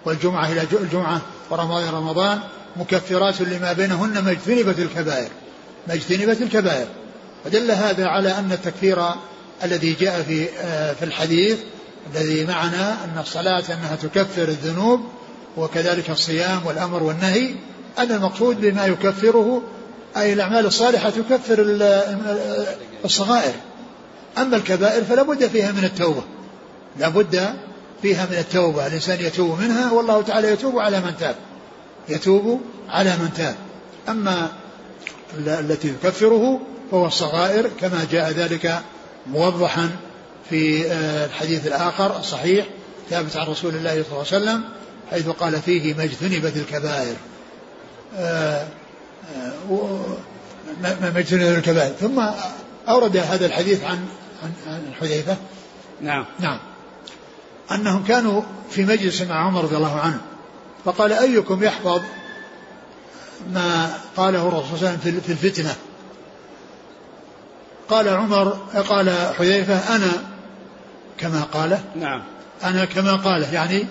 والجمعة 0.05 0.53
إلى 0.53 0.66
الجمعة 0.72 1.20
ورمضان 1.51 1.88
رمضان 1.94 2.40
مكفرات 2.76 3.40
لما 3.40 3.72
بينهن 3.72 4.18
ما 4.18 4.30
اجتنبت 4.30 4.78
الكبائر. 4.78 5.28
ما 5.89 5.95
اجتنبت 5.95 6.43
الكبائر. 6.43 6.86
ودل 7.47 7.70
هذا 7.70 8.07
على 8.07 8.39
أن 8.39 8.53
التكفير 8.53 9.05
الذي 9.64 9.97
جاء 10.01 10.22
في 10.22 10.49
آه، 10.61 10.93
في 10.93 11.05
الحديث 11.05 11.59
الذي 12.14 12.45
معنا 12.45 13.05
أن 13.05 13.18
الصلاة 13.20 13.64
أنها 13.70 13.97
تكفر 14.03 14.43
الذنوب 14.43 15.01
وكذلك 15.57 16.11
الصيام 16.11 16.66
والأمر 16.66 17.03
والنهي 17.03 17.55
أن 17.99 18.12
المقصود 18.12 18.61
بما 18.61 18.86
يكفره 18.86 19.62
أي 20.16 20.32
الأعمال 20.32 20.66
الصالحة 20.66 21.11
تكفر 21.11 21.57
الصغائر. 23.05 23.55
أما 24.39 24.57
الكبائر 24.57 25.05
فلا 25.05 25.22
بد 25.22 25.47
فيها 25.47 25.72
من 25.72 25.84
التوبة. 25.84 26.22
لا 26.99 27.09
بد 27.09 27.55
فيها 28.03 28.26
من 28.30 28.39
التوبة. 28.39 28.86
الإنسان 28.86 29.20
يتوب 29.20 29.61
منها 29.61 29.93
والله 29.93 30.22
تعالى 30.22 30.53
يتوب 30.53 30.78
على 30.78 31.01
من 31.01 31.14
تاب. 31.20 31.34
يتوب 32.09 32.61
على 32.89 33.11
من 33.11 33.30
تاب. 33.36 33.55
أما 34.09 34.49
التي 35.37 35.91
تكفره 35.91 36.61
فهو 36.91 37.07
الصغائر 37.07 37.70
كما 37.81 38.07
جاء 38.12 38.31
ذلك 38.31 38.83
موضحا 39.26 39.91
في 40.51 40.87
آه، 40.93 41.26
الحديث 41.26 41.66
الآخر 41.66 42.18
الصحيح 42.18 42.66
ثابت 43.11 43.37
عن 43.37 43.47
رسول 43.47 43.74
الله 43.74 43.91
صلى 43.91 44.01
الله 44.01 44.26
عليه 44.33 44.61
وسلم 44.61 44.64
حيث 45.11 45.29
قال 45.29 45.62
فيه 45.62 45.95
ما 45.95 46.05
اجتنبت 46.05 46.57
الكبائر. 46.57 47.14
آه، 48.16 48.66
آه، 49.70 50.01
ما 50.83 51.18
اجتنبت 51.18 51.59
الكبائر. 51.59 51.93
ثم 52.01 52.22
أورد 52.89 53.16
هذا 53.16 53.47
الحديث 53.47 53.85
عن 53.85 54.07
عن, 54.43 54.53
عن 54.66 54.93
حذيفة 55.01 55.37
نعم. 56.01 56.24
نعم. 56.41 56.59
أنهم 57.72 58.05
كانوا 58.05 58.43
في 58.70 58.85
مجلس 58.85 59.22
مع 59.22 59.47
عمر 59.47 59.64
رضي 59.64 59.76
الله 59.76 60.01
عنه 60.01 60.20
فقال 60.85 61.12
أيكم 61.12 61.64
يحفظ 61.64 62.01
ما 63.55 63.91
قاله 64.16 64.49
الرسول 64.49 64.78
صلى 64.78 64.89
الله 64.89 64.89
عليه 64.89 64.99
وسلم 64.99 65.20
في 65.20 65.32
الفتنة. 65.32 65.74
قال 67.89 68.09
عمر 68.09 68.49
قال 68.89 69.11
حذيفة 69.39 69.97
أنا 69.97 70.12
كما 71.18 71.43
قاله. 71.43 71.82
نعم. 71.97 72.22
أنا 72.64 72.84
كما 72.84 73.16
قاله 73.16 73.55
يعني 73.55 73.86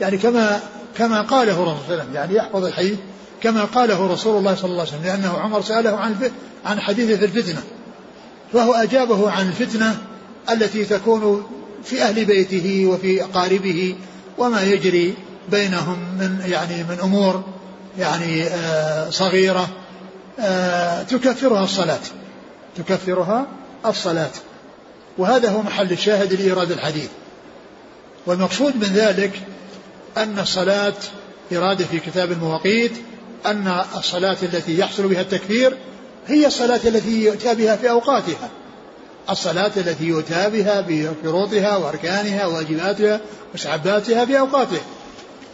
يعني 0.00 0.18
كما 0.18 0.60
كما 0.98 1.22
قاله 1.22 1.52
الرسول 1.52 1.76
صلى 1.86 1.94
الله 1.94 2.02
عليه 2.02 2.02
وسلم 2.02 2.14
يعني 2.14 2.34
يحفظ 2.34 2.64
الحديث 2.64 2.98
كما 3.42 3.64
قاله 3.64 4.12
رسول 4.12 4.38
الله 4.38 4.54
صلى 4.54 4.70
الله 4.70 4.80
عليه 4.80 4.90
وسلم 4.90 5.04
لأنه 5.04 5.38
عمر 5.38 5.62
سأله 5.62 5.96
عن 5.96 6.30
عن 6.64 6.80
حديث 6.80 7.18
في 7.18 7.24
الفتنة. 7.24 7.62
فهو 8.52 8.74
أجابه 8.74 9.30
عن 9.30 9.48
الفتنة 9.48 9.98
التي 10.50 10.84
تكون 10.84 11.46
في 11.84 12.02
أهل 12.02 12.24
بيته 12.24 12.86
وفي 12.86 13.24
أقاربه 13.24 13.96
وما 14.38 14.62
يجري 14.62 15.14
بينهم 15.50 15.98
من 16.18 16.42
يعني 16.46 16.84
من 16.84 16.98
أمور. 17.02 17.44
يعني 17.98 18.44
آه 18.44 19.10
صغيرة 19.10 19.68
آه 20.40 21.02
تكفرها 21.02 21.64
الصلاة. 21.64 22.00
تكفرها 22.76 23.46
الصلاة. 23.86 24.30
وهذا 25.18 25.50
هو 25.50 25.62
محل 25.62 25.92
الشاهد 25.92 26.32
لإيراد 26.32 26.70
الحديث. 26.72 27.08
والمقصود 28.26 28.76
من 28.76 28.92
ذلك 28.94 29.40
أن 30.16 30.38
الصلاة 30.38 30.94
إرادة 31.52 31.84
في 31.84 31.98
كتاب 31.98 32.32
المواقيت 32.32 32.92
أن 33.46 33.80
الصلاة 33.96 34.36
التي 34.42 34.78
يحصل 34.78 35.08
بها 35.08 35.20
التكفير 35.20 35.76
هي 36.26 36.46
الصلاة 36.46 36.80
التي 36.84 37.24
يؤتى 37.24 37.54
بها 37.54 37.76
في 37.76 37.90
أوقاتها. 37.90 38.48
الصلاة 39.30 39.72
التي 39.76 40.04
يؤتى 40.04 40.50
بها 40.50 40.84
بشروطها 40.88 41.76
وأركانها 41.76 42.46
وواجباتها 42.46 43.20
وسعباتها 43.54 44.24
في 44.24 44.38
أوقاتها. 44.38 44.80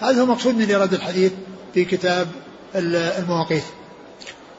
هذا 0.01 0.21
هو 0.21 0.27
مقصود 0.27 0.55
من 0.55 0.69
إيراد 0.69 0.95
الحديث. 0.95 1.33
في 1.75 1.85
كتاب 1.85 2.29
المواقيت. 2.75 3.63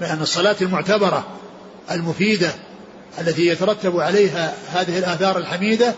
لأن 0.02 0.22
الصلاة 0.22 0.56
المعتبرة 0.62 1.28
المفيدة 1.92 2.52
التي 3.20 3.48
يترتب 3.48 4.00
عليها 4.00 4.54
هذه 4.72 4.98
الآثار 5.00 5.38
الحميدة 5.38 5.94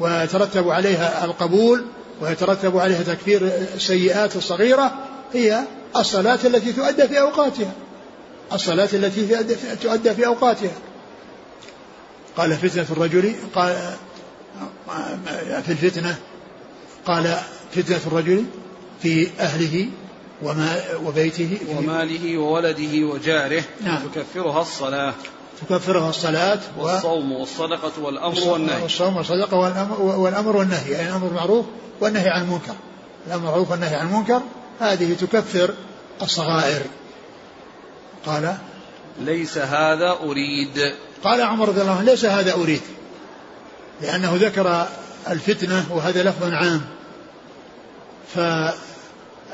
ويترتب 0.00 0.68
عليها 0.68 1.24
القبول 1.24 1.84
ويترتب 2.20 2.78
عليها 2.78 3.02
تكفير 3.02 3.50
السيئات 3.74 4.36
الصغيرة 4.36 4.92
هي 5.32 5.60
الصلاة 5.96 6.38
التي 6.44 6.72
تؤدى 6.72 7.08
في 7.08 7.20
أوقاتها. 7.20 7.72
الصلاة 8.52 8.88
التي 8.92 9.44
تؤدى 9.82 10.14
في 10.14 10.26
أوقاتها. 10.26 10.72
قال 12.36 12.56
فتنة 12.56 12.86
الرجل 12.90 13.34
قال 13.54 13.94
في 15.66 15.72
الفتنة 15.72 16.16
قال 17.06 17.36
فتنة 17.74 18.00
الرجل 18.06 18.44
في 19.02 19.28
أهله 19.40 19.88
وما 20.42 20.80
وبيته 21.06 21.58
وماله 21.68 22.38
وولده 22.38 23.06
وجاره 23.06 23.64
نعم. 23.80 24.02
تكفرها 24.14 24.62
الصلاة. 24.62 25.14
تكفرها 25.68 26.10
الصلاة 26.10 26.58
والصوم 26.78 27.32
والصدقة 27.32 28.02
والأمر 28.02 28.40
والنهي. 28.40 28.82
والصوم 28.82 29.16
والصدقة 29.16 29.56
والأمر, 29.56 30.00
والأمر 30.00 30.56
والنهي 30.56 30.90
يعني 30.90 31.08
الأمر 31.08 31.26
بالمعروف 31.26 31.66
والنهي 32.00 32.28
عن 32.28 32.42
المنكر. 32.42 32.74
الأمر 33.26 33.40
بالمعروف 33.42 33.70
والنهي 33.70 33.94
عن 33.94 34.06
المنكر 34.06 34.40
هذه 34.80 35.14
تكفر 35.14 35.74
الصغائر. 36.22 36.82
قال 38.26 38.56
ليس 39.20 39.58
هذا 39.58 40.10
أريد. 40.22 40.92
قال 41.24 41.40
عمر 41.40 41.68
رضي 41.68 41.80
الله 41.80 41.92
عنه 41.92 42.02
ليس 42.02 42.24
هذا 42.24 42.52
أريد 42.52 42.82
لأنه 44.02 44.36
ذكر 44.36 44.86
الفتنة 45.30 45.86
وهذا 45.90 46.22
لفظ 46.22 46.52
عام. 46.52 46.80
ف 48.34 48.38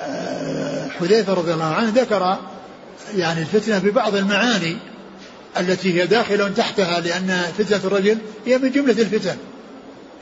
آه، 0.01 0.66
حذيفة 1.01 1.34
رضي 1.34 1.55
الله 1.55 1.64
عنه 1.64 1.92
ذكر 1.94 2.38
يعني 3.16 3.40
الفتنة 3.40 3.78
ببعض 3.78 4.14
المعاني 4.14 4.76
التي 5.61 6.01
هي 6.01 6.07
داخل 6.07 6.55
تحتها 6.55 7.01
لأن 7.01 7.42
فتنة 7.59 7.80
الرجل 7.84 8.18
هي 8.47 8.59
من 8.59 8.70
جملة 8.70 8.92
الفتن. 8.92 9.36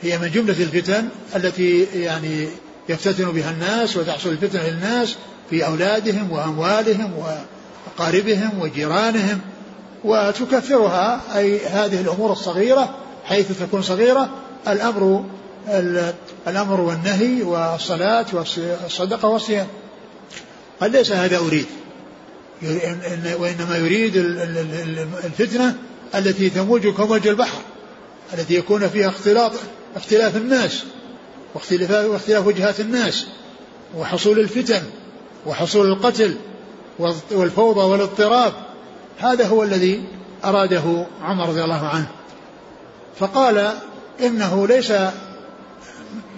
هي 0.01 0.17
من 0.17 0.31
جملة 0.31 0.63
الفتن 0.63 1.07
التي 1.35 1.83
يعني 1.83 2.47
يفتتن 2.89 3.31
بها 3.31 3.51
الناس 3.51 3.97
وتحصل 3.97 4.29
الفتنة 4.29 4.67
للناس 4.67 5.15
في 5.49 5.65
أولادهم 5.65 6.31
وأموالهم 6.31 7.13
وأقاربهم 7.13 8.59
وجيرانهم 8.59 9.39
وتكفرها 10.03 11.21
أي 11.35 11.65
هذه 11.65 12.01
الأمور 12.01 12.31
الصغيرة 12.31 12.95
حيث 13.25 13.59
تكون 13.59 13.81
صغيرة 13.81 14.29
الأمر 14.67 15.25
الأمر 16.47 16.81
والنهي 16.81 17.43
والصلاة 17.43 18.25
والصدقة 18.33 19.27
والصيام. 19.27 19.67
قال 20.81 20.91
ليس 20.91 21.11
هذا 21.11 21.37
أريد. 21.37 21.65
وإنما 23.39 23.77
يريد 23.77 24.15
الفتنة 25.25 25.75
التي 26.15 26.49
تموج 26.49 26.87
كموج 26.87 27.27
البحر 27.27 27.61
التي 28.33 28.55
يكون 28.55 28.87
فيها 28.87 29.09
اختلاط 29.09 29.51
اختلاف 29.95 30.37
الناس 30.37 30.83
واختلاف, 31.53 31.91
واختلاف 32.05 32.47
وجهات 32.47 32.79
الناس 32.79 33.25
وحصول 33.97 34.39
الفتن 34.39 34.83
وحصول 35.45 35.87
القتل 35.87 36.35
والفوضى 37.31 37.81
والاضطراب. 37.81 38.53
هذا 39.19 39.47
هو 39.47 39.63
الذي 39.63 40.03
أراده 40.45 41.05
عمر 41.21 41.49
رضي 41.49 41.63
الله 41.63 41.87
عنه. 41.87 42.07
فقال 43.19 43.73
إنه 44.19 44.67
ليس 44.67 44.91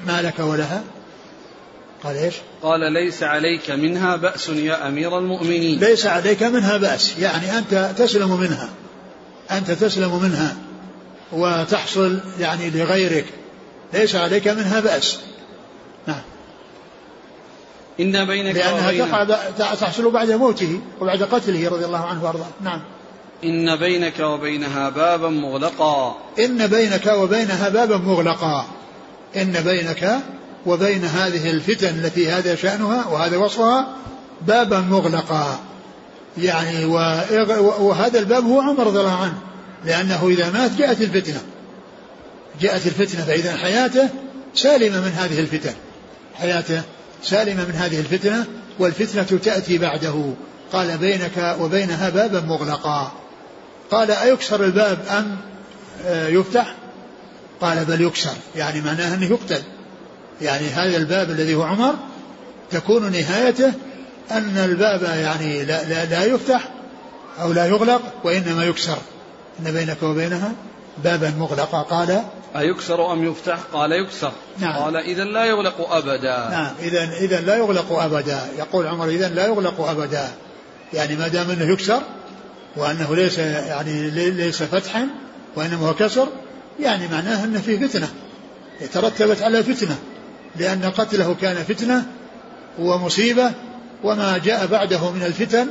ما 0.07 0.21
لك 0.21 0.39
ولها 0.39 0.83
قال 2.03 2.15
إيش؟ 2.15 2.35
قال 2.63 2.93
ليس 2.93 3.23
عليك 3.23 3.71
منها 3.71 4.15
بأس 4.15 4.49
يا 4.49 4.87
أمير 4.87 5.17
المؤمنين. 5.17 5.79
ليس 5.79 6.05
عليك 6.05 6.43
منها 6.43 6.77
بأس 6.77 7.19
يعني 7.19 7.57
أنت 7.57 7.93
تسلم 7.97 8.39
منها 8.39 8.69
أنت 9.51 9.71
تسلم 9.71 10.19
منها 10.23 10.57
وتحصل 11.31 12.19
يعني 12.39 12.69
لغيرك. 12.69 13.25
ليس 13.93 14.15
عليك 14.15 14.47
منها 14.47 14.79
بأس. 14.79 15.19
نعم. 16.07 16.21
إن 17.99 18.25
بينك 18.25 18.55
لأنها 18.55 18.91
تقع 18.91 19.73
تحصل 19.75 20.11
بعد 20.11 20.31
موته 20.31 20.79
وبعد 21.01 21.23
قتله 21.23 21.69
رضي 21.69 21.85
الله 21.85 22.05
عنه 22.05 22.23
وأرضاه. 22.23 22.47
نعم. 22.61 22.81
إن 23.43 23.75
بينك 23.75 24.19
وبينها 24.19 24.89
بابا 24.89 25.29
مغلقا. 25.29 26.17
إن 26.39 26.67
بينك 26.67 27.07
وبينها 27.07 27.69
بابا 27.69 27.97
مغلقا. 27.97 28.65
إن 29.35 29.51
بينك 29.51 30.19
وبين 30.67 31.05
هذه 31.05 31.51
الفتن 31.51 31.87
التي 31.87 32.31
هذا 32.31 32.55
شأنها 32.55 33.07
وهذا 33.07 33.37
وصفها 33.37 33.87
بابا 34.41 34.79
مغلقا. 34.79 35.59
يعني 36.37 36.85
وهذا 37.79 38.19
الباب 38.19 38.43
هو 38.43 38.61
عمر 38.61 38.87
رضي 38.87 38.99
الله 38.99 39.15
عنه 39.15 39.37
لأنه 39.85 40.27
إذا 40.27 40.51
مات 40.51 40.71
جاءت 40.71 41.01
الفتنة. 41.01 41.41
جاءت 42.61 42.87
الفتنة 42.87 43.25
فإذا 43.25 43.57
حياته 43.57 44.09
سالمة 44.53 45.01
من 45.01 45.11
هذه 45.11 45.39
الفتن. 45.39 45.73
حياته 46.35 46.81
سالمة 47.23 47.65
من 47.65 47.75
هذه 47.75 47.99
الفتنة 47.99 48.45
والفتنة 48.79 49.39
تأتي 49.39 49.77
بعده. 49.77 50.33
قال 50.73 50.97
بينك 50.97 51.55
وبينها 51.59 52.09
بابا 52.09 52.41
مغلقا. 52.41 53.11
قال 53.91 54.11
أيكسر 54.11 54.63
الباب 54.63 54.99
أم 55.09 55.37
آه، 56.05 56.27
يفتح؟ 56.27 56.75
قال 57.61 57.85
بل 57.85 58.01
يكسر. 58.01 58.33
يعني 58.55 58.81
معناه 58.81 59.13
أنه 59.13 59.25
يقتل. 59.25 59.61
يعني 60.41 60.67
هذا 60.67 60.97
الباب 60.97 61.29
الذي 61.29 61.55
هو 61.55 61.63
عمر 61.63 61.93
تكون 62.71 63.11
نهايته 63.11 63.73
أن 64.31 64.57
الباب 64.57 65.03
يعني 65.03 65.65
لا, 65.65 65.83
لا, 65.83 66.05
لا 66.05 66.23
يفتح 66.23 66.69
أو 67.41 67.51
لا 67.51 67.65
يغلق 67.65 68.01
وإنما 68.23 68.65
يكسر. 68.65 68.97
إن 69.59 69.71
بينك 69.71 70.03
وبينها 70.03 70.51
بابا 71.03 71.33
مغلقا. 71.39 71.81
قال 71.81 72.23
أيكسر 72.55 73.13
أم 73.13 73.23
يفتح؟ 73.23 73.59
قال 73.73 73.91
يكسر. 73.91 74.31
نعم. 74.59 74.83
قال 74.83 74.95
إذا 74.95 75.23
لا 75.23 75.45
يغلق 75.45 75.91
أبدا. 75.91 76.49
نعم. 76.49 76.71
إذا 76.79 77.03
إذا 77.03 77.41
لا 77.41 77.55
يغلق 77.55 77.91
أبدا. 77.91 78.39
يقول 78.57 78.87
عمر 78.87 79.07
إذا 79.07 79.29
لا 79.29 79.45
يغلق 79.47 79.81
أبدا. 79.81 80.27
يعني 80.93 81.15
ما 81.15 81.27
دام 81.27 81.51
أنه 81.51 81.73
يكسر 81.73 82.01
وأنه 82.75 83.15
ليس 83.15 83.37
يعني 83.37 84.09
ليس 84.29 84.63
فتحا 84.63 85.07
وإنما 85.55 85.89
هو 85.89 85.93
كسر 85.93 86.27
يعني 86.79 87.07
معناه 87.07 87.43
أن 87.43 87.61
فيه 87.61 87.87
فتنة. 87.87 88.07
ترتبت 88.93 89.41
على 89.41 89.63
فتنة. 89.63 89.97
لأن 90.59 90.91
قتله 90.97 91.35
كان 91.41 91.55
فتنة 91.55 92.05
ومصيبة 92.79 93.51
وما 94.03 94.37
جاء 94.37 94.67
بعده 94.67 95.11
من 95.11 95.23
الفتن 95.23 95.67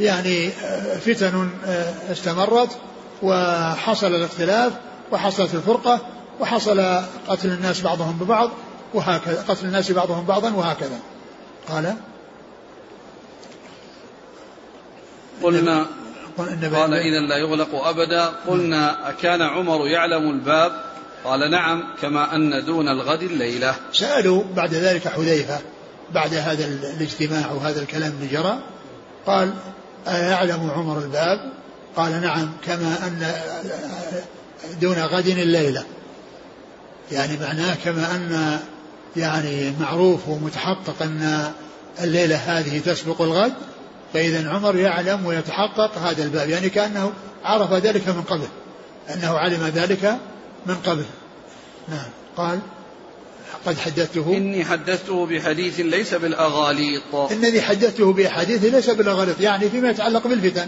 يعني 0.00 0.48
آه، 0.48 0.98
فتن 0.98 1.50
آه، 1.66 2.12
استمرت 2.12 2.68
وحصل 3.22 4.14
الاختلاف 4.14 4.72
وحصلت 5.12 5.54
الفرقة 5.54 6.00
وحصل 6.40 6.80
قتل 7.28 7.48
الناس 7.48 7.80
بعضهم 7.80 8.18
ببعض 8.18 8.50
وهكذا 8.94 9.44
قتل 9.48 9.66
الناس 9.66 9.92
بعضهم 9.92 10.24
بعضا 10.24 10.52
وهكذا. 10.52 10.98
قال؟ 11.68 11.94
قلنا 15.42 15.86
قال 16.38 16.94
إذا 16.94 17.20
لا 17.20 17.36
يغلق 17.36 17.74
أبدا 17.74 18.24
قلنا 18.48 19.08
أكان 19.10 19.42
عمر 19.42 19.86
يعلم 19.86 20.30
الباب 20.30 20.72
قال 21.24 21.50
نعم 21.50 21.84
كما 22.02 22.36
أن 22.36 22.64
دون 22.64 22.88
الغد 22.88 23.22
الليلة. 23.22 23.74
سألوا 23.92 24.42
بعد 24.56 24.74
ذلك 24.74 25.08
حذيفة 25.08 25.58
بعد 26.14 26.34
هذا 26.34 26.64
الاجتماع 26.64 27.52
وهذا 27.52 27.82
الكلام 27.82 28.12
اللي 28.12 28.26
جرى 28.26 28.58
قال 29.26 29.54
أيعلم 30.08 30.70
عمر 30.70 30.98
الباب؟ 30.98 31.52
قال 31.96 32.20
نعم 32.20 32.52
كما 32.66 33.06
أن 33.06 33.32
دون 34.80 34.98
غد 34.98 35.26
الليلة. 35.26 35.84
يعني 37.12 37.38
معناه 37.38 37.74
كما 37.84 38.16
أن 38.16 38.58
يعني 39.16 39.72
معروف 39.80 40.28
ومتحقق 40.28 41.02
أن 41.02 41.52
الليلة 42.00 42.36
هذه 42.36 42.78
تسبق 42.78 43.22
الغد 43.22 43.52
فإذا 44.14 44.50
عمر 44.50 44.76
يعلم 44.76 45.26
ويتحقق 45.26 45.98
هذا 45.98 46.24
الباب. 46.24 46.48
يعني 46.48 46.70
كأنه 46.70 47.12
عرف 47.44 47.72
ذلك 47.72 48.08
من 48.08 48.22
قبل 48.22 48.46
أنه 49.14 49.38
علم 49.38 49.66
ذلك 49.74 50.18
من 50.66 50.74
قبل. 50.74 51.04
نعم. 51.88 52.08
قال 52.36 52.58
قد 53.66 53.78
حدثته. 53.78 54.36
إني 54.36 54.64
حدثته 54.64 55.26
بحديث 55.26 55.80
ليس 55.80 56.14
بالأغاليط. 56.14 57.14
إنني 57.14 57.60
حدثته 57.60 58.12
بحديث 58.12 58.64
ليس 58.64 58.90
بالأغاليط 58.90 59.40
يعني 59.40 59.68
فيما 59.68 59.90
يتعلق 59.90 60.26
بالفتن. 60.26 60.66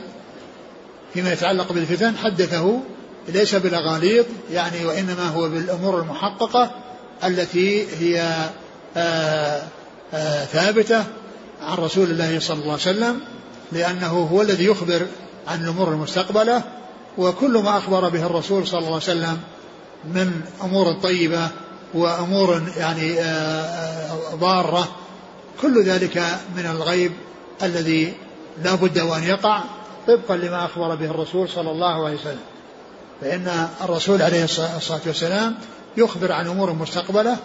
فيما 1.14 1.32
يتعلق 1.32 1.72
بالفتن 1.72 2.16
حدثه 2.16 2.80
ليس 3.28 3.54
بالأغاليط 3.54 4.26
يعني 4.52 4.86
وإنما 4.86 5.28
هو 5.28 5.48
بالأمور 5.48 6.00
المحققة 6.00 6.70
التي 7.24 7.86
هي 8.00 8.20
آآ 8.20 8.50
آه، 8.96 9.62
آآ 10.14 10.42
آه، 10.42 10.44
ثابتة 10.44 11.04
عن 11.62 11.78
رسول 11.78 12.10
الله 12.10 12.40
صلى 12.40 12.54
الله 12.54 12.72
عليه 12.72 12.82
وسلم 12.82 13.20
لأنه 13.72 14.28
هو 14.32 14.42
الذي 14.42 14.64
يخبر 14.64 15.06
عن 15.48 15.64
الأمور 15.64 15.88
المستقبلة 15.88 16.62
وكل 17.18 17.58
ما 17.58 17.78
أخبر 17.78 18.08
به 18.08 18.26
الرسول 18.26 18.66
صلى 18.66 18.78
الله 18.78 18.88
عليه 18.88 18.96
وسلم 18.96 19.38
من 20.14 20.40
أمور 20.64 20.92
طيبة 20.92 21.48
وأمور 21.94 22.62
يعني 22.76 23.20
آه، 23.20 24.34
ضارة 24.34 24.88
كل 25.62 25.82
ذلك 25.84 26.24
من 26.56 26.66
الغيب 26.66 27.12
الذي 27.62 28.12
لا 28.64 28.74
بد 28.74 28.98
وأن 28.98 29.22
يقع 29.22 29.62
طبقا 30.08 30.36
لما 30.36 30.64
أخبر 30.64 30.94
به 30.94 31.06
الرسول 31.06 31.48
صلى 31.48 31.70
الله 31.70 32.06
عليه 32.06 32.16
وسلم. 32.16 32.40
فإن 33.20 33.68
الرسول 33.84 34.22
عليه 34.22 34.44
الصلاة 34.44 35.00
والسلام 35.06 35.54
يخبر 35.96 36.32
عن 36.32 36.46
أمور 36.46 36.72
مستقبلة 36.72 37.36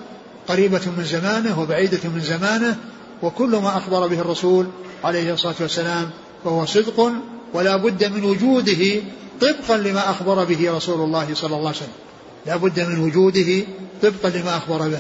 قريبة 0.48 0.82
من 0.98 1.04
زمانه 1.04 1.60
وبعيدة 1.60 2.10
من 2.10 2.22
زمانه 2.22 2.78
وكل 3.24 3.50
ما 3.56 3.78
أخبر 3.78 4.08
به 4.08 4.20
الرسول 4.20 4.68
عليه 5.04 5.34
الصلاة 5.34 5.56
والسلام 5.60 6.10
فهو 6.44 6.66
صدق 6.66 7.12
ولا 7.54 7.76
بد 7.76 8.04
من 8.04 8.24
وجوده 8.24 9.02
طبقا 9.42 9.78
لما 9.78 10.10
أخبر 10.10 10.44
به 10.44 10.76
رسول 10.76 11.02
الله 11.02 11.28
صلى 11.34 11.56
الله 11.56 11.68
عليه 11.68 11.78
وسلم. 11.78 12.11
لا 12.46 12.56
بد 12.56 12.80
من 12.80 13.00
وجوده 13.00 13.66
طبقا 14.02 14.30
لما 14.30 14.58
أخبر 14.58 14.88
به. 14.88 15.00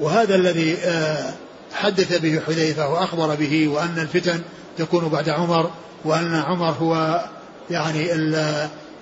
وهذا 0.00 0.34
الذي 0.34 0.76
آه، 0.84 1.32
حدث 1.74 2.20
به 2.20 2.40
حذيفة 2.46 2.88
وأخبر 2.88 3.34
به 3.34 3.68
وأن 3.68 3.98
الفتن 3.98 4.40
تكون 4.78 5.08
بعد 5.08 5.28
عمر 5.28 5.70
وأن 6.04 6.34
عمر 6.34 6.70
هو 6.70 7.24
يعني 7.70 8.12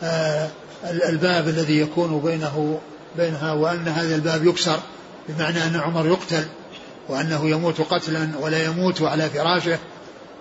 آه، 0.03 0.48
الباب 0.84 1.48
الذي 1.48 1.80
يكون 1.80 2.20
بينه 2.20 2.80
بينها 3.16 3.53
وأن 3.53 3.88
هذا 3.88 4.14
الباب 4.14 4.46
يكسر 4.46 4.80
بمعنى 5.28 5.64
أن 5.64 5.76
عمر 5.76 6.07
يقتل 6.07 6.44
وأنه 7.09 7.51
يموت 7.51 7.80
قتلا 7.80 8.28
ولا 8.40 8.64
يموت 8.64 9.03
على 9.03 9.30
فراشه. 9.30 9.78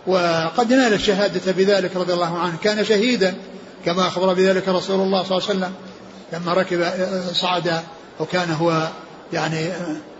وقد 0.08 0.74
نال 0.74 0.94
الشهادة 0.94 1.52
بذلك 1.52 1.96
رضي 1.96 2.14
الله 2.14 2.38
عنه. 2.38 2.58
كان 2.64 2.86
شهيدا 2.86 3.36
كما 3.86 4.08
أخبر 4.08 4.34
بذلك 4.34 4.68
رسول 4.68 5.02
الله 5.02 5.24
صلى 5.24 5.38
الله 5.38 5.50
عليه 5.50 5.60
وسلم. 5.60 5.74
لما 6.34 6.54
ركب 6.54 6.86
صعد 7.34 7.82
وكان 8.20 8.52
هو 8.52 8.88
يعني 9.34 9.70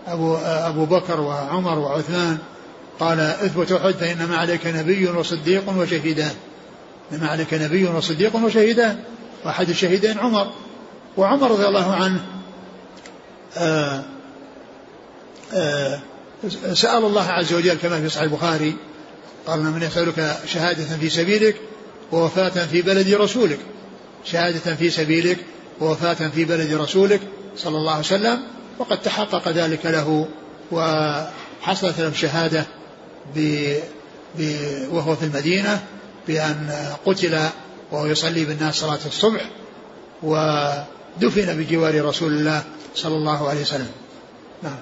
أبو, 0.06 0.36
أبو 0.36 0.84
بكر 0.84 1.20
وعمر 1.20 1.78
وعثمان 1.78 2.38
قال 3.00 3.20
اثبت 3.20 3.72
أحد 3.72 3.94
فإنما 3.94 4.36
عليك 4.36 4.66
نبي 4.66 5.08
وصديق 5.08 5.70
وشهيدان. 5.76 6.34
إنما 7.12 7.28
عليك 7.28 7.54
نبي 7.54 7.84
وصديق 7.84 8.36
وشهيدان. 8.36 8.98
وأحد 9.44 9.68
الشهيدين 9.68 10.18
عمر. 10.18 10.50
وعمر 11.16 11.50
رضي 11.50 11.66
الله 11.66 11.94
عنه 11.94 12.20
آآ 13.56 14.02
آآ 15.52 16.00
سأل 16.72 17.04
الله 17.04 17.26
عز 17.26 17.52
وجل 17.54 17.74
كما 17.74 18.00
في 18.00 18.08
صحيح 18.08 18.22
البخاري 18.22 18.76
قال 19.46 19.60
من 19.60 19.82
يسألك 19.82 20.36
شهادة 20.46 20.84
في 20.84 21.08
سبيلك 21.08 21.56
ووفاة 22.12 22.66
في 22.66 22.82
بلد 22.82 23.14
رسولك. 23.14 23.58
شهادة 24.24 24.74
في 24.74 24.90
سبيلك 24.90 25.38
ووفاة 25.80 26.28
في 26.28 26.44
بلد 26.44 26.72
رسولك 26.72 27.20
صلى 27.56 27.76
الله 27.76 27.90
عليه 27.90 28.00
وسلم 28.00 28.42
وقد 28.78 29.02
تحقق 29.02 29.48
ذلك 29.48 29.86
له 29.86 30.28
وحصلت 30.72 32.00
له 32.00 32.08
الشهادة 32.08 32.66
ب 33.36 33.74
ب 34.38 34.56
وهو 34.92 35.16
في 35.16 35.24
المدينة 35.24 35.82
بأن 36.28 36.94
قتل 37.06 37.48
وهو 37.92 38.06
يصلي 38.06 38.44
بالناس 38.44 38.74
صلاة 38.74 38.98
الصبح 39.06 39.50
ودفن 40.22 41.58
بجوار 41.58 42.04
رسول 42.04 42.32
الله 42.32 42.62
صلى 42.94 43.14
الله 43.14 43.48
عليه 43.48 43.60
وسلم. 43.60 43.90
نعم. 44.62 44.78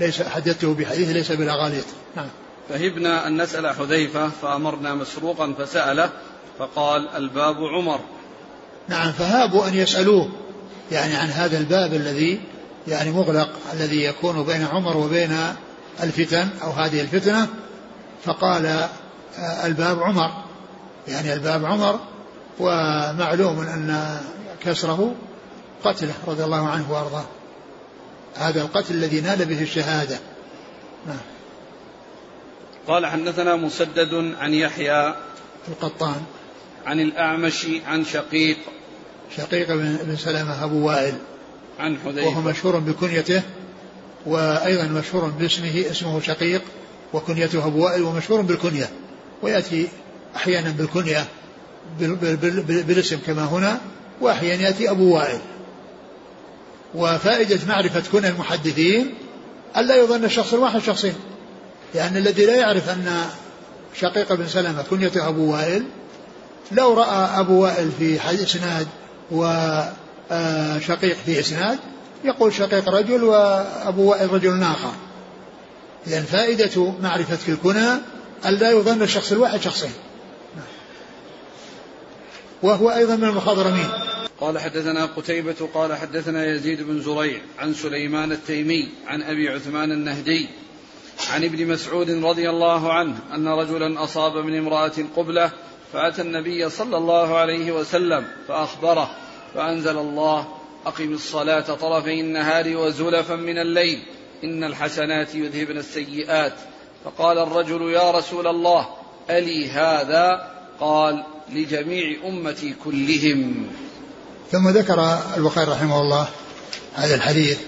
ليس 0.00 0.22
حدثته 0.22 0.74
بحديث 0.74 1.08
ليس 1.08 1.32
بالأغاليط. 1.32 1.84
نعم. 2.16 2.28
فهبنا 2.68 3.26
أن 3.26 3.42
نسأل 3.42 3.74
حذيفة 3.74 4.28
فأمرنا 4.42 4.94
مسروقا 4.94 5.54
فسأله 5.58 6.10
فقال 6.58 7.08
الباب 7.08 7.56
عمر. 7.56 8.00
نعم 8.88 9.12
فهابوا 9.12 9.68
أن 9.68 9.74
يسألوه 9.74 10.28
يعني 10.92 11.16
عن 11.16 11.28
هذا 11.28 11.58
الباب 11.58 11.94
الذي 11.94 12.40
يعني 12.88 13.10
مغلق 13.10 13.48
الذي 13.72 14.04
يكون 14.04 14.44
بين 14.44 14.64
عمر 14.64 14.96
وبين 14.96 15.38
الفتن 16.02 16.48
أو 16.62 16.70
هذه 16.70 17.00
الفتنة. 17.00 17.48
فقال 18.24 18.66
آه، 18.66 19.66
الباب 19.66 20.02
عمر. 20.02 20.30
يعني 21.08 21.32
الباب 21.32 21.64
عمر 21.64 22.00
ومعلوم 22.60 23.60
أن 23.60 24.20
كسره 24.60 25.14
قتله 25.84 26.14
رضي 26.26 26.44
الله 26.44 26.68
عنه 26.68 26.92
وأرضاه. 26.92 27.24
هذا 28.36 28.62
القتل 28.62 28.94
الذي 28.94 29.20
نال 29.20 29.44
به 29.44 29.62
الشهادة. 29.62 30.18
نعم. 31.06 31.16
قال 32.88 33.06
حدثنا 33.06 33.56
مسدد 33.56 34.34
عن 34.40 34.54
يحيى 34.54 35.14
القطان. 35.68 36.22
عن 36.86 37.00
الأعمش 37.00 37.66
عن 37.86 38.04
شقيق. 38.04 38.56
شقيق 39.36 39.68
بن 40.04 40.16
سلمة 40.16 40.64
أبو 40.64 40.86
وائل. 40.86 41.14
عن 41.78 41.98
حذيفة. 42.04 42.28
وهو 42.28 42.40
مشهور 42.40 42.78
بكنيته 42.78 43.42
وأيضا 44.26 44.84
مشهور 44.84 45.24
باسمه 45.30 45.84
اسمه 45.90 46.20
شقيق 46.20 46.62
وكنيته 47.12 47.66
أبو 47.66 47.84
وائل 47.84 48.02
ومشهور 48.02 48.40
بالكنية. 48.40 48.90
ويأتي 49.42 49.88
أحيانا 50.36 50.70
بالكنية 50.70 51.24
بالاسم 52.86 53.18
كما 53.26 53.44
هنا 53.44 53.80
وأحيانا 54.20 54.62
يأتي 54.62 54.90
أبو 54.90 55.14
وائل. 55.14 55.40
وفائدة 56.94 57.58
معرفة 57.68 58.02
كنى 58.12 58.28
المحدثين 58.28 59.14
ألا 59.76 59.96
يظن 59.96 60.24
الشخص 60.24 60.54
الواحد 60.54 60.80
شخصين. 60.80 61.14
لأن 61.94 62.16
الذي 62.16 62.46
لا 62.46 62.56
يعرف 62.56 62.88
أن 62.88 63.24
شقيق 63.94 64.32
بن 64.32 64.46
سلمة 64.46 64.82
كنيته 64.90 65.28
أبو 65.28 65.52
وائل 65.52 65.84
لو 66.72 66.94
رأى 66.94 67.40
أبو 67.40 67.62
وائل 67.62 67.90
في 67.98 68.18
إسناد 68.42 68.86
وشقيق 69.30 71.16
في 71.26 71.40
إسناد 71.40 71.78
يقول 72.24 72.54
شقيق 72.54 72.88
رجل 72.88 73.24
وأبو 73.24 74.10
وائل 74.10 74.32
رجل 74.32 74.62
آخر. 74.62 74.92
إذا 76.06 76.22
فائدة 76.22 76.92
معرفة 77.02 77.52
الكنى 77.52 78.00
ألا 78.46 78.70
يظن 78.70 79.02
الشخص 79.02 79.32
الواحد 79.32 79.60
شخصين. 79.60 79.92
وهو 82.62 82.90
أيضا 82.90 83.16
من 83.16 83.24
المخضرمين. 83.24 83.88
قال 84.40 84.58
حدثنا 84.58 85.06
قتيبة 85.06 85.68
قال 85.74 85.94
حدثنا 85.94 86.46
يزيد 86.46 86.82
بن 86.82 87.02
زريع 87.02 87.40
عن 87.58 87.74
سليمان 87.74 88.32
التيمي 88.32 88.88
عن 89.06 89.22
أبي 89.22 89.48
عثمان 89.48 89.92
النهدي 89.92 90.48
عن 91.32 91.44
ابن 91.44 91.66
مسعود 91.66 92.10
رضي 92.10 92.50
الله 92.50 92.92
عنه 92.92 93.18
أن 93.34 93.48
رجلا 93.48 94.04
أصاب 94.04 94.36
من 94.36 94.58
امرأة 94.58 94.92
قبلة 95.16 95.52
فأتى 95.92 96.22
النبي 96.22 96.70
صلى 96.70 96.96
الله 96.96 97.36
عليه 97.36 97.72
وسلم 97.72 98.26
فأخبره 98.48 99.10
فأنزل 99.54 99.98
الله 99.98 100.46
أقم 100.86 101.12
الصلاة 101.12 101.60
طرفي 101.60 102.20
النهار 102.20 102.76
وزلفا 102.76 103.34
من 103.34 103.58
الليل 103.58 104.02
إن 104.44 104.64
الحسنات 104.64 105.34
يذهبن 105.34 105.78
السيئات 105.78 106.52
فقال 107.04 107.38
الرجل 107.38 107.90
يا 107.90 108.10
رسول 108.10 108.46
الله 108.46 108.88
ألي 109.30 109.70
هذا؟ 109.70 110.50
قال 110.80 111.24
لجميع 111.52 112.16
أمتي 112.28 112.74
كلهم. 112.84 113.66
ثم 114.52 114.68
ذكر 114.68 115.18
البخاري 115.36 115.70
رحمه 115.70 116.00
الله 116.00 116.28
هذا 116.94 117.14
الحديث 117.14 117.58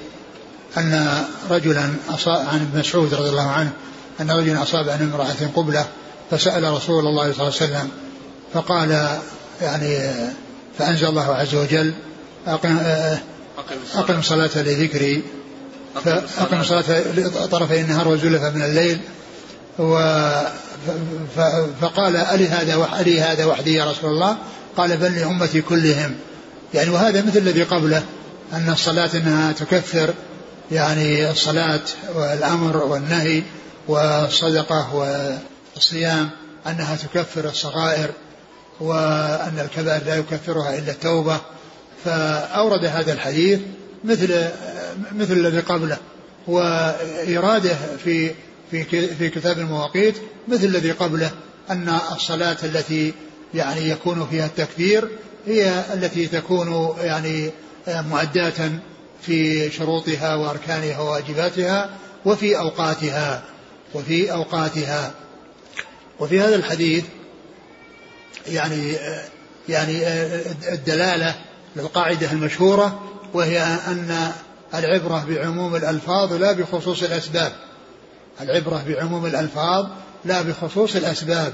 أن 0.79 1.25
رجلا 1.51 1.95
أصاب 2.09 2.47
عن 2.49 2.61
ابن 2.61 2.79
مسعود 2.79 3.15
رضي 3.15 3.29
الله 3.29 3.51
عنه 3.51 3.73
أن 4.21 4.31
رجلا 4.31 4.63
أصاب 4.63 4.89
عن 4.89 5.03
امرأة 5.03 5.51
قبلة 5.57 5.87
فسأل 6.31 6.73
رسول 6.73 7.07
الله 7.07 7.33
صلى 7.33 7.49
الله 7.49 7.61
عليه 7.61 7.67
وسلم 7.67 7.91
فقال 8.55 9.19
يعني 9.63 10.13
فأنزل 10.79 11.07
الله 11.07 11.35
عز 11.35 11.55
وجل 11.55 11.95
أقم, 12.47 12.79
أقم 13.95 14.23
صلاة 14.23 14.51
لذكري. 14.63 15.23
فأقم 16.05 16.63
صلاة 16.63 17.03
طرفي 17.51 17.81
النهار 17.81 18.09
وزلفا 18.09 18.51
من 18.51 18.63
الليل. 18.63 19.01
و 19.79 19.99
فقال 21.81 22.17
ألي 22.17 22.49
هذا 22.49 22.89
ألي 23.01 23.21
هذا 23.21 23.45
وحدي 23.45 23.75
يا 23.75 23.91
رسول 23.91 24.11
الله؟ 24.11 24.37
قال 24.77 24.97
بل 24.97 25.17
لأمتي 25.17 25.61
كلهم. 25.61 26.15
يعني 26.75 26.91
وهذا 26.91 27.23
مثل 27.23 27.39
الذي 27.39 27.63
قبله 27.63 28.03
أن 28.53 28.71
الصلاة 28.71 29.11
أنها 29.15 29.53
تكفر 29.53 30.15
يعني 30.71 31.31
الصلاة 31.31 31.81
والأمر 32.15 32.77
والنهي 32.77 33.43
والصدقة 33.89 34.95
والصيام 35.75 36.31
أنها 36.67 36.97
تكفر 36.97 37.49
الصغائر. 37.49 38.11
وأن 38.81 39.59
الكبائر 39.59 40.05
لا 40.05 40.17
يكفرها 40.17 40.79
إلا 40.79 40.93
التوبة 40.93 41.41
فأورد 42.05 42.85
هذا 42.85 43.13
الحديث 43.13 43.61
مثل 44.05 44.49
مثل 45.13 45.33
الذي 45.33 45.61
قبله 45.61 45.97
وإراده 46.47 47.77
في 48.05 48.31
في 48.71 48.85
في 49.19 49.29
كتاب 49.31 49.59
المواقيت 49.59 50.15
مثل 50.49 50.65
الذي 50.65 50.91
قبله 50.91 51.31
أن 51.71 51.99
الصلاة 52.13 52.57
التي 52.65 53.15
يعني 53.55 53.89
يكون 53.89 54.27
فيها 54.31 54.47
التكبير 54.47 55.09
هي 55.47 55.85
التي 55.95 56.27
تكون 56.27 56.95
يعني 57.01 57.51
معداة 57.89 58.71
في 59.23 59.71
شروطها 59.71 60.35
وأركانها 60.35 61.01
وواجباتها 61.01 61.91
وفي 62.25 62.59
أوقاتها 62.59 63.43
وفي 63.95 64.33
أوقاتها. 64.33 65.15
وفي 66.21 66.41
هذا 66.41 66.57
الحديث 66.57 67.05
يعني 68.47 68.97
يعني 69.69 70.07
الدلالة 70.73 71.35
للقاعدة 71.77 72.33
المشهورة 72.33 73.03
وهي 73.35 73.61
أن 73.63 74.33
العبرة 74.75 75.25
بعموم 75.29 75.77
الألفاظ 75.77 76.33
لا 76.33 76.53
بخصوص 76.53 77.03
الأسباب. 77.03 77.53
العبرة 78.41 78.85
بعموم 78.89 79.27
الألفاظ 79.27 79.87
لا 80.25 80.43
بخصوص 80.43 80.97
الأسباب 80.97 81.53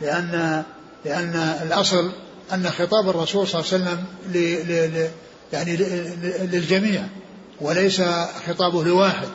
لأن 0.00 0.62
لأن 1.04 1.58
الأصل 1.62 2.12
أن 2.52 2.70
خطاب 2.70 3.08
الرسول 3.08 3.48
صلى 3.48 3.60
الله 3.60 3.72
عليه 3.72 3.84
وسلم 3.84 4.04
ل 4.32 4.38
ل 4.72 5.10
يعني 5.52 5.76
للجميع 6.52 7.02
وليس 7.60 8.02
خطابه 8.46 8.84
لواحد. 8.84 9.28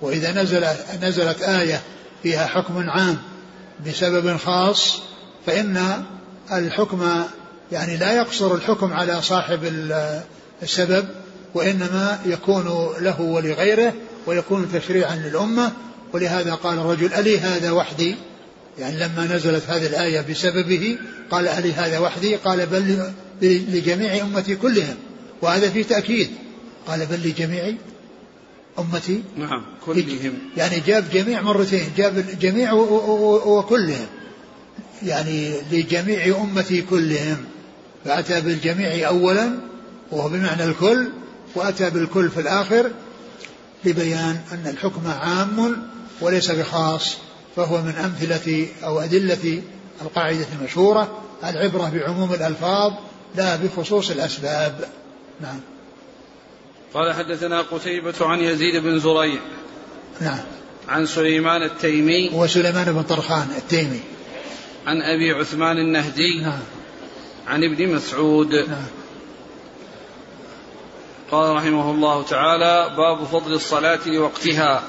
وإذا 0.00 0.42
نزل 0.42 0.66
نزلت 1.02 1.42
آية 1.42 1.80
فيها 2.22 2.46
حكم 2.46 2.90
عام 2.90 3.18
بسبب 3.86 4.36
خاص 4.36 4.98
فإن 5.46 6.04
الحكم 6.58 7.24
يعني 7.72 7.96
لا 7.96 8.12
يقصر 8.12 8.54
الحكم 8.54 8.92
على 8.92 9.22
صاحب 9.22 9.60
السبب 10.62 11.08
وإنما 11.54 12.20
يكون 12.26 12.64
له 13.00 13.20
ولغيره 13.20 13.92
ويكون 14.26 14.68
تشريعا 14.72 15.16
للأمة. 15.16 15.72
ولهذا 16.12 16.54
قال 16.54 16.78
الرجل 16.78 17.14
ألي 17.14 17.38
هذا 17.38 17.70
وحدي؟ 17.70 18.14
يعني 18.78 18.96
لما 18.96 19.28
نزلت 19.34 19.62
هذه 19.68 19.86
الآية 19.86 20.20
بسببه 20.20 20.98
قال 21.30 21.48
ألي 21.48 21.72
هذا 21.72 21.98
وحدي؟ 21.98 22.36
قال 22.36 22.66
بل 22.66 23.12
لجميع 23.42 24.22
أمتي 24.22 24.56
كلهم. 24.56 24.96
وهذا 25.42 25.70
في 25.70 25.84
تأكيد. 25.84 26.30
قال 26.86 27.06
بل 27.06 27.28
لجميع 27.28 27.74
أمتي؟ 28.78 29.22
نعم 29.36 29.64
كلهم. 29.86 30.32
يعني 30.56 30.80
جاب 30.86 31.04
جميع 31.12 31.40
مرتين 31.40 31.84
جاب 31.96 32.24
جميع 32.40 32.72
وكلهم. 32.72 34.06
يعني 35.04 35.54
لجميع 35.72 36.36
أمتي 36.40 36.82
كلهم 36.82 37.44
فأتى 38.04 38.40
بالجميع 38.40 39.08
أولا 39.08 39.58
وهو 40.10 40.28
بمعنى 40.28 40.64
الكل 40.64 41.08
وأتى 41.54 41.90
بالكل 41.90 42.30
في 42.30 42.40
الآخر 42.40 42.90
لبيان 43.84 44.40
أن 44.52 44.66
الحكم 44.66 45.06
عام 45.06 45.82
وليس 46.20 46.50
بخاص 46.50 47.16
فهو 47.56 47.82
من 47.82 47.94
أمثلة 48.04 48.66
أو 48.84 49.00
أدلة 49.00 49.62
القاعدة 50.02 50.46
المشهورة 50.58 51.22
العبرة 51.44 51.90
بعموم 51.94 52.34
الألفاظ 52.34 52.92
لا 53.34 53.56
بخصوص 53.56 54.10
الأسباب. 54.10 54.88
نعم. 55.40 55.60
قال 56.94 57.14
حدثنا 57.14 57.62
قتيبة 57.62 58.14
عن 58.20 58.38
يزيد 58.38 58.82
بن 58.82 58.98
زريع. 58.98 59.40
نعم. 60.20 60.40
عن 60.88 61.06
سليمان 61.06 61.62
التيمي. 61.62 62.30
وسليمان 62.34 62.92
بن 62.92 63.02
طرخان 63.02 63.48
التيمي. 63.56 64.00
عن 64.86 65.02
أبي 65.02 65.32
عثمان 65.32 65.78
النهدي 65.78 66.40
نعم 66.40 66.62
عن 67.46 67.64
ابن 67.64 67.94
مسعود. 67.94 68.54
نعم 68.54 68.86
قال 71.30 71.56
رحمه 71.56 71.90
الله 71.90 72.22
تعالى 72.22 72.96
باب 72.96 73.24
فضل 73.24 73.52
الصلاة 73.52 74.00
لوقتها. 74.06 74.82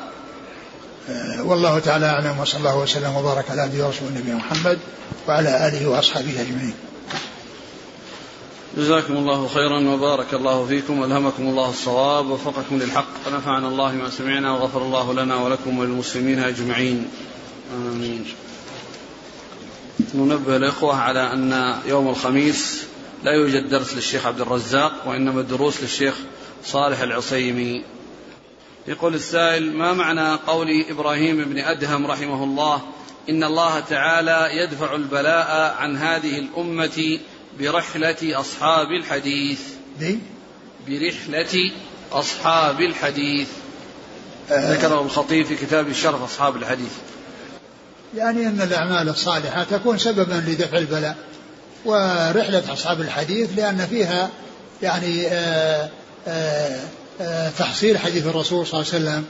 آه، 1.09 1.43
والله 1.43 1.79
تعالى 1.79 2.05
أعلم 2.05 2.39
وصلى 2.39 2.59
الله 2.59 2.77
وسلم 2.77 3.15
وبارك 3.15 3.51
على 3.51 3.61
عبده 3.61 3.85
ورسوله 3.85 4.11
نبينا 4.11 4.35
محمد 4.35 4.79
وعلى 5.27 5.67
آله 5.67 5.89
وأصحابه 5.89 6.41
أجمعين. 6.41 6.73
جزاكم 8.77 9.13
الله 9.13 9.47
خيرا 9.47 9.79
وبارك 9.79 10.33
الله 10.33 10.65
فيكم 10.65 10.99
وألهمكم 10.99 11.43
الله 11.43 11.69
الصواب 11.69 12.29
ووفقكم 12.29 12.77
للحق. 12.79 13.27
ونفعنا 13.27 13.67
الله 13.67 13.91
ما 13.91 14.09
سمعنا 14.09 14.51
وغفر 14.51 14.81
الله 14.81 15.13
لنا 15.13 15.35
ولكم 15.35 15.79
وللمسلمين 15.79 16.39
أجمعين. 16.39 17.07
آمين. 17.75 18.25
ننبه 20.13 20.55
الإخوة 20.55 20.95
على 20.95 21.33
أن 21.33 21.75
يوم 21.85 22.09
الخميس 22.09 22.83
لا 23.23 23.31
يوجد 23.31 23.69
درس 23.69 23.93
للشيخ 23.93 24.25
عبد 24.25 24.41
الرزاق 24.41 25.07
وإنما 25.07 25.41
الدروس 25.41 25.81
للشيخ 25.81 26.15
صالح 26.65 26.99
العصيمي. 26.99 27.83
يقول 28.87 29.13
السائل 29.13 29.77
ما 29.77 29.93
معنى 29.93 30.35
قول 30.47 30.85
إبراهيم 30.89 31.43
بن 31.43 31.57
أدهم 31.59 32.07
رحمه 32.07 32.43
الله 32.43 32.81
إن 33.29 33.43
الله 33.43 33.79
تعالى 33.79 34.49
يدفع 34.57 34.95
البلاء 34.95 35.75
عن 35.79 35.97
هذه 35.97 36.39
الأمة 36.39 37.19
برحلة 37.59 38.39
أصحاب 38.39 38.87
الحديث 38.91 39.59
دي؟ 39.99 40.19
برحلة 40.87 41.71
أصحاب 42.11 42.81
الحديث 42.81 43.47
ذكره 44.51 45.01
الخطيب 45.01 45.45
في 45.45 45.55
كتاب 45.55 45.93
شرف 45.93 46.23
أصحاب 46.23 46.55
الحديث 46.55 46.91
يعني 48.17 48.47
أن 48.47 48.61
الأعمال 48.61 49.09
الصالحة 49.09 49.63
تكون 49.63 49.97
سببا 49.97 50.43
لدفع 50.47 50.77
البلاء 50.77 51.15
ورحلة 51.85 52.73
أصحاب 52.73 53.01
الحديث 53.01 53.49
لأن 53.57 53.87
فيها 53.87 54.29
يعني 54.81 55.27
آآ 55.27 55.83
آه، 55.83 55.89
آآ 56.27 56.79
آه، 57.21 57.49
تحصيل 57.59 57.97
حديث 57.97 58.27
الرسول 58.27 58.67
صلى 58.67 58.81
الله 58.81 58.93
عليه 58.93 59.03
وسلم. 59.03 59.25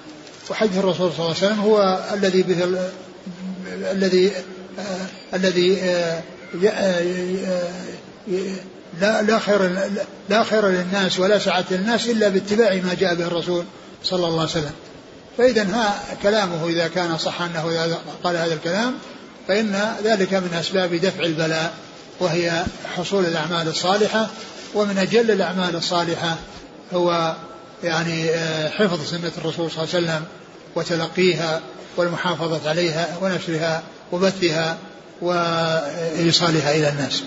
وحديث 0.49 0.77
الرسول 0.77 1.11
صلى 1.11 1.25
الله 1.25 1.35
عليه 1.37 1.47
وسلم 1.47 1.59
هو 1.59 1.99
الذي 2.13 2.43
به 2.43 2.87
الذي 3.91 4.31
الذي 5.33 5.81
لا 9.01 9.21
لا 9.21 9.39
خير 9.39 9.89
لا 10.29 10.43
خير 10.43 10.67
للناس 10.67 11.19
ولا 11.19 11.39
سعة 11.39 11.65
للناس 11.71 12.07
إلا 12.07 12.29
باتباع 12.29 12.75
ما 12.75 12.93
جاء 12.99 13.15
به 13.15 13.27
الرسول 13.27 13.65
صلى 14.03 14.27
الله 14.27 14.41
عليه 14.41 14.51
وسلم. 14.51 14.71
فإذا 15.37 15.63
ها 15.63 15.99
كلامه 16.23 16.67
إذا 16.67 16.87
كان 16.87 17.17
صح 17.17 17.41
أنه 17.41 17.97
قال 18.23 18.37
هذا 18.37 18.53
الكلام 18.53 18.93
فإن 19.47 19.95
ذلك 20.03 20.33
من 20.33 20.53
أسباب 20.53 20.95
دفع 20.95 21.23
البلاء 21.23 21.73
وهي 22.19 22.63
حصول 22.97 23.25
الأعمال 23.25 23.67
الصالحة 23.67 24.29
ومن 24.73 24.97
أجل 24.97 25.31
الأعمال 25.31 25.75
الصالحة 25.75 26.37
هو 26.93 27.35
يعني 27.83 28.29
آه، 28.29 28.69
حفظ 28.69 29.09
سنة 29.09 29.31
الرسول 29.37 29.71
صلى 29.71 29.83
الله 29.83 29.95
عليه 29.95 30.05
وسلم 30.05 30.25
وتلقيها 30.75 31.61
والمحافظة 31.97 32.69
عليها 32.69 33.17
ونشرها 33.21 33.83
وبثها 34.11 34.77
وإيصالها 35.21 36.75
إلى 36.75 36.89
الناس. 36.89 37.23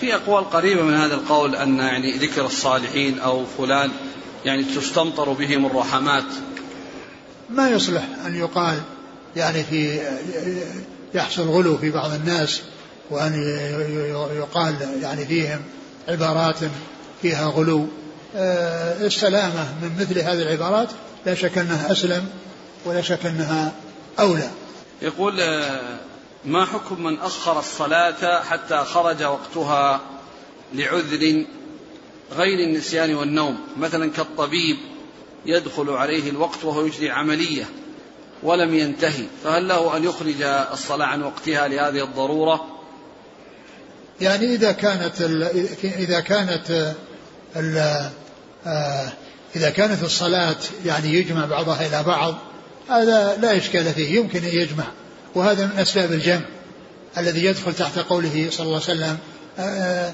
في 0.00 0.14
أقوال 0.14 0.50
قريبة 0.50 0.82
من 0.82 0.94
هذا 0.94 1.14
القول 1.14 1.56
أن 1.56 1.78
يعني 1.78 2.16
ذكر 2.16 2.46
الصالحين 2.46 3.18
أو 3.18 3.44
فلان 3.58 3.90
يعني 4.48 4.64
تستمطر 4.64 5.32
بهم 5.32 5.66
الرحمات. 5.66 6.24
ما 7.50 7.70
يصلح 7.70 8.02
أن 8.26 8.34
يقال 8.34 8.80
يعني 9.36 9.64
في 9.64 10.00
يحصل 11.14 11.42
غلو 11.42 11.78
في 11.78 11.90
بعض 11.90 12.12
الناس 12.12 12.62
وأن 13.10 13.34
يقال 14.36 14.74
يعني 15.02 15.26
فيهم 15.26 15.60
عبارات 16.08 16.56
فيها 17.22 17.46
غلو. 17.46 17.86
آه، 18.36 19.06
السلامة 19.06 19.74
من 19.82 19.96
مثل 20.00 20.18
هذه 20.18 20.42
العبارات 20.42 20.88
لا 21.26 21.34
شك 21.34 21.58
أنها 21.58 21.92
أسلم 21.92 22.28
ولا 22.84 23.02
شك 23.02 23.26
أنها 23.26 23.72
أولى. 24.18 24.50
يقول 25.02 25.40
آه، 25.40 25.98
ما 26.44 26.64
حكم 26.64 27.02
من 27.02 27.18
أخر 27.18 27.58
الصلاة 27.58 28.42
حتى 28.42 28.84
خرج 28.84 29.22
وقتها 29.22 30.00
لعذر 30.74 31.44
غير 32.36 32.58
النسيان 32.58 33.14
والنوم 33.14 33.58
مثلا 33.76 34.10
كالطبيب 34.10 34.76
يدخل 35.46 35.90
عليه 35.90 36.30
الوقت 36.30 36.64
وهو 36.64 36.86
يجري 36.86 37.10
عملية 37.10 37.64
ولم 38.42 38.74
ينتهي 38.74 39.24
فهل 39.44 39.68
له 39.68 39.96
أن 39.96 40.04
يخرج 40.04 40.42
الصلاة 40.72 41.06
عن 41.06 41.22
وقتها 41.22 41.68
لهذه 41.68 42.04
الضرورة؟ 42.04 42.66
يعني 44.20 44.54
إذا 44.54 44.72
كانت 44.72 45.20
إذا 45.84 46.20
كانت 46.20 46.94
آه، 48.66 49.12
إذا 49.56 49.70
كانت 49.70 50.02
الصلاة 50.02 50.56
يعني 50.84 51.14
يجمع 51.14 51.46
بعضها 51.46 51.86
إلى 51.86 52.02
بعض 52.02 52.34
هذا 52.88 53.36
لا 53.36 53.56
إشكال 53.56 53.84
فيه 53.84 54.16
يمكن 54.16 54.38
أن 54.38 54.48
يجمع. 54.48 54.84
وهذا 55.34 55.66
من 55.66 55.78
أسباب 55.78 56.12
الجمع 56.12 56.44
الذي 57.18 57.44
يدخل 57.44 57.74
تحت 57.74 57.98
قوله 57.98 58.48
صلى 58.50 58.66
الله 58.66 58.82
عليه 58.88 58.94
وسلم 58.94 59.18
آه، 59.58 60.12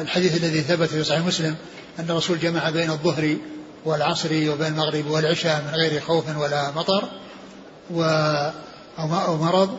الحديث 0.00 0.36
الذي 0.36 0.60
ثبت 0.60 0.88
في 0.88 1.04
صحيح 1.04 1.20
مسلم 1.26 1.56
أن 1.98 2.10
الرسول 2.10 2.38
جمع 2.38 2.70
بين 2.70 2.90
الظهر 2.90 3.36
والعصر 3.84 4.28
وبين 4.32 4.66
المغرب 4.66 5.06
والعشاء 5.06 5.64
من 5.68 5.74
غير 5.74 6.00
خوف 6.00 6.36
ولا 6.36 6.70
مطر 6.70 7.08
و 7.90 8.02
أو 8.98 9.36
مرض 9.36 9.78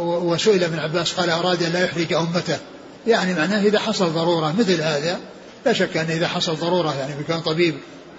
وسئل 0.00 0.64
ابن 0.64 0.78
عباس 0.78 1.12
قال 1.12 1.30
أراد 1.30 1.62
أن 1.62 1.72
لا 1.72 1.84
يحرج 1.84 2.12
أمته. 2.12 2.58
يعني 3.06 3.34
معناه 3.34 3.62
إذا 3.62 3.78
حصل 3.78 4.12
ضرورة 4.12 4.54
مثل 4.58 4.80
هذا 4.80 5.18
لا 5.66 5.72
شك 5.72 5.96
أن 5.96 6.10
إذا 6.10 6.28
حصل 6.28 6.56
ضرورة 6.56 6.94
يعني 6.94 7.24
كان 7.28 7.40
طبيب 7.40 7.74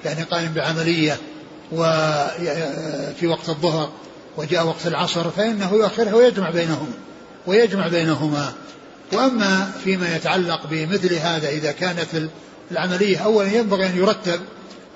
يعني 0.06 0.24
قائم 0.24 0.54
بعملية 0.54 1.18
وفي 1.72 3.28
وقت 3.28 3.50
الظهر 3.50 3.90
وجاء 4.38 4.68
وقت 4.68 4.88
العصر 4.88 5.32
فإنه 5.32 5.74
يؤخرها 5.74 6.14
ويجمع 6.14 6.50
بينهما 6.50 6.94
ويجمع 7.48 7.88
بينهما. 7.88 8.54
وأما 9.14 9.72
فيما 9.84 10.16
يتعلق 10.16 10.68
بمثل 10.68 11.14
هذا 11.14 11.50
إذا 11.50 11.72
كانت 11.72 12.08
العملية 12.72 13.18
أولا 13.18 13.54
ينبغي 13.54 13.88
أن 13.88 13.98
يرتب 13.98 14.40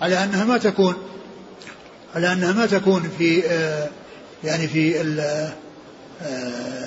على 0.01 0.23
أنها 0.23 0.45
ما 0.45 0.57
تكون 0.57 0.95
على 2.15 2.33
أنها 2.33 2.51
ما 2.51 2.65
تكون 2.65 3.11
في 3.17 3.43
يعني 4.43 4.67
في 4.67 5.01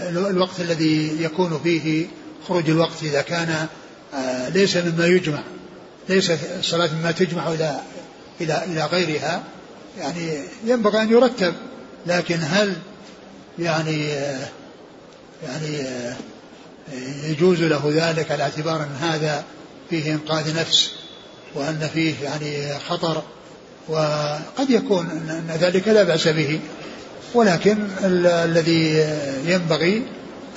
الوقت 0.09 0.61
الذي 0.61 1.23
يكون 1.23 1.61
فيه 1.65 2.07
خروج 2.49 2.71
الوقت 2.71 3.03
إذا 3.03 3.23
كان 3.23 3.67
آه، 4.15 4.49
ليس 4.49 4.77
مما 4.77 5.07
يجمع 5.07 5.43
ليس 6.09 6.31
الصلاة 6.59 6.91
مما 6.95 7.13
تجمع 7.13 7.53
إلى 7.53 7.81
إلى 8.41 8.65
إلى 8.65 8.85
غيرها. 8.85 9.43
يعني 9.99 10.39
ينبغي 10.65 11.03
أن 11.03 11.11
يرتب 11.11 11.55
لكن 12.07 12.39
هل 12.43 12.77
يعني 13.59 14.13
آه، 14.13 14.49
يعني 15.43 15.81
آه، 15.81 16.17
يجوز 17.25 17.63
له 17.63 17.93
ذلك 17.95 18.31
على 18.31 18.43
اعتبار 18.43 18.83
أن 18.83 18.97
هذا 19.01 19.45
فيه 19.91 20.13
إنقاذ 20.13 20.61
نفس 20.61 20.91
وأن 21.55 21.91
فيه 21.95 22.15
يعني 22.25 22.79
خطر 22.89 23.23
وقد 23.89 24.71
يكون 24.71 25.07
أن 25.11 25.57
ذلك 25.61 25.89
لا 25.89 26.03
بأس 26.03 26.29
به. 26.29 26.61
ولكن 27.35 27.89
الذي 28.25 29.07
ينبغي 29.47 30.03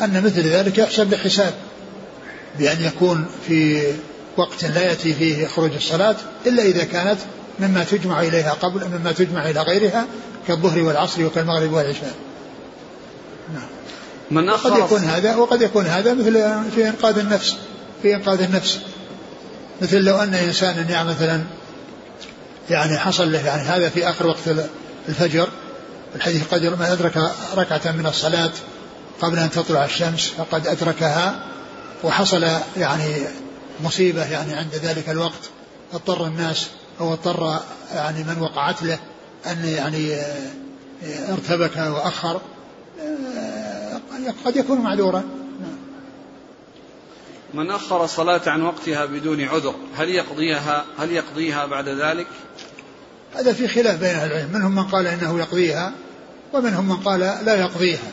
أن 0.01 0.23
مثل 0.23 0.41
ذلك 0.41 0.77
يحسب 0.77 1.07
بحساب 1.07 1.53
بأن 2.59 2.85
يكون 2.85 3.25
في 3.47 3.83
وقت 4.37 4.65
لا 4.65 4.81
يأتي 4.81 5.13
فيه 5.13 5.47
خروج 5.47 5.73
الصلاة 5.73 6.15
إلا 6.45 6.63
إذا 6.63 6.83
كانت 6.83 7.19
مما 7.59 7.83
تجمع 7.83 8.21
إليها 8.21 8.51
قبل 8.51 8.87
مما 8.87 9.11
تجمع 9.11 9.49
إلى 9.49 9.61
غيرها 9.61 10.05
كالظهر 10.47 10.79
والعصر 10.79 11.25
وكالمغرب 11.25 11.73
والعشاء. 11.73 12.15
نعم. 13.53 13.74
من 14.31 14.49
أخر 14.49 14.69
قد 14.69 14.77
يكون 14.77 15.03
هذا 15.03 15.35
وقد 15.35 15.61
يكون 15.61 15.85
هذا 15.85 16.13
مثل 16.13 16.33
في 16.75 16.87
إنقاذ 16.89 17.17
النفس. 17.17 17.55
في 18.01 18.15
إنقاذ 18.15 18.41
النفس. 18.41 18.79
مثل 19.81 19.97
لو 19.97 20.15
أن 20.15 20.33
إنسانا 20.33 20.89
يعني 20.89 21.09
مثلا 21.09 21.41
يعني 22.69 22.97
حصل 22.97 23.31
له 23.31 23.45
يعني 23.45 23.61
هذا 23.61 23.89
في 23.89 24.09
آخر 24.09 24.27
وقت 24.27 24.39
الفجر 25.09 25.49
الحديث 26.15 26.53
قد 26.53 26.65
من 26.65 26.85
أدرك 26.85 27.31
ركعة 27.55 27.91
من 27.91 28.05
الصلاة 28.05 28.51
قبل 29.21 29.39
أن 29.39 29.49
تطلع 29.49 29.85
الشمس 29.85 30.27
فقد 30.37 30.67
أدركها 30.67 31.45
وحصل 32.03 32.47
يعني 32.77 33.15
مصيبة 33.83 34.25
يعني 34.25 34.53
عند 34.53 34.75
ذلك 34.75 35.09
الوقت. 35.09 35.49
اضطر 35.93 36.25
الناس 36.25 36.67
أو 36.99 37.13
اضطر 37.13 37.59
يعني 37.93 38.23
من 38.23 38.41
وقعت 38.41 38.83
له 38.83 38.99
أن 39.45 39.65
يعني 39.65 40.21
ارتبك 41.29 41.77
وأخر. 41.77 42.41
قد 44.45 44.55
يكون 44.55 44.81
معذورا. 44.81 45.23
من 47.53 47.71
أخر 47.71 48.03
الصلاة 48.03 48.49
عن 48.49 48.61
وقتها 48.61 49.05
بدون 49.05 49.41
عذر 49.41 49.75
هل 49.97 50.09
يقضيها 50.09 50.85
هل 50.97 51.11
يقضيها 51.11 51.65
بعد 51.65 51.89
ذلك؟ 51.89 52.27
هذا 53.35 53.53
في 53.53 53.67
خلاف 53.67 53.99
بين 53.99 54.15
أهل 54.15 54.31
العلم. 54.31 54.49
منهم 54.53 54.75
من 54.75 54.83
قال 54.83 55.07
إنه 55.07 55.39
يقضيها 55.39 55.93
ومنهم 56.53 56.89
من 56.89 56.95
قال 56.95 57.19
لا 57.19 57.55
يقضيها. 57.55 58.11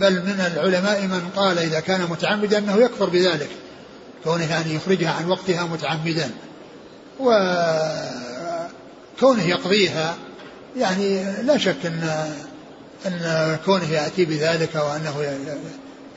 بل 0.00 0.12
من 0.12 0.52
العلماء 0.52 1.02
من 1.02 1.30
قال 1.36 1.58
إذا 1.58 1.80
كان 1.80 2.10
متعمدا 2.10 2.58
أنه 2.58 2.76
يكفر 2.76 3.08
بذلك 3.08 3.48
كونه 4.24 4.50
يعني 4.50 4.74
يخرجها 4.74 5.12
عن 5.12 5.28
وقتها 5.28 5.64
متعمدا. 5.64 6.30
وكونه 7.20 7.42
يقضيها 9.46 10.16
يعني 10.76 11.24
لا 11.42 11.58
شك 11.58 11.86
أن 11.86 12.34
أن 13.06 13.58
كونه 13.64 13.90
يأتي 13.90 14.24
بذلك 14.24 14.74
وأنه 14.74 15.22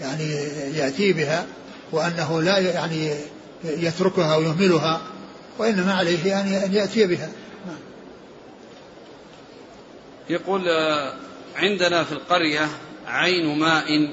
يعني 0.01 0.33
يأتي 0.77 1.13
بها 1.13 1.45
وأنه 1.91 2.41
لا 2.41 2.57
يعني 2.59 3.15
يتركها 3.63 4.35
ويهملها 4.35 5.01
وإنما 5.57 5.93
عليه 5.93 6.25
يعني 6.25 6.65
أن 6.65 6.73
يأتي 6.73 7.07
بها. 7.07 7.29
يقول 10.29 10.61
عندنا 11.55 12.03
في 12.03 12.11
القرية 12.11 12.67
عين 13.07 13.59
ماء 13.59 14.09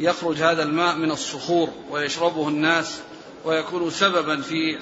يخرج 0.00 0.42
هذا 0.42 0.62
الماء 0.62 0.96
من 0.96 1.10
الصخور 1.10 1.68
ويشربه 1.90 2.48
الناس 2.48 2.98
ويكون 3.44 3.90
سببا 3.90 4.40
في 4.40 4.78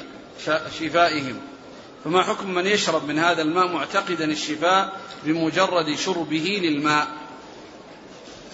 شفائهم. 0.81 1.37
فما 2.05 2.23
حكم 2.23 2.55
من 2.55 2.67
يشرب 2.67 3.09
من 3.09 3.19
هذا 3.19 3.43
الماء 3.43 3.73
معتقدا 3.73 4.25
الشفاء 4.25 4.93
بمجرد 5.25 5.95
شربه 5.95 6.61
للماء؟ 6.63 7.07
آه، 7.07 7.22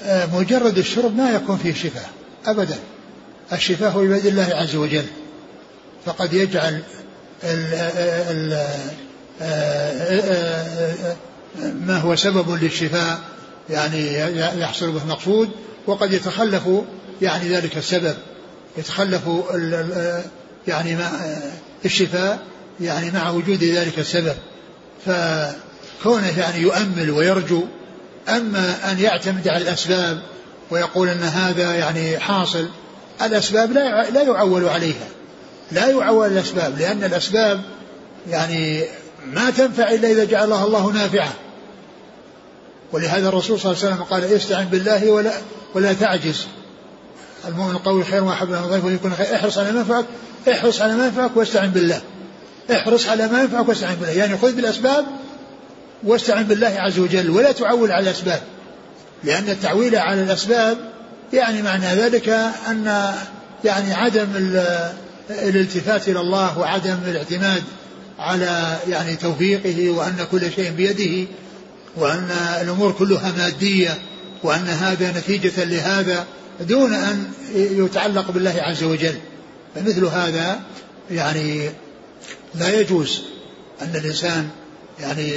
مجرد 0.06 0.78
الشرب 0.78 1.16
ما 1.16 1.30
يكون 1.30 1.56
فيه 1.56 1.74
شفاء 1.74 2.10
أبدا. 2.46 2.78
الشفاء 3.52 3.90
هو 3.90 4.00
بيد 4.00 4.26
الله 4.26 4.50
عز 4.54 4.76
وجل. 4.76 5.04
فقد 6.06 6.32
يجعل 6.32 6.82
ال 7.44 8.66
آه، 9.42 11.16
ما 11.86 11.96
هو 11.98 12.16
سبب 12.16 12.50
للشفاء 12.50 13.18
يعني 13.70 14.18
يحصل 14.60 14.92
به 14.92 15.02
المقصود 15.02 15.50
وقد 15.86 16.12
يتخلف 16.12 16.62
يعني 17.22 17.48
ذلك 17.48 17.76
السبب. 17.76 18.14
يتخلف 18.78 19.22
يعني 20.66 20.96
مع 20.96 21.10
الشفاء 21.84 22.38
يعني 22.80 23.10
مع 23.10 23.30
وجود 23.30 23.64
ذلك 23.64 23.98
السبب. 23.98 24.34
فكونه 25.06 26.38
يعني 26.38 26.62
يؤمل 26.62 27.10
ويرجو 27.10 27.64
أما 28.28 28.90
أن 28.90 28.98
يعتمد 28.98 29.48
على 29.48 29.62
الأسباب 29.62 30.20
ويقول 30.70 31.08
أن 31.08 31.22
هذا 31.22 31.74
يعني 31.74 32.18
حاصل 32.18 32.68
الأسباب 33.22 33.72
لا 33.72 34.10
لا 34.10 34.22
يعول 34.22 34.68
عليها. 34.68 35.08
لا 35.72 35.88
يعول 35.88 36.32
الأسباب 36.32 36.78
لأن 36.78 37.04
الأسباب 37.04 37.60
يعني 38.28 38.84
ما 39.26 39.50
تنفع 39.50 39.90
إلا 39.90 40.10
إذا 40.10 40.24
جعلها 40.24 40.64
الله 40.64 40.92
نافعة. 40.92 41.32
ولهذا 42.92 43.28
الرسول 43.28 43.60
صلى 43.60 43.72
الله 43.72 43.84
عليه 43.84 43.94
وسلم 43.94 44.04
قال 44.04 44.24
استعن 44.24 44.64
بالله 44.64 45.10
ولا 45.10 45.32
ولا 45.74 45.92
تعجز. 45.92 46.46
المؤمن 47.48 47.70
القوي 47.70 48.04
خير 48.04 48.24
وأحب 48.24 48.50
له 48.50 48.60
ضيف 48.60 48.84
ويكون 48.84 49.14
خير. 49.14 49.36
احرص 49.36 49.58
على 49.58 49.72
ما 49.72 49.78
ينفعك 49.78 50.04
احرص 50.52 50.80
على 50.80 50.96
ما 50.96 51.06
ينفعك 51.06 51.30
واستعن 51.36 51.70
بالله. 51.70 52.00
احرص 52.70 53.08
على 53.08 53.28
ما 53.28 53.40
ينفعك 53.40 53.68
واستعن 53.68 53.94
بالله. 53.94 54.12
يعني 54.12 54.38
خذ 54.38 54.52
بالأسباب 54.52 55.06
واستعن 56.04 56.44
بالله 56.44 56.74
عز 56.78 56.98
وجل 56.98 57.30
ولا 57.30 57.52
تعول 57.52 57.92
على 57.92 58.02
الأسباب. 58.10 58.42
لأن 59.24 59.48
التعويل 59.48 59.96
على 59.96 60.22
الأسباب 60.22 60.78
يعني 61.32 61.62
معنى 61.62 61.86
ذلك 61.86 62.28
أن 62.70 63.12
يعني 63.64 63.94
عدم 63.94 64.26
الالتفات 65.30 66.08
إلى 66.08 66.20
الله 66.20 66.58
وعدم 66.58 66.98
الاعتماد 67.06 67.62
على 68.18 68.76
يعني 68.88 69.16
توفيقه 69.16 69.90
وأن 69.90 70.26
كل 70.32 70.52
شيء 70.52 70.70
بيده 70.70 71.30
وأن 71.96 72.30
الأمور 72.62 72.92
كلها 72.92 73.32
مادية 73.38 73.98
وأن 74.42 74.68
هذا 74.68 75.18
نتيجة 75.18 75.64
لهذا 75.64 76.26
دون 76.60 76.92
أن 76.92 77.32
يتعلق 77.54 78.30
بالله 78.30 78.54
عز 78.58 78.82
وجل. 78.82 79.14
فمثل 79.74 80.04
هذا 80.04 80.60
يعني 81.10 81.70
لا 82.54 82.80
يجوز 82.80 83.22
أن 83.82 83.92
الإنسان 83.94 84.48
يعني 85.00 85.32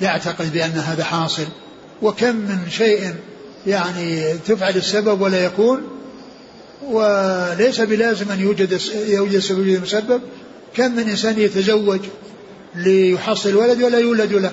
يعتقد 0.00 0.52
بأن 0.52 0.70
هذا 0.70 1.04
حاصل. 1.04 1.46
وكم 2.02 2.36
من 2.36 2.70
شيء 2.70 3.14
يعني 3.66 4.38
تفعل 4.38 4.76
السبب 4.76 5.20
ولا 5.20 5.44
يكون 5.44 5.82
وليس 6.82 7.80
بلازم 7.80 8.30
أن 8.30 8.40
يوجد 8.40 8.80
يوجد 9.08 9.38
سبب 9.38 9.68
المسبب 9.68 10.20
كم 10.74 10.96
من 10.96 11.08
إنسان 11.08 11.38
يتزوج 11.38 12.00
ليحصل 12.74 13.54
ولد 13.54 13.82
ولا 13.82 13.98
يولد 13.98 14.32
له؟ 14.32 14.52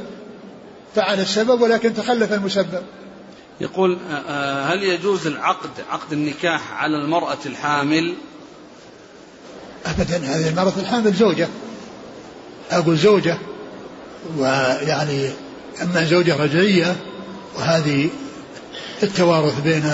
فعل 0.95 1.19
السبب 1.19 1.61
ولكن 1.61 1.93
تخلف 1.93 2.33
المسبب. 2.33 2.83
يقول 3.61 3.97
آه، 4.11 4.13
آه، 4.13 4.73
هل 4.73 4.83
يجوز 4.83 5.27
العقد 5.27 5.69
عقد 5.89 6.13
النكاح 6.13 6.73
على 6.73 6.97
المرأة 6.97 7.37
الحامل؟ 7.45 8.13
أبدا 9.85 10.17
هذه 10.17 10.49
المرأة 10.49 10.73
الحامل 10.77 11.13
زوجة. 11.13 11.47
أقول 12.71 12.97
زوجة. 12.97 13.37
ويعني 14.37 15.29
أما 15.81 16.05
زوجة 16.05 16.35
رجعية 16.35 16.95
وهذه 17.55 18.09
التوارث 19.03 19.59
بين 19.61 19.93